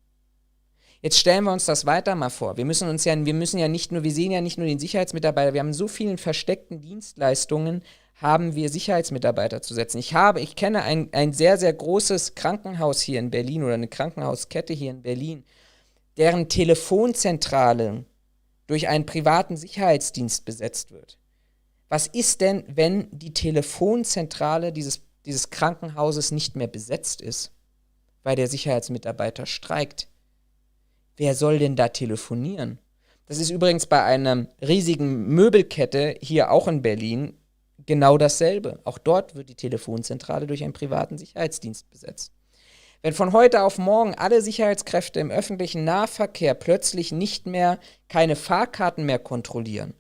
Jetzt 1.03 1.19
stellen 1.19 1.45
wir 1.45 1.53
uns 1.53 1.67
das 1.67 1.85
weiter 1.85 2.15
mal 2.15 2.31
vor. 2.31 2.57
Wir 2.57 2.65
müssen 2.65 2.89
uns 2.89 3.05
ja, 3.05 3.25
wir 3.25 3.35
müssen 3.35 3.59
ja 3.59 3.69
nicht 3.69 3.93
nur, 3.93 4.03
wir 4.03 4.13
sehen 4.13 4.31
ja 4.31 4.41
nicht 4.41 4.57
nur 4.57 4.67
den 4.67 4.79
Sicherheitsmitarbeiter, 4.79 5.53
wir 5.53 5.61
haben 5.61 5.75
so 5.75 5.89
vielen 5.89 6.19
versteckten 6.19 6.81
Dienstleistungen, 6.81 7.83
haben 8.15 8.55
wir 8.55 8.71
Sicherheitsmitarbeiter 8.71 9.63
zu 9.63 9.75
setzen. 9.75 9.99
Ich 9.99 10.15
habe, 10.15 10.41
ich 10.41 10.57
kenne 10.57 10.83
ein, 10.83 11.09
ein 11.13 11.33
sehr, 11.33 11.59
sehr 11.59 11.73
großes 11.73 12.35
Krankenhaus 12.35 13.01
hier 13.01 13.19
in 13.19 13.31
Berlin 13.31 13.63
oder 13.63 13.75
eine 13.75 13.89
Krankenhauskette 13.89 14.73
hier 14.73 14.93
in 14.93 15.03
Berlin 15.03 15.45
deren 16.17 16.49
Telefonzentrale 16.49 18.05
durch 18.67 18.89
einen 18.89 19.07
privaten 19.07 19.57
Sicherheitsdienst 19.57 20.45
besetzt 20.45 20.91
wird. 20.91 21.19
Was 21.89 22.07
ist 22.09 22.41
denn, 22.41 22.65
wenn 22.67 23.09
die 23.13 23.33
Telefonzentrale 23.33 24.73
dieses, 24.73 25.03
dieses 25.25 25.51
Krankenhauses 25.51 26.33
nicht 26.33 26.57
mehr 26.57 26.67
besetzt 26.67 27.21
ist, 27.21 27.53
weil 28.23 28.35
der 28.35 28.49
Sicherheitsmitarbeiter 28.49 29.47
streikt? 29.47 30.09
Wer 31.17 31.35
soll 31.35 31.59
denn 31.59 31.77
da 31.77 31.89
telefonieren? 31.89 32.81
Das 33.27 33.39
ist 33.39 33.51
übrigens 33.51 33.87
bei 33.87 34.03
einer 34.03 34.47
riesigen 34.61 35.27
Möbelkette 35.29 36.17
hier 36.21 36.51
auch 36.51 36.69
in 36.69 36.83
Berlin 36.83 37.35
genau 37.85 38.19
dasselbe. 38.19 38.81
Auch 38.85 38.99
dort 38.99 39.35
wird 39.35 39.49
die 39.49 39.55
Telefonzentrale 39.55 40.47
durch 40.47 40.65
einen 40.65 40.73
privaten 40.73 41.19
Sicherheitsdienst 41.19 41.89
besetzt. 41.91 42.33
Wenn 43.07 43.15
von 43.15 43.33
heute 43.33 43.63
auf 43.63 43.79
morgen 43.79 44.17
alle 44.17 44.43
Sicherheitskräfte 44.43 45.21
im 45.21 45.31
öffentlichen 45.31 45.85
Nahverkehr 45.85 46.55
plötzlich 46.55 47.13
nicht 47.13 47.47
mehr 47.47 47.79
keine 48.09 48.35
Fahrkarten 48.35 49.07
mehr 49.07 49.21
kontrollieren 49.21 49.95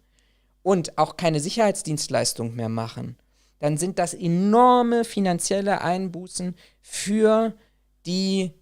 und 0.65 0.99
auch 0.99 1.17
keine 1.17 1.39
Sicherheitsdienstleistung 1.39 2.57
mehr 2.57 2.69
machen, 2.69 3.17
dann 3.61 3.77
sind 3.77 4.01
das 4.01 4.13
enorme 4.13 5.05
finanzielle 5.05 5.83
Einbußen 5.83 6.57
für 6.81 7.55
die 8.07 8.55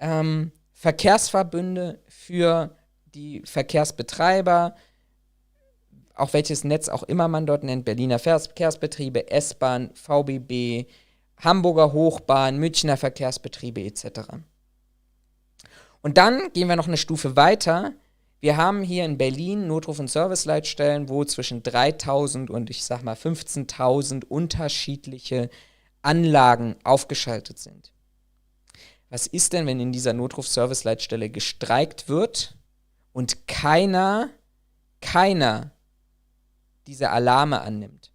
ähm, 0.00 0.52
Verkehrsverbünde, 0.74 2.02
für 2.08 2.76
die 3.06 3.40
Verkehrsbetreiber, 3.46 4.76
auch 6.14 6.34
welches 6.34 6.62
Netz 6.62 6.90
auch 6.90 7.04
immer 7.04 7.28
man 7.28 7.46
dort 7.46 7.64
nennt, 7.64 7.86
Berliner 7.86 8.18
Verkehrsbetriebe, 8.18 9.30
S-Bahn, 9.30 9.92
VBB, 9.94 10.90
Hamburger 11.38 11.92
Hochbahn, 11.92 12.58
Münchner 12.58 12.96
Verkehrsbetriebe 12.96 13.82
etc. 13.82 14.20
Und 16.02 16.18
dann 16.18 16.52
gehen 16.52 16.68
wir 16.68 16.76
noch 16.76 16.88
eine 16.88 16.96
Stufe 16.96 17.36
weiter. 17.36 17.92
Wir 18.40 18.56
haben 18.56 18.82
hier 18.82 19.04
in 19.04 19.18
Berlin 19.18 19.66
Notruf- 19.66 19.98
und 19.98 20.10
Serviceleitstellen, 20.10 21.08
wo 21.08 21.24
zwischen 21.24 21.62
3000 21.62 22.50
und 22.50 22.70
ich 22.70 22.84
sag 22.84 23.02
mal 23.02 23.14
15.000 23.16 24.24
unterschiedliche 24.24 25.50
Anlagen 26.02 26.76
aufgeschaltet 26.84 27.58
sind. 27.58 27.92
Was 29.08 29.26
ist 29.26 29.52
denn, 29.52 29.66
wenn 29.66 29.80
in 29.80 29.92
dieser 29.92 30.12
Notruf-Serviceleitstelle 30.12 31.30
gestreikt 31.30 32.08
wird 32.08 32.56
und 33.12 33.46
keiner, 33.46 34.30
keiner 35.00 35.72
diese 36.86 37.10
Alarme 37.10 37.60
annimmt? 37.60 38.12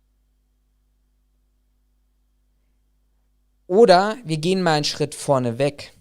Oder 3.72 4.18
wir 4.26 4.36
gehen 4.36 4.64
mal 4.64 4.74
einen 4.74 4.84
Schritt 4.84 5.16
vorne 5.16 5.58
weg. 5.58 5.94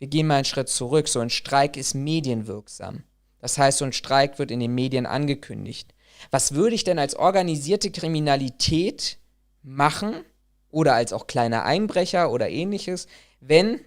Wir 0.00 0.08
gehen 0.08 0.26
mal 0.26 0.34
einen 0.34 0.44
Schritt 0.44 0.68
zurück. 0.68 1.08
So 1.08 1.20
ein 1.20 1.30
Streik 1.30 1.78
ist 1.78 1.94
medienwirksam. 1.94 3.04
Das 3.38 3.56
heißt, 3.56 3.78
so 3.78 3.86
ein 3.86 3.94
Streik 3.94 4.38
wird 4.38 4.50
in 4.50 4.60
den 4.60 4.74
Medien 4.74 5.06
angekündigt. 5.06 5.94
Was 6.30 6.52
würde 6.52 6.74
ich 6.74 6.84
denn 6.84 6.98
als 6.98 7.14
organisierte 7.14 7.90
Kriminalität 7.90 9.16
machen 9.62 10.26
oder 10.70 10.92
als 10.92 11.14
auch 11.14 11.26
kleiner 11.26 11.64
Einbrecher 11.64 12.30
oder 12.30 12.50
ähnliches, 12.50 13.06
wenn 13.40 13.80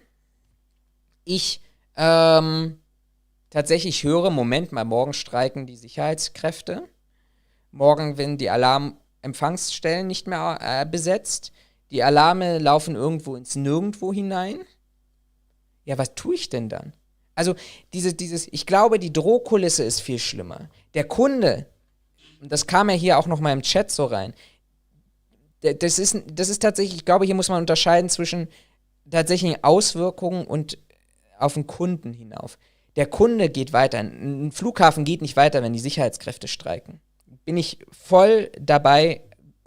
ich 1.22 1.62
ähm, 1.96 2.80
tatsächlich 3.48 4.02
höre, 4.02 4.30
Moment 4.30 4.72
mal, 4.72 4.82
morgen 4.82 5.12
streiken 5.12 5.66
die 5.66 5.76
Sicherheitskräfte, 5.76 6.88
morgen 7.70 8.18
werden 8.18 8.38
die 8.38 8.50
Alarmempfangsstellen 8.50 10.08
nicht 10.08 10.26
mehr 10.26 10.58
äh, 10.60 10.84
besetzt, 10.84 11.52
die 11.94 12.02
Alarme 12.02 12.58
laufen 12.58 12.96
irgendwo 12.96 13.36
ins 13.36 13.54
Nirgendwo 13.54 14.12
hinein. 14.12 14.58
Ja, 15.84 15.96
was 15.96 16.16
tue 16.16 16.34
ich 16.34 16.48
denn 16.48 16.68
dann? 16.68 16.92
Also, 17.36 17.54
diese, 17.92 18.14
dieses, 18.14 18.48
ich 18.50 18.66
glaube, 18.66 18.98
die 18.98 19.12
Drohkulisse 19.12 19.84
ist 19.84 20.00
viel 20.00 20.18
schlimmer. 20.18 20.68
Der 20.94 21.04
Kunde, 21.04 21.66
und 22.42 22.50
das 22.50 22.66
kam 22.66 22.90
ja 22.90 22.96
hier 22.96 23.16
auch 23.16 23.28
noch 23.28 23.38
mal 23.38 23.52
im 23.52 23.62
Chat 23.62 23.92
so 23.92 24.06
rein, 24.06 24.34
das 25.60 26.00
ist, 26.00 26.16
das 26.26 26.48
ist 26.48 26.62
tatsächlich, 26.62 26.96
ich 26.96 27.04
glaube, 27.04 27.26
hier 27.26 27.36
muss 27.36 27.48
man 27.48 27.60
unterscheiden 27.60 28.10
zwischen 28.10 28.48
tatsächlichen 29.08 29.62
Auswirkungen 29.62 30.46
und 30.46 30.78
auf 31.38 31.54
den 31.54 31.68
Kunden 31.68 32.12
hinauf. 32.12 32.58
Der 32.96 33.06
Kunde 33.06 33.50
geht 33.50 33.72
weiter. 33.72 33.98
Ein 33.98 34.50
Flughafen 34.50 35.04
geht 35.04 35.22
nicht 35.22 35.36
weiter, 35.36 35.62
wenn 35.62 35.72
die 35.72 35.78
Sicherheitskräfte 35.78 36.48
streiken. 36.48 37.00
Bin 37.44 37.56
ich 37.56 37.78
voll 37.92 38.50
dabei, 38.60 39.22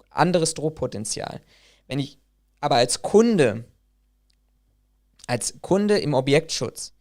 anderes 0.09 0.53
Drohpotenzial. 0.55 1.41
Wenn 1.87 1.99
ich 1.99 2.19
aber 2.59 2.75
als 2.75 3.01
Kunde, 3.01 3.65
als 5.27 5.61
Kunde 5.61 5.97
im 5.97 6.13
Objektschutz 6.13 6.93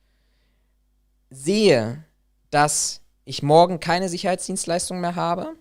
sehe, 1.31 2.05
dass 2.51 3.01
ich 3.25 3.43
morgen 3.43 3.81
keine 3.81 4.09
Sicherheitsdienstleistung 4.09 5.01
mehr 5.01 5.17
habe, 5.17 5.55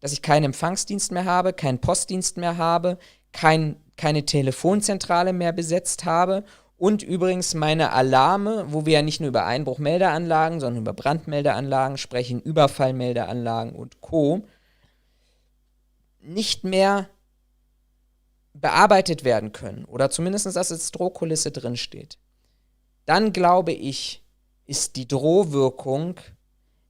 dass 0.00 0.12
ich 0.12 0.22
keinen 0.22 0.44
Empfangsdienst 0.44 1.12
mehr 1.12 1.24
habe, 1.24 1.52
keinen 1.52 1.80
Postdienst 1.80 2.36
mehr 2.36 2.58
habe, 2.58 2.98
kein, 3.32 3.76
keine 3.96 4.26
Telefonzentrale 4.26 5.32
mehr 5.32 5.52
besetzt 5.52 6.04
habe 6.04 6.44
und 6.76 7.02
übrigens 7.02 7.54
meine 7.54 7.92
Alarme, 7.92 8.66
wo 8.68 8.84
wir 8.84 8.94
ja 8.94 9.02
nicht 9.02 9.20
nur 9.20 9.28
über 9.28 9.46
Einbruchmeldeanlagen, 9.46 10.60
sondern 10.60 10.82
über 10.82 10.92
Brandmeldeanlagen 10.92 11.96
sprechen, 11.96 12.40
Überfallmeldeanlagen 12.40 13.74
und 13.74 14.00
Co., 14.00 14.44
nicht 16.20 16.64
mehr 16.64 17.08
bearbeitet 18.54 19.24
werden 19.24 19.52
können 19.52 19.84
oder 19.84 20.10
zumindest, 20.10 20.46
dass 20.46 20.56
als 20.72 20.90
Drohkulisse 20.92 21.50
drinsteht, 21.50 22.18
dann 23.04 23.32
glaube 23.32 23.72
ich, 23.72 24.22
ist 24.66 24.96
die 24.96 25.06
Drohwirkung 25.06 26.16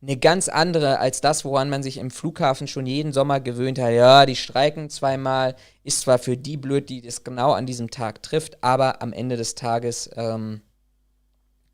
eine 0.02 0.18
ganz 0.18 0.48
andere 0.48 0.98
als 0.98 1.22
das, 1.22 1.44
woran 1.44 1.70
man 1.70 1.82
sich 1.82 1.96
im 1.96 2.10
Flughafen 2.10 2.68
schon 2.68 2.84
jeden 2.84 3.12
Sommer 3.12 3.40
gewöhnt 3.40 3.78
hat. 3.78 3.92
Ja, 3.92 4.26
die 4.26 4.36
streiken 4.36 4.90
zweimal, 4.90 5.56
ist 5.82 6.02
zwar 6.02 6.18
für 6.18 6.36
die 6.36 6.58
blöd, 6.58 6.90
die 6.90 7.00
das 7.00 7.24
genau 7.24 7.52
an 7.52 7.64
diesem 7.64 7.90
Tag 7.90 8.22
trifft, 8.22 8.62
aber 8.62 9.00
am 9.00 9.14
Ende 9.14 9.36
des 9.36 9.54
Tages, 9.54 10.10
ähm, 10.16 10.60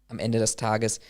am 0.08 0.20
Ende 0.20 0.38
des 0.38 0.54
Tages 0.54 1.00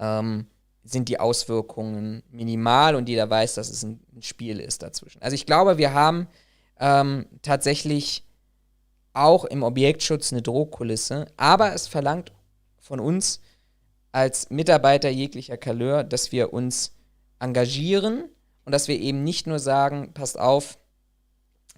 ähm, 0.00 0.48
sind 0.82 1.08
die 1.08 1.20
Auswirkungen 1.20 2.24
minimal 2.30 2.96
und 2.96 3.08
jeder 3.08 3.30
weiß, 3.30 3.54
dass 3.54 3.70
es 3.70 3.84
ein 3.84 4.00
Spiel 4.20 4.58
ist 4.58 4.82
dazwischen. 4.82 5.22
Also 5.22 5.34
ich 5.34 5.46
glaube, 5.46 5.78
wir 5.78 5.94
haben 5.94 6.26
ähm, 6.78 7.26
tatsächlich 7.42 8.24
auch 9.12 9.44
im 9.44 9.62
Objektschutz 9.62 10.32
eine 10.32 10.42
Drohkulisse, 10.42 11.26
aber 11.36 11.72
es 11.74 11.86
verlangt 11.86 12.32
von 12.80 13.00
uns 13.00 13.40
als 14.12 14.50
Mitarbeiter 14.50 15.08
jeglicher 15.08 15.56
Couleur, 15.56 16.04
dass 16.04 16.32
wir 16.32 16.52
uns 16.52 16.92
engagieren 17.38 18.28
und 18.64 18.72
dass 18.72 18.88
wir 18.88 18.98
eben 18.98 19.24
nicht 19.24 19.46
nur 19.46 19.58
sagen, 19.58 20.12
passt 20.14 20.38
auf, 20.38 20.78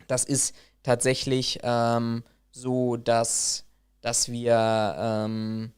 das 0.07 0.25
ist 0.25 0.55
tatsächlich 0.83 1.61
ähm, 1.63 2.25
so, 2.51 2.97
dass, 2.97 3.65
dass 4.01 4.31
wir 4.31 4.97
ähm, 4.99 5.73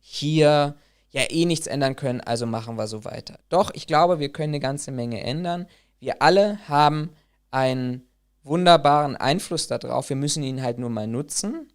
hier 0.00 0.74
ja 1.10 1.22
eh 1.30 1.44
nichts 1.44 1.66
ändern 1.66 1.94
können, 1.94 2.20
also 2.20 2.46
machen 2.46 2.76
wir 2.76 2.86
so 2.86 3.04
weiter. 3.04 3.38
Doch, 3.48 3.70
ich 3.74 3.86
glaube, 3.86 4.18
wir 4.18 4.32
können 4.32 4.54
eine 4.54 4.60
ganze 4.60 4.90
Menge 4.90 5.22
ändern. 5.22 5.66
Wir 6.00 6.22
alle 6.22 6.58
haben 6.68 7.10
einen 7.50 8.08
wunderbaren 8.42 9.16
Einfluss 9.16 9.66
darauf. 9.66 10.08
Wir 10.08 10.16
müssen 10.16 10.42
ihn 10.42 10.62
halt 10.62 10.78
nur 10.78 10.90
mal 10.90 11.06
nutzen. 11.06 11.68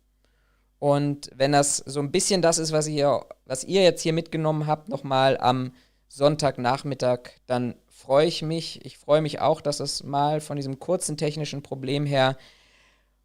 Und 0.79 1.31
wenn 1.33 1.51
das 1.51 1.77
so 1.77 1.99
ein 1.99 2.11
bisschen 2.11 2.41
das 2.41 2.57
ist, 2.57 2.71
was 2.71 2.87
ihr, 2.87 3.25
was 3.45 3.63
ihr 3.63 3.83
jetzt 3.83 4.01
hier 4.01 4.13
mitgenommen 4.13 4.67
habt, 4.67 4.89
nochmal 4.89 5.37
am 5.37 5.73
Sonntagnachmittag, 6.07 7.19
dann 7.47 7.75
freue 7.87 8.27
ich 8.27 8.41
mich. 8.41 8.85
Ich 8.85 8.97
freue 8.97 9.21
mich 9.21 9.39
auch, 9.41 9.61
dass 9.61 9.79
es 9.79 10.03
mal 10.03 10.39
von 10.39 10.55
diesem 10.55 10.79
kurzen 10.79 11.17
technischen 11.17 11.63
Problem 11.63 12.05
her 12.05 12.37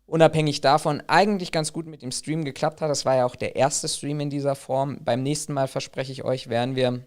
unabhängig 0.07 0.61
davon 0.61 1.03
eigentlich 1.07 1.53
ganz 1.53 1.72
gut 1.72 1.86
mit 1.86 2.03
dem 2.03 2.12
Stream 2.12 2.45
geklappt 2.45 2.80
hat. 2.80 2.90
Das 2.90 3.05
war 3.05 3.16
ja 3.16 3.24
auch 3.24 3.36
der 3.36 3.57
erste 3.57 3.88
Stream 3.88 4.20
in 4.20 4.30
dieser 4.30 4.55
Form. 4.55 4.99
Beim 5.05 5.22
nächsten 5.22 5.53
Mal 5.53 5.68
verspreche 5.68 6.12
ich 6.12 6.24
euch, 6.24 6.49
werden 6.49 6.76
wir 6.76 7.07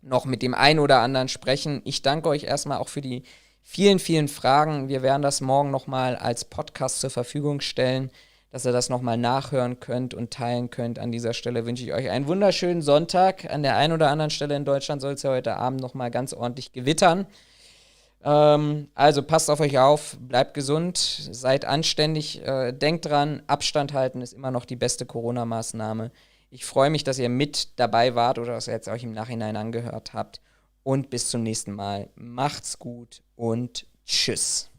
noch 0.00 0.24
mit 0.24 0.42
dem 0.42 0.54
einen 0.54 0.78
oder 0.78 1.00
anderen 1.00 1.28
sprechen. 1.28 1.82
Ich 1.84 2.02
danke 2.02 2.28
euch 2.28 2.44
erstmal 2.44 2.78
auch 2.78 2.88
für 2.88 3.00
die 3.00 3.24
vielen, 3.64 3.98
vielen 3.98 4.28
Fragen. 4.28 4.88
Wir 4.88 5.02
werden 5.02 5.22
das 5.22 5.40
morgen 5.40 5.72
nochmal 5.72 6.14
als 6.14 6.44
Podcast 6.44 7.00
zur 7.00 7.10
Verfügung 7.10 7.60
stellen 7.60 8.12
dass 8.54 8.64
ihr 8.64 8.70
das 8.70 8.88
nochmal 8.88 9.18
nachhören 9.18 9.80
könnt 9.80 10.14
und 10.14 10.30
teilen 10.30 10.70
könnt. 10.70 11.00
An 11.00 11.10
dieser 11.10 11.34
Stelle 11.34 11.66
wünsche 11.66 11.82
ich 11.82 11.92
euch 11.92 12.08
einen 12.08 12.28
wunderschönen 12.28 12.82
Sonntag. 12.82 13.50
An 13.50 13.64
der 13.64 13.76
einen 13.76 13.92
oder 13.92 14.10
anderen 14.10 14.30
Stelle 14.30 14.54
in 14.54 14.64
Deutschland 14.64 15.02
soll 15.02 15.14
es 15.14 15.24
ja 15.24 15.30
heute 15.30 15.56
Abend 15.56 15.80
nochmal 15.80 16.12
ganz 16.12 16.32
ordentlich 16.32 16.70
gewittern. 16.70 17.26
Ähm, 18.22 18.90
also 18.94 19.24
passt 19.24 19.50
auf 19.50 19.58
euch 19.58 19.80
auf, 19.80 20.16
bleibt 20.20 20.54
gesund, 20.54 20.96
seid 20.96 21.64
anständig, 21.64 22.46
äh, 22.46 22.70
denkt 22.70 23.06
dran, 23.06 23.42
Abstand 23.48 23.92
halten 23.92 24.22
ist 24.22 24.32
immer 24.32 24.52
noch 24.52 24.66
die 24.66 24.76
beste 24.76 25.04
Corona-Maßnahme. 25.04 26.12
Ich 26.52 26.64
freue 26.64 26.90
mich, 26.90 27.02
dass 27.02 27.18
ihr 27.18 27.28
mit 27.28 27.80
dabei 27.80 28.14
wart 28.14 28.38
oder 28.38 28.52
dass 28.52 28.68
ihr 28.68 28.74
jetzt 28.74 28.86
euch 28.86 29.02
im 29.02 29.14
Nachhinein 29.14 29.56
angehört 29.56 30.14
habt. 30.14 30.40
Und 30.84 31.10
bis 31.10 31.30
zum 31.30 31.42
nächsten 31.42 31.72
Mal. 31.72 32.10
Macht's 32.14 32.78
gut 32.78 33.22
und 33.34 33.86
tschüss. 34.06 34.70